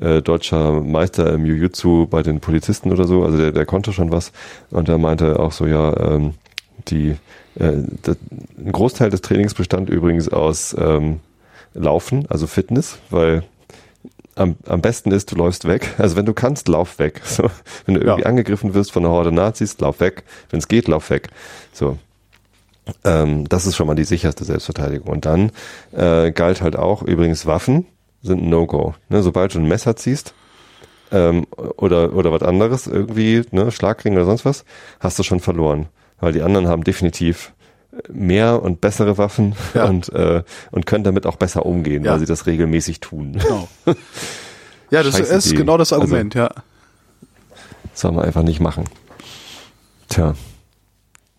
äh, 0.00 0.22
deutscher 0.22 0.80
Meister 0.80 1.32
im 1.32 1.44
Jiu-Jitsu 1.44 2.06
bei 2.06 2.22
den 2.22 2.40
Polizisten 2.40 2.90
oder 2.92 3.06
so. 3.06 3.24
Also 3.24 3.38
der, 3.38 3.52
der 3.52 3.66
konnte 3.66 3.92
schon 3.92 4.10
was. 4.10 4.32
Und 4.70 4.88
er 4.88 4.98
meinte 4.98 5.38
auch 5.38 5.52
so, 5.52 5.66
ja, 5.66 5.96
ähm, 5.98 6.34
die, 6.88 7.16
äh, 7.58 7.72
das, 8.02 8.16
ein 8.58 8.72
Großteil 8.72 9.10
des 9.10 9.20
Trainings 9.20 9.54
bestand 9.54 9.90
übrigens 9.90 10.28
aus 10.28 10.74
ähm, 10.78 11.20
Laufen, 11.74 12.26
also 12.28 12.46
Fitness, 12.46 12.98
weil 13.10 13.44
am, 14.34 14.56
am 14.66 14.80
besten 14.80 15.10
ist, 15.12 15.30
du 15.30 15.36
läufst 15.36 15.66
weg. 15.66 15.94
Also 15.98 16.16
wenn 16.16 16.26
du 16.26 16.32
kannst, 16.32 16.68
lauf 16.68 16.98
weg. 16.98 17.20
So, 17.24 17.44
wenn 17.86 17.94
du 17.94 18.00
irgendwie 18.00 18.22
Ja. 18.22 18.26
angegriffen 18.28 18.74
wirst 18.74 18.92
von 18.92 19.04
einer 19.04 19.12
Horde 19.12 19.32
Nazis, 19.32 19.78
lauf 19.78 20.00
weg. 20.00 20.24
Wenn 20.50 20.58
es 20.58 20.68
geht, 20.68 20.88
lauf 20.88 21.10
weg. 21.10 21.28
So. 21.72 21.98
Ähm, 23.04 23.48
das 23.48 23.66
ist 23.66 23.76
schon 23.76 23.86
mal 23.86 23.94
die 23.94 24.04
sicherste 24.04 24.44
Selbstverteidigung. 24.44 25.08
Und 25.08 25.26
dann 25.26 25.52
äh, 25.92 26.32
galt 26.32 26.62
halt 26.62 26.76
auch, 26.76 27.02
übrigens 27.02 27.46
Waffen 27.46 27.86
sind 28.22 28.42
ein 28.42 28.48
No-Go. 28.50 28.94
Ne, 29.08 29.22
sobald 29.22 29.54
du 29.54 29.58
ein 29.58 29.68
Messer 29.68 29.96
ziehst 29.96 30.34
ähm, 31.10 31.46
oder, 31.76 32.14
oder 32.14 32.32
was 32.32 32.42
anderes, 32.42 32.86
irgendwie, 32.86 33.42
ne, 33.50 33.70
Schlagring 33.70 34.14
oder 34.14 34.24
sonst 34.24 34.44
was, 34.44 34.64
hast 35.00 35.18
du 35.18 35.22
schon 35.22 35.40
verloren. 35.40 35.88
Weil 36.20 36.32
die 36.32 36.42
anderen 36.42 36.68
haben 36.68 36.84
definitiv 36.84 37.52
mehr 38.10 38.62
und 38.62 38.80
bessere 38.80 39.18
Waffen 39.18 39.54
Ja. 39.74 39.84
und, 39.88 40.08
äh, 40.10 40.42
und 40.70 40.86
können 40.86 41.04
damit 41.04 41.26
auch 41.26 41.36
besser 41.36 41.66
umgehen, 41.66 42.04
Ja. 42.04 42.12
weil 42.12 42.20
sie 42.20 42.26
das 42.26 42.46
regelmäßig 42.46 43.00
tun. 43.00 43.38
Genau. 43.40 43.68
Ja, 44.90 45.02
das 45.02 45.16
Scheiß 45.16 45.30
ist 45.30 45.56
genau 45.56 45.78
das 45.78 45.90
Argument, 45.94 46.34
ja. 46.34 46.50
Das 47.92 48.00
soll 48.02 48.12
man 48.12 48.26
einfach 48.26 48.42
nicht 48.42 48.60
machen. 48.60 48.84
Tja. 50.10 50.34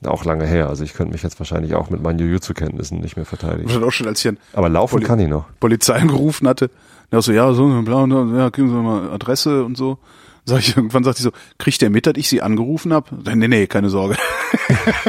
Auch 0.08 0.26
lange 0.26 0.46
her. 0.46 0.70
Also 0.70 0.84
ich 0.84 0.94
könnte 0.94 1.14
mich 1.14 1.24
jetzt 1.24 1.40
wahrscheinlich 1.40 1.74
auch 1.76 1.90
mit 1.90 2.02
meinen 2.02 2.20
Jiu-Jitsu-Kenntnissen 2.20 3.00
nicht 3.00 3.16
mehr 3.16 3.26
verteidigen. 3.26 3.70
Dann 3.70 3.84
auch 3.84 3.92
schon, 3.92 4.08
als 4.08 4.24
ich 4.24 4.32
Aber 4.54 4.70
laufen 4.70 4.96
Poli- 5.00 5.06
kann 5.06 5.20
ich 5.20 5.28
noch. 5.28 5.46
Polizei 5.60 5.96
angerufen 5.96 6.48
hatte, 6.48 6.70
der 7.12 7.22
so, 7.22 7.32
ja, 7.32 7.54
so, 7.54 7.68
bla, 7.84 8.06
bla, 8.06 8.26
ja, 8.38 8.50
geben 8.50 8.70
Sie 8.70 8.76
mal 8.76 9.12
Adresse 9.12 9.64
und 9.64 9.78
so. 9.78 9.98
Sag 10.46 10.60
ich, 10.60 10.76
irgendwann 10.76 11.06
sagt 11.06 11.20
die 11.20 11.24
so, 11.24 11.32
kriegt 11.58 11.82
der 11.82 11.90
mit, 11.90 12.06
dass 12.06 12.16
ich 12.18 12.28
sie 12.28 12.42
angerufen 12.42 12.92
habe? 12.92 13.08
Nee, 13.36 13.48
nee, 13.48 13.66
keine 13.68 13.90
Sorge. 13.90 14.18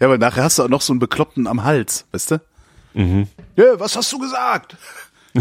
ja, 0.00 0.06
aber 0.06 0.18
nachher 0.18 0.44
hast 0.44 0.58
du 0.58 0.62
auch 0.64 0.68
noch 0.68 0.80
so 0.80 0.92
einen 0.92 1.00
Bekloppten 1.00 1.46
am 1.46 1.64
Hals, 1.64 2.04
weißt 2.12 2.30
du? 2.32 2.40
Mhm. 2.94 3.26
Ja, 3.56 3.78
was 3.78 3.96
hast 3.96 4.12
du 4.12 4.18
gesagt? 4.18 4.76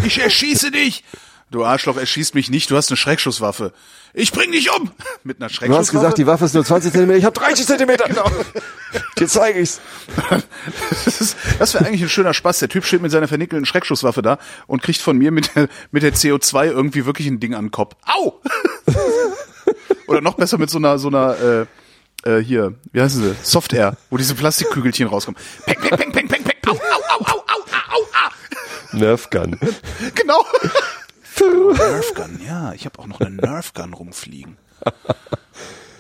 Ich 0.04 0.20
erschieße 0.22 0.72
dich! 0.72 1.04
Du 1.52 1.66
Arschloch, 1.66 1.98
erschießt 1.98 2.36
mich 2.36 2.52
nicht, 2.52 2.70
du 2.70 2.78
hast 2.78 2.90
eine 2.92 2.98
Schreckschusswaffe. 2.98 3.74
Ich 4.14 4.32
bring 4.32 4.52
dich 4.52 4.70
um! 4.76 4.92
Mit 5.24 5.38
einer 5.40 5.48
Du 5.48 5.54
Schreckschusswaffe. 5.56 5.80
hast 5.80 5.92
gesagt, 5.92 6.18
die 6.20 6.28
Waffe 6.28 6.46
ist 6.46 6.54
nur 6.54 6.64
20 6.64 6.92
Zentimeter. 6.92 7.18
Ich 7.18 7.26
habe 7.26 7.40
30 7.40 7.66
Zentimeter. 7.66 8.06
Genau. 8.10 8.30
Dir 9.20 9.28
zeige 9.28 9.60
ich's. 9.60 9.82
Das, 11.06 11.22
ist- 11.22 11.38
das 11.60 11.74
wäre 11.74 11.86
eigentlich 11.86 12.02
ein 12.02 12.10
schöner 12.10 12.34
Spaß. 12.34 12.60
Der 12.60 12.70
Typ 12.70 12.86
steht 12.86 13.02
mit 13.02 13.12
seiner 13.12 13.28
vernickelten 13.28 13.66
Schreckschusswaffe 13.66 14.22
da 14.22 14.38
und 14.68 14.82
kriegt 14.82 15.00
von 15.02 15.18
mir 15.18 15.32
mit 15.32 15.56
der, 15.56 15.70
mit 15.92 16.02
der 16.04 16.14
CO2 16.14 16.66
irgendwie 16.68 17.06
wirklich 17.06 17.28
ein 17.28 17.40
Ding 17.40 17.54
an 17.56 17.66
den 17.66 17.72
Kopf. 17.72 17.96
Au! 18.06 18.40
Oder 20.08 20.22
noch 20.22 20.36
besser 20.36 20.58
mit 20.58 20.70
so 20.70 20.78
einer, 20.80 20.98
so 20.98 21.08
einer, 21.10 21.68
äh, 22.26 22.30
äh, 22.38 22.44
hier, 22.44 22.74
wie 22.92 23.02
heißen 23.02 23.22
sie? 23.24 23.36
Soft 23.44 23.74
Air, 23.74 23.96
wo 24.10 24.18
diese 24.18 24.34
Plastikkügelchen 24.36 25.08
rauskommen. 25.08 25.40
Peng, 25.66 25.80
peng, 25.80 25.98
peng, 25.98 26.12
peng, 26.12 26.28
peng, 26.28 26.44
peng. 26.44 26.56
Au, 26.68 26.72
au, 26.74 26.78
au, 26.78 27.26
au, 27.26 27.40
au, 27.48 27.62
au, 27.96 28.02
au. 28.02 28.98
Nerf 28.98 29.30
Gun. 29.30 29.60
Genau. 30.16 30.44
Nerf 31.38 32.14
Gun, 32.16 32.40
ja. 32.46 32.74
Ich 32.74 32.86
habe 32.86 33.00
auch 33.00 33.08
noch 33.08 33.20
eine 33.22 33.36
Nerf 33.36 33.74
Gun 33.74 33.94
rumfliegen. 33.94 34.58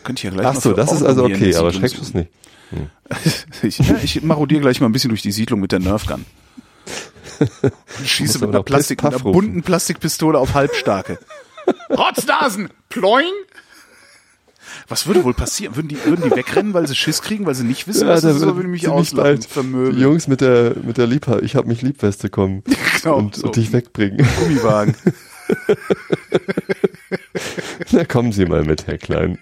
Könnt 0.04 0.24
ihr 0.24 0.32
ja 0.32 0.36
gleich 0.36 0.48
Ach 0.48 0.62
so, 0.62 0.74
das 0.74 0.92
ist 0.92 1.04
also 1.04 1.26
okay, 1.26 1.56
aber 1.56 1.72
Siedlung 1.72 1.74
Schreckschuss 1.74 2.14
nicht. 2.14 2.30
Ich, 3.64 3.80
ja, 3.80 3.98
ich 4.04 4.22
marodiere 4.22 4.62
gleich 4.62 4.80
mal 4.80 4.86
ein 4.86 4.92
bisschen 4.92 5.10
durch 5.10 5.24
die 5.24 5.32
Siedlung 5.32 5.60
mit 5.60 5.72
der 5.72 5.80
Nerfgun. 5.80 6.24
Und 7.40 7.74
schieße 8.06 8.38
mit 8.40 8.50
einer, 8.50 8.62
Plastik, 8.62 9.02
mit 9.04 9.12
einer 9.14 9.24
bunten 9.24 9.64
Plastikpistole 9.64 10.38
auf 10.38 10.54
Halbstarke. 10.54 11.18
Rotznasen! 11.90 12.70
Ploing! 12.90 13.34
Was 14.90 15.06
würde 15.06 15.24
wohl 15.24 15.36
passieren? 15.36 15.76
Würden 15.76 15.88
die, 15.88 16.04
würden 16.04 16.24
die 16.24 16.36
wegrennen, 16.36 16.74
weil 16.74 16.88
sie 16.88 16.96
Schiss 16.96 17.22
kriegen, 17.22 17.46
weil 17.46 17.54
sie 17.54 17.64
nicht 17.64 17.88
wissen, 17.88 18.08
was 18.08 18.22
das 18.22 18.38
ist, 18.38 18.42
oder 18.42 18.56
würden 18.56 18.72
mich 18.72 18.88
auslachen, 18.88 19.40
bald 19.54 19.96
die? 19.96 20.02
Jungs 20.02 20.28
mit 20.28 20.42
der, 20.42 20.76
mit 20.84 20.98
der 20.98 21.06
Lieb, 21.06 21.28
ich 21.44 21.56
hab 21.56 21.68
mich 21.68 21.84
Liebweste 21.84 22.30
kommen 22.30 22.64
Genau, 23.02 23.18
und, 23.18 23.36
so. 23.36 23.46
und 23.46 23.56
dich 23.56 23.72
wegbringen. 23.72 24.28
Gummiwagen. 24.40 24.96
Na 27.92 28.04
kommen 28.06 28.32
Sie 28.32 28.46
mal 28.46 28.64
mit, 28.66 28.88
Herr 28.88 28.98
Klein. 28.98 29.38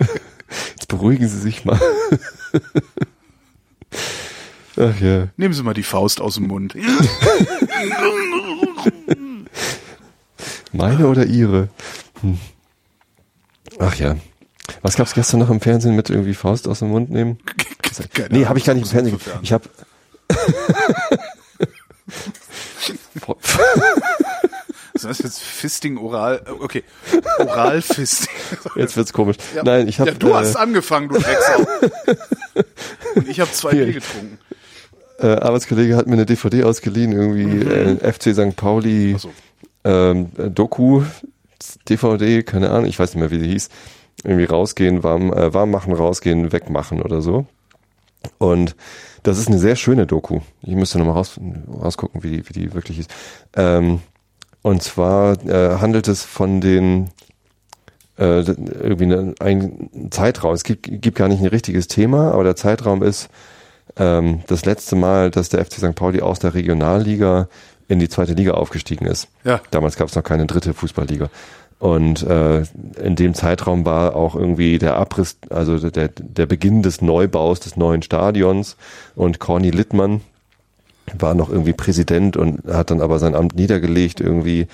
Jetzt 0.76 0.88
beruhigen 0.89 1.28
Sie 1.28 1.39
sich 1.39 1.64
mal. 1.66 1.80
Ach 4.78 5.00
ja. 5.02 5.28
Nehmen 5.38 5.54
Sie 5.54 5.64
mal 5.64 5.74
die 5.74 5.84
Faust 5.84 6.20
aus 6.22 6.36
dem 6.36 6.48
Mund. 6.48 6.76
Meine 10.74 11.08
oder 11.08 11.26
Ihre? 11.26 11.70
Hm. 12.22 12.38
Ach 13.80 13.95
ja. 13.95 14.18
Was 14.82 14.95
gab's 14.95 15.13
gestern 15.13 15.39
noch 15.39 15.49
im 15.49 15.61
Fernsehen 15.61 15.95
mit 15.95 16.09
irgendwie 16.09 16.34
Faust 16.34 16.68
aus 16.68 16.80
dem 16.80 16.89
Mund 16.89 17.09
nehmen? 17.09 17.39
Keine 18.13 18.30
nee, 18.30 18.45
habe 18.45 18.59
ich 18.59 18.65
gar 18.65 18.74
nicht 18.74 18.84
im 18.84 18.89
Fernsehen. 18.89 19.20
Ich 19.41 19.53
habe 19.53 19.70
Das 24.93 25.05
heißt 25.05 25.24
jetzt 25.24 25.39
Fisting 25.39 25.97
oral, 25.97 26.41
okay, 26.59 26.84
Oral-Fisting. 27.38 28.34
Jetzt 28.76 28.97
wird's 28.97 29.13
komisch. 29.13 29.38
Ja. 29.55 29.63
Nein, 29.63 29.88
ich 29.88 29.99
habe 29.99 30.11
Ja, 30.11 30.18
du 30.18 30.34
hast 30.34 30.55
äh, 30.55 30.59
angefangen, 30.59 31.09
du 31.09 31.20
Drecksau. 31.20 31.68
Und 33.15 33.28
ich 33.28 33.39
habe 33.39 33.51
zwei. 33.51 33.72
Bier 33.72 33.91
getrunken. 33.93 34.39
äh, 35.20 35.28
Arbeitskollege 35.28 35.95
hat 35.95 36.07
mir 36.07 36.13
eine 36.13 36.26
DVD 36.26 36.63
ausgeliehen, 36.63 37.11
irgendwie 37.11 37.63
äh, 37.68 38.11
FC 38.11 38.34
St. 38.34 38.55
Pauli 38.55 39.15
so. 39.20 39.32
ähm, 39.84 40.32
äh, 40.38 40.49
Doku 40.49 41.03
DVD, 41.89 42.43
keine 42.43 42.70
Ahnung, 42.72 42.86
ich 42.86 42.97
weiß 42.97 43.13
nicht 43.13 43.20
mehr, 43.20 43.32
wie 43.32 43.39
die 43.39 43.49
hieß. 43.49 43.70
Irgendwie 44.24 44.45
rausgehen, 44.45 45.03
warm, 45.03 45.32
äh, 45.32 45.53
warm 45.53 45.72
machen, 45.72 45.93
rausgehen, 45.93 46.51
wegmachen 46.51 47.01
oder 47.01 47.22
so. 47.22 47.45
Und 48.39 48.76
das 49.24 49.38
ist 49.38 49.47
eine 49.47 49.59
sehr 49.59 49.76
schöne 49.76 50.05
Doku. 50.05 50.39
Ich 50.61 50.76
müsste 50.76 50.97
nochmal 50.97 51.15
raus, 51.15 51.39
rausgucken, 51.82 52.24
wie 52.24 52.38
die, 52.38 52.49
wie 52.49 52.53
die 52.53 52.74
wirklich 52.74 52.99
ist. 52.99 53.13
Ähm, 53.55 53.99
und 54.61 54.84
zwar 54.84 55.43
äh, 55.45 55.78
handelt 55.80 56.07
es 56.07 56.24
von 56.24 56.61
den 56.61 57.09
äh, 58.18 58.39
irgendwie 58.39 59.05
eine, 59.05 59.36
ein 59.39 60.09
Zeitraum. 60.11 60.53
Es 60.53 60.63
gibt, 60.63 60.84
gibt 61.01 61.18
gar 61.18 61.28
nicht 61.28 61.41
ein 61.41 61.47
richtiges 61.47 61.88
Thema, 61.88 62.32
aber 62.32 62.43
der 62.43 62.55
Zeitraum 62.55 63.03
ist 63.03 63.30
ähm, 63.97 64.41
das 64.47 64.65
letzte 64.65 64.95
Mal, 64.95 65.32
dass 65.32 65.49
der 65.49 65.63
FC 65.63 65.74
St. 65.74 65.95
Pauli 65.95 66.22
aus 66.22 66.39
der 66.39 66.53
Regionalliga 66.53 67.47
in 67.88 67.99
die 67.99 68.09
zweite 68.09 68.34
Liga 68.34 68.51
aufgestiegen 68.53 69.05
ist. 69.05 69.28
Ja. 69.43 69.61
Damals 69.72 69.95
gab 69.95 70.09
es 70.09 70.15
noch 70.15 70.24
keine 70.24 70.45
dritte 70.45 70.74
Fußballliga. 70.74 71.30
Und 71.80 72.23
äh, 72.23 72.63
in 73.03 73.15
dem 73.15 73.36
Zeitraum 73.36 73.86
war 73.86 74.15
auch 74.15 74.36
irgendwie 74.36 74.80
der 74.80 74.95
Abriss, 74.95 75.38
also 75.49 75.78
der, 75.89 76.09
der 76.09 76.45
Beginn 76.47 76.82
des 76.82 77.01
Neubaus 77.01 77.59
des 77.59 77.78
neuen 77.78 78.01
Stadions. 78.01 78.78
Und 79.15 79.39
Corny 79.39 79.69
Littmann 79.69 80.21
war 81.17 81.36
noch 81.36 81.49
irgendwie 81.49 81.73
Präsident 81.73 82.36
und 82.36 82.63
hat 82.65 82.91
dann 82.91 83.01
aber 83.01 83.19
sein 83.19 83.36
Amt 83.36 83.55
niedergelegt 83.55 84.19
irgendwie. 84.19 84.67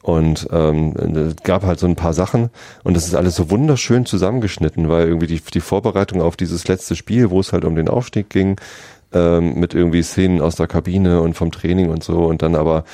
Und 0.00 0.48
ähm, 0.52 0.94
gab 1.42 1.64
halt 1.64 1.80
so 1.80 1.86
ein 1.86 1.96
paar 1.96 2.14
Sachen 2.14 2.50
und 2.84 2.94
das 2.96 3.06
ist 3.06 3.16
alles 3.16 3.34
so 3.34 3.50
wunderschön 3.50 4.06
zusammengeschnitten, 4.06 4.88
weil 4.88 5.08
irgendwie 5.08 5.26
die, 5.26 5.40
die 5.52 5.60
Vorbereitung 5.60 6.22
auf 6.22 6.36
dieses 6.36 6.68
letzte 6.68 6.94
Spiel, 6.94 7.30
wo 7.30 7.40
es 7.40 7.52
halt 7.52 7.64
um 7.64 7.74
den 7.74 7.88
Aufstieg 7.88 8.30
ging, 8.30 8.60
ähm, 9.12 9.54
mit 9.58 9.74
irgendwie 9.74 10.02
Szenen 10.02 10.40
aus 10.40 10.54
der 10.54 10.68
Kabine 10.68 11.20
und 11.20 11.34
vom 11.34 11.50
Training 11.50 11.90
und 11.90 12.04
so 12.04 12.26
und 12.26 12.42
dann 12.42 12.54
aber 12.54 12.84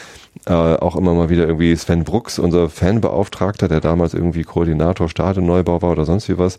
äh, 0.46 0.52
auch 0.52 0.96
immer 0.96 1.14
mal 1.14 1.30
wieder 1.30 1.46
irgendwie 1.46 1.74
Sven 1.76 2.04
Brooks, 2.04 2.38
unser 2.38 2.68
Fanbeauftragter, 2.68 3.68
der 3.68 3.80
damals 3.80 4.14
irgendwie 4.14 4.42
Koordinator 4.42 5.08
Stadionneubau 5.08 5.80
war 5.82 5.92
oder 5.92 6.04
sonst 6.04 6.28
wie 6.28 6.38
was, 6.38 6.58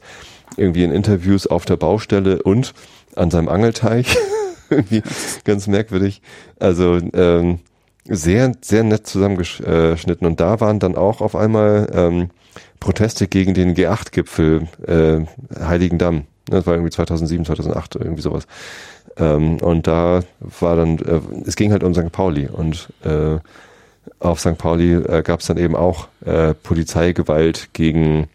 irgendwie 0.58 0.84
in 0.84 0.92
Interviews 0.92 1.48
auf 1.48 1.66
der 1.66 1.78
Baustelle 1.78 2.42
und 2.42 2.74
an 3.16 3.32
seinem 3.32 3.48
Angelteich 3.48 4.18
irgendwie 4.70 5.04
ganz 5.44 5.68
merkwürdig. 5.68 6.22
Also 6.60 7.00
ähm, 7.14 7.60
sehr, 8.08 8.54
sehr 8.62 8.84
nett 8.84 9.08
zusammengeschnitten. 9.08 10.28
Und 10.28 10.40
da 10.40 10.60
waren 10.60 10.80
dann 10.80 10.96
auch 10.96 11.22
auf 11.22 11.36
einmal 11.36 11.88
ähm, 11.94 12.30
Proteste 12.80 13.28
gegen 13.28 13.54
den 13.54 13.76
G8-Gipfel 13.76 14.68
äh, 14.86 15.26
Heiligendamm. 15.60 16.26
Das 16.48 16.68
war 16.68 16.76
irgendwie 16.76 16.92
2007, 16.92 17.46
2008, 17.46 17.96
irgendwie 17.96 18.22
sowas. 18.22 18.48
Ähm, 19.18 19.58
und 19.58 19.88
da 19.88 20.22
war 20.40 20.76
dann, 20.76 21.00
äh, 21.00 21.22
es 21.46 21.56
ging 21.56 21.72
halt 21.72 21.84
um 21.84 21.94
St. 21.94 22.12
Pauli 22.12 22.48
und 22.48 22.90
äh, 23.04 23.38
auf 24.20 24.40
St. 24.40 24.58
Pauli 24.58 24.94
äh, 24.94 25.22
gab 25.24 25.40
es 25.42 25.48
dann 25.48 25.58
eben 25.58 25.76
auch 25.76 26.08
äh, 26.26 26.54
Polizeigewalt 26.54 27.70
gegen 27.74 28.28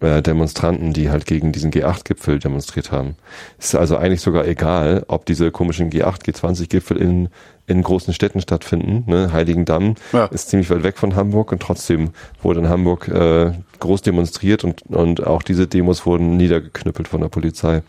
äh, 0.00 0.22
Demonstranten, 0.22 0.92
die 0.92 1.10
halt 1.10 1.26
gegen 1.26 1.52
diesen 1.52 1.72
G8-Gipfel 1.72 2.38
demonstriert 2.38 2.92
haben. 2.92 3.16
Es 3.58 3.66
ist 3.66 3.74
also 3.74 3.96
eigentlich 3.96 4.20
sogar 4.20 4.46
egal, 4.46 5.04
ob 5.08 5.26
diese 5.26 5.50
komischen 5.50 5.90
G8, 5.90 6.22
G20-Gipfel 6.24 6.96
in, 6.96 7.28
in 7.66 7.82
großen 7.82 8.14
Städten 8.14 8.40
stattfinden. 8.40 9.04
Ne? 9.10 9.32
Heiligendamm 9.32 9.96
Ja. 10.12 10.26
ist 10.26 10.50
ziemlich 10.50 10.70
weit 10.70 10.84
weg 10.84 10.98
von 10.98 11.16
Hamburg 11.16 11.50
und 11.52 11.60
trotzdem 11.60 12.10
wurde 12.42 12.60
in 12.60 12.68
Hamburg 12.68 13.08
äh, 13.08 13.52
groß 13.80 14.02
demonstriert 14.02 14.62
und, 14.64 14.82
und 14.82 15.26
auch 15.26 15.42
diese 15.42 15.66
Demos 15.66 16.06
wurden 16.06 16.36
niedergeknüppelt 16.36 17.08
von 17.08 17.20
der 17.20 17.28
Polizei. 17.28 17.82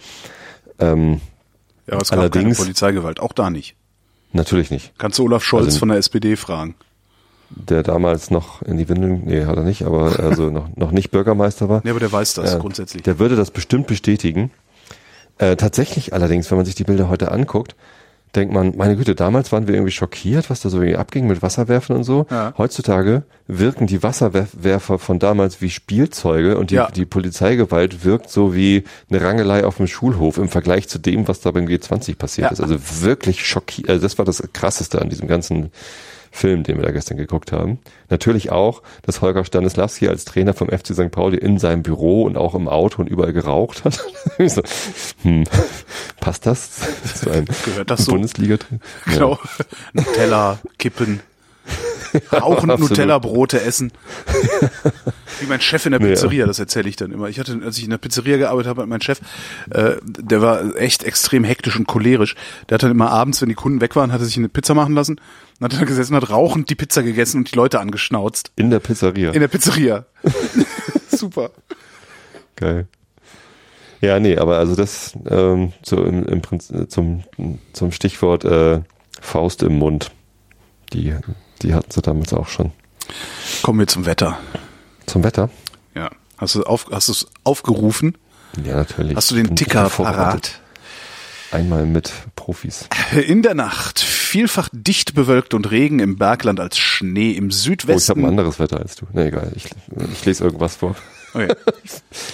Ähm, 0.80 1.22
Ja, 1.88 1.94
aber 1.94 2.02
es 2.02 2.10
gab 2.10 2.18
keine 2.20 2.22
Allerdings- 2.32 2.58
Polizeigewalt, 2.58 3.20
auch 3.20 3.34
da 3.34 3.50
nicht. 3.52 3.76
natürlich 4.34 4.72
nicht. 4.72 4.94
Kannst 4.98 5.20
du 5.20 5.24
Olaf 5.26 5.44
Scholz 5.44 5.66
Also- 5.66 5.80
von 5.80 5.90
der 5.90 5.98
SPD 6.00 6.36
fragen. 6.36 6.76
Der 7.52 7.82
damals 7.84 8.30
noch 8.30 8.62
in 8.62 8.78
die 8.78 8.88
Windeln, 8.90 9.24
nee, 9.26 9.46
hat 9.46 9.58
er 9.58 9.64
nicht, 9.64 9.84
aber 9.84 10.20
also 10.20 10.50
noch, 10.50 10.68
noch 10.76 10.92
nicht 10.92 11.10
Bürgermeister 11.12 11.68
war. 11.68 11.82
Nee, 11.84 11.90
aber 11.92 12.00
der 12.00 12.12
weiß 12.12 12.36
das 12.36 12.54
Ja, 12.54 12.58
grundsätzlich. 12.60 13.04
Der 13.04 13.18
würde 13.20 13.36
das 13.36 13.52
bestimmt 13.52 13.88
bestätigen. 13.88 14.52
Äh, 15.40 15.56
tatsächlich 15.56 16.14
allerdings, 16.14 16.50
wenn 16.52 16.58
man 16.58 16.66
sich 16.66 16.76
die 16.76 16.84
Bilder 16.84 17.10
heute 17.10 17.32
anguckt, 17.32 17.76
denkt 18.36 18.54
man, 18.54 18.76
meine 18.78 18.96
Güte, 18.96 19.16
damals 19.16 19.52
waren 19.52 19.68
wir 19.68 19.74
irgendwie 19.74 19.92
schockiert, 19.92 20.52
was 20.52 20.60
da 20.62 20.70
so 20.70 20.78
irgendwie 20.78 20.98
abging 20.98 21.26
mit 21.26 21.42
Wasserwerfen 21.42 21.96
und 21.96 22.04
so. 22.04 22.28
Ja. 22.30 22.54
Heutzutage 22.60 23.24
wirken 23.48 23.88
die 23.88 24.04
Wasserwerfer 24.04 25.00
von 25.00 25.18
damals 25.18 25.62
wie 25.62 25.72
Spielzeuge 25.72 26.56
und 26.58 26.70
die, 26.70 26.76
Ja. 26.76 26.92
die 26.92 27.06
Polizeigewalt 27.06 28.06
wirkt 28.06 28.30
so 28.30 28.54
wie 28.54 28.84
eine 29.10 29.22
Rangelei 29.22 29.66
auf 29.66 29.78
dem 29.78 29.88
Schulhof 29.88 30.38
im 30.38 30.48
Vergleich 30.50 30.88
zu 30.88 31.00
dem, 31.00 31.28
was 31.28 31.42
da 31.42 31.50
beim 31.50 31.66
G20 31.66 32.18
passiert 32.18 32.48
Ja. 32.48 32.52
ist. 32.52 32.62
Also 32.62 32.76
wirklich 33.02 33.44
schockierend. 33.48 33.90
Also 33.90 34.04
das 34.04 34.20
war 34.20 34.26
das 34.26 34.44
Krasseste 34.54 35.02
an 35.02 35.10
diesem 35.10 35.28
ganzen 35.28 35.72
Film, 36.32 36.64
den 36.64 36.78
wir 36.78 36.84
da 36.84 36.92
gestern 36.92 37.18
geguckt 37.18 37.52
haben. 37.52 37.80
Natürlich 38.10 38.52
auch, 38.52 38.82
dass 39.02 39.22
Holger 39.22 39.44
Stanislawski 39.44 40.08
als 40.08 40.26
Trainer 40.26 40.54
vom 40.54 40.70
FC 40.70 40.94
St. 40.94 41.12
Pauli 41.12 41.38
in 41.38 41.58
seinem 41.58 41.84
Büro 41.84 42.24
und 42.24 42.38
auch 42.38 42.56
im 42.56 42.68
Auto 42.68 43.02
und 43.02 43.08
überall 43.08 43.34
geraucht 43.34 43.84
hat. 43.86 44.00
So, 44.50 44.62
hm, 45.24 45.44
passt 46.22 46.46
das 46.46 46.80
zu 47.16 47.30
einem 47.30 47.46
Gehört 47.66 47.90
das 47.90 48.06
so? 48.06 48.14
Bundesliga-Trainer? 48.14 48.80
Genau. 49.06 49.38
Nutella, 49.94 50.60
Kippen, 50.78 51.20
rauchen, 52.32 52.70
absolut. 52.70 52.92
Nutella-Brote 52.92 53.62
essen. 53.62 53.92
Wie 55.40 55.46
mein 55.48 55.62
Chef 55.62 55.86
in 55.86 55.94
der 55.94 56.00
Pizzeria, 56.00 56.46
das 56.46 56.60
erzähle 56.60 56.90
ich 56.90 56.96
dann 56.96 57.12
immer. 57.12 57.30
Ich 57.30 57.40
hatte, 57.40 57.60
als 57.64 57.78
ich 57.78 57.86
in 57.86 57.90
der 57.92 57.98
Pizzeria 57.98 58.38
gearbeitet 58.38 58.70
habe, 58.70 58.86
mein 58.86 59.02
Chef, 59.02 59.22
äh, 59.70 59.96
der 60.04 60.42
war 60.42 60.76
echt 60.76 61.04
extrem 61.04 61.44
hektisch 61.44 61.78
und 61.78 61.88
cholerisch. 61.88 62.36
Der 62.68 62.76
hat 62.76 62.84
dann 62.84 62.92
immer 62.92 63.12
abends, 63.12 63.42
wenn 63.42 63.50
die 63.50 63.56
Kunden 63.56 63.82
weg 63.82 63.96
waren, 63.96 64.12
hat 64.12 64.22
er 64.22 64.26
sich 64.26 64.38
eine 64.38 64.50
Pizza 64.50 64.74
machen 64.74 64.96
lassen 64.96 65.22
und 65.60 65.66
hat 65.66 65.80
dann 65.80 65.88
gesessen 65.88 66.16
hat 66.16 66.30
rauchend 66.30 66.70
die 66.70 66.76
Pizza 66.76 67.04
gegessen 67.04 67.38
und 67.38 67.52
die 67.52 67.56
Leute 67.56 67.80
angeschnauzt. 67.80 68.52
In 68.56 68.70
der 68.70 68.80
Pizzeria. 68.80 69.32
In 69.32 69.40
der 69.40 69.48
Pizzeria. 69.48 70.06
Super. 71.10 71.52
Geil. 72.56 72.88
Ja, 74.02 74.20
nee, 74.20 74.38
aber 74.38 74.58
also 74.58 74.76
das 74.76 75.14
ähm, 75.30 75.74
so 75.84 76.04
im, 76.04 76.26
im 76.26 76.42
Prinzip 76.42 76.90
zum, 76.90 77.24
zum 77.74 77.92
Stichwort 77.92 78.46
äh, 78.46 78.82
Faust 79.20 79.64
im 79.64 79.78
Mund. 79.78 80.12
Die, 80.94 81.14
die 81.62 81.74
hatten 81.74 81.92
sie 81.92 82.02
damals 82.02 82.34
auch 82.34 82.48
schon. 82.48 82.72
Kommen 83.62 83.80
wir 83.80 83.88
zum 83.88 84.06
Wetter. 84.06 84.38
Zum 85.06 85.24
Wetter? 85.24 85.50
Ja. 85.96 86.10
Hast 86.38 86.56
du 86.56 86.64
auf, 86.64 86.88
hast 86.92 87.10
es 87.10 87.28
aufgerufen? 87.44 88.18
Ja, 88.64 88.76
natürlich. 88.78 89.16
Hast 89.16 89.32
du 89.32 89.36
den 89.36 89.56
Ticker 89.56 89.90
parat? 89.90 90.60
Einmal 91.52 91.86
mit 91.88 92.12
Profis. 92.36 92.88
In 93.26 93.42
der 93.42 93.56
Nacht 93.56 94.00
vielfach 94.00 94.70
dicht 94.72 95.16
bewölkt 95.16 95.56
und 95.56 95.72
Regen 95.72 95.98
im 96.00 96.16
Bergland 96.18 96.60
als 96.60 96.78
Schnee 96.78 97.32
im 97.32 97.46
Oh, 97.46 97.48
ich 97.50 97.56
Südwesten. 97.56 98.10
habe 98.12 98.22
ein 98.22 98.30
anderes 98.30 98.60
Wetter 98.60 98.78
als 98.80 98.96
du. 98.96 99.08
Nee, 99.14 99.28
egal. 99.30 99.52
Ich, 99.56 99.66
ich 100.14 100.26
lese 100.26 100.44
irgendwas 100.44 100.76
vor. 100.76 100.96
Okay. 101.34 101.54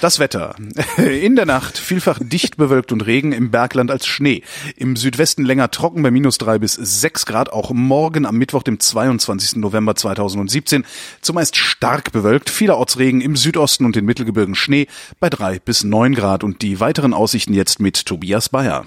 Das 0.02 0.20
Wetter. 0.20 0.56
In 0.98 1.36
der 1.36 1.46
Nacht 1.46 1.78
vielfach 1.78 2.20
dicht 2.22 2.58
bewölkt 2.58 2.91
und 2.91 3.06
Regen 3.06 3.32
im 3.32 3.52
Bergland 3.52 3.91
als 3.91 4.06
Schnee. 4.06 4.41
Im 4.78 4.96
Südwesten 4.96 5.43
länger 5.43 5.72
trocken 5.72 6.02
bei 6.04 6.12
minus 6.12 6.38
drei 6.38 6.60
bis 6.60 6.74
sechs 6.74 7.26
Grad. 7.26 7.52
Auch 7.52 7.72
morgen 7.72 8.26
am 8.26 8.38
Mittwoch, 8.38 8.64
dem 8.64 8.80
22. 8.80 9.58
November 9.58 9.96
2017. 9.96 10.86
Zumeist 11.22 11.58
stark 11.58 12.12
bewölkt. 12.12 12.50
Vielerorts 12.50 12.98
Regen 12.98 13.22
im 13.22 13.36
Südosten 13.36 13.86
und 13.86 13.96
den 13.96 14.06
Mittelgebirgen 14.06 14.56
Schnee 14.56 14.88
bei 15.20 15.30
drei 15.30 15.60
bis 15.60 15.84
neun 15.84 16.16
Grad. 16.16 16.43
Und 16.43 16.62
die 16.62 16.80
weiteren 16.80 17.14
Aussichten 17.14 17.54
jetzt 17.54 17.80
mit 17.80 18.06
Tobias 18.06 18.50
Bayer. 18.50 18.86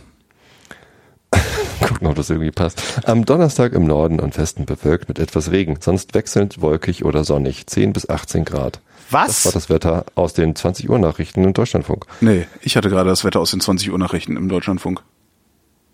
Gucken, 1.80 2.06
ob 2.06 2.16
das 2.16 2.30
irgendwie 2.30 2.50
passt. 2.50 2.82
Am 3.06 3.24
Donnerstag 3.24 3.72
im 3.72 3.84
Norden 3.84 4.20
und 4.20 4.36
Westen 4.38 4.64
bewölkt 4.64 5.08
mit 5.08 5.18
etwas 5.18 5.50
Regen. 5.50 5.78
Sonst 5.80 6.14
wechselnd 6.14 6.60
wolkig 6.60 7.04
oder 7.04 7.24
sonnig. 7.24 7.66
10 7.66 7.92
bis 7.92 8.08
18 8.08 8.44
Grad. 8.44 8.80
Das 9.10 9.44
war 9.44 9.52
das 9.52 9.70
Wetter 9.70 10.04
aus 10.14 10.34
den 10.34 10.54
20 10.54 10.88
Uhr 10.90 10.98
Nachrichten 10.98 11.44
im 11.44 11.52
Deutschlandfunk. 11.52 12.06
Nee, 12.20 12.46
ich 12.60 12.76
hatte 12.76 12.90
gerade 12.90 13.08
das 13.08 13.24
Wetter 13.24 13.40
aus 13.40 13.50
den 13.50 13.60
20 13.60 13.90
Uhr 13.90 13.98
Nachrichten 13.98 14.36
im 14.36 14.48
Deutschlandfunk. 14.48 15.02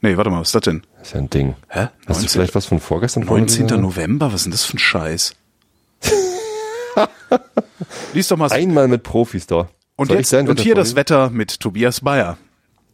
Nee, 0.01 0.17
warte 0.17 0.31
mal, 0.31 0.41
was 0.41 0.49
ist 0.49 0.55
das 0.55 0.63
denn? 0.63 0.83
Das 0.99 1.09
ist 1.09 1.15
ja 1.15 1.21
ein 1.21 1.31
Ding. 1.31 1.55
Hä? 1.69 1.89
Hast 2.07 2.23
du 2.23 2.29
vielleicht 2.29 2.55
was 2.55 2.67
von 2.67 2.81
vorgestern 2.81 3.25
19. 3.25 3.69
vorgelesen? 3.69 3.83
November? 3.83 4.27
Was 4.27 4.41
ist 4.41 4.45
denn 4.45 4.53
das 4.53 4.65
für 4.65 4.77
ein 4.77 4.79
Scheiß? 4.79 5.35
Lies 8.13 8.29
doch 8.29 8.37
mal. 8.37 8.53
Einmal 8.53 8.89
mit 8.89 9.03
Profis 9.03 9.47
da. 9.47 9.69
und 9.97 10.09
Soll 10.09 10.19
jetzt, 10.19 10.33
und 10.35 10.61
hier 10.61 10.75
das? 10.75 10.95
Wetter 10.95 11.31
mit 11.31 11.59
Tobias 11.61 12.01
Bayer. 12.01 12.37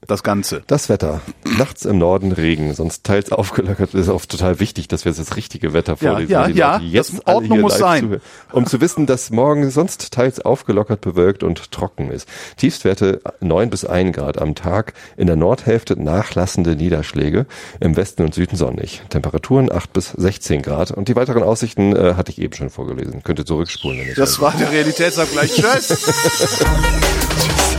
Das 0.06 0.22
Ganze. 0.22 0.62
Das 0.66 0.88
Wetter. 0.88 1.20
Nachts 1.58 1.84
im 1.84 1.98
Norden 1.98 2.32
Regen, 2.32 2.74
sonst 2.74 3.04
teils 3.04 3.30
aufgelockert. 3.32 3.92
Das 3.92 4.00
ist 4.00 4.08
auch 4.08 4.24
total 4.24 4.58
wichtig, 4.58 4.88
dass 4.88 5.04
wir 5.04 5.12
jetzt 5.12 5.20
das 5.20 5.36
richtige 5.36 5.74
Wetter 5.74 5.96
Ja, 6.00 6.10
vorlesen. 6.12 6.32
ja, 6.32 6.46
die 6.48 6.52
ja, 6.58 6.72
Leute 6.76 6.84
jetzt 6.86 7.26
Ordnung 7.26 7.60
muss 7.60 7.76
sein. 7.78 8.04
zuhören. 8.04 8.20
Um 8.50 8.66
zu 8.66 8.80
wissen, 8.80 9.06
dass 9.06 9.30
morgen 9.30 9.70
sonst 9.70 10.10
teils 10.12 10.40
aufgelockert, 10.40 11.02
bewölkt 11.02 11.42
und 11.42 11.70
trocken 11.70 12.10
ist. 12.10 12.26
Tiefstwerte 12.56 13.20
9 13.40 13.68
bis 13.68 13.84
1 13.84 14.16
Grad 14.16 14.38
am 14.40 14.54
Tag. 14.54 14.94
In 15.18 15.26
der 15.26 15.36
Nordhälfte 15.36 16.02
nachlassende 16.02 16.76
Niederschläge. 16.76 17.46
Im 17.78 17.94
Westen 17.96 18.22
und 18.22 18.34
Süden 18.34 18.56
sonnig. 18.56 19.02
Temperaturen 19.10 19.70
8 19.70 19.92
bis 19.92 20.12
16 20.12 20.62
Grad. 20.62 20.90
Und 20.92 21.08
die 21.08 21.14
weiteren 21.16 21.42
Aussichten 21.42 21.94
äh, 21.94 22.14
hatte 22.14 22.32
ich 22.32 22.40
eben 22.40 22.54
schon 22.54 22.70
vorgelesen. 22.70 23.22
Könnt 23.22 23.38
ihr 23.38 23.46
zurückspulen. 23.46 24.00
Wenn 24.06 24.14
Das 24.14 24.40
war 24.40 24.54
der 24.58 24.70
Realitätsabgleich. 24.72 25.52
Tschüss. 25.54 25.98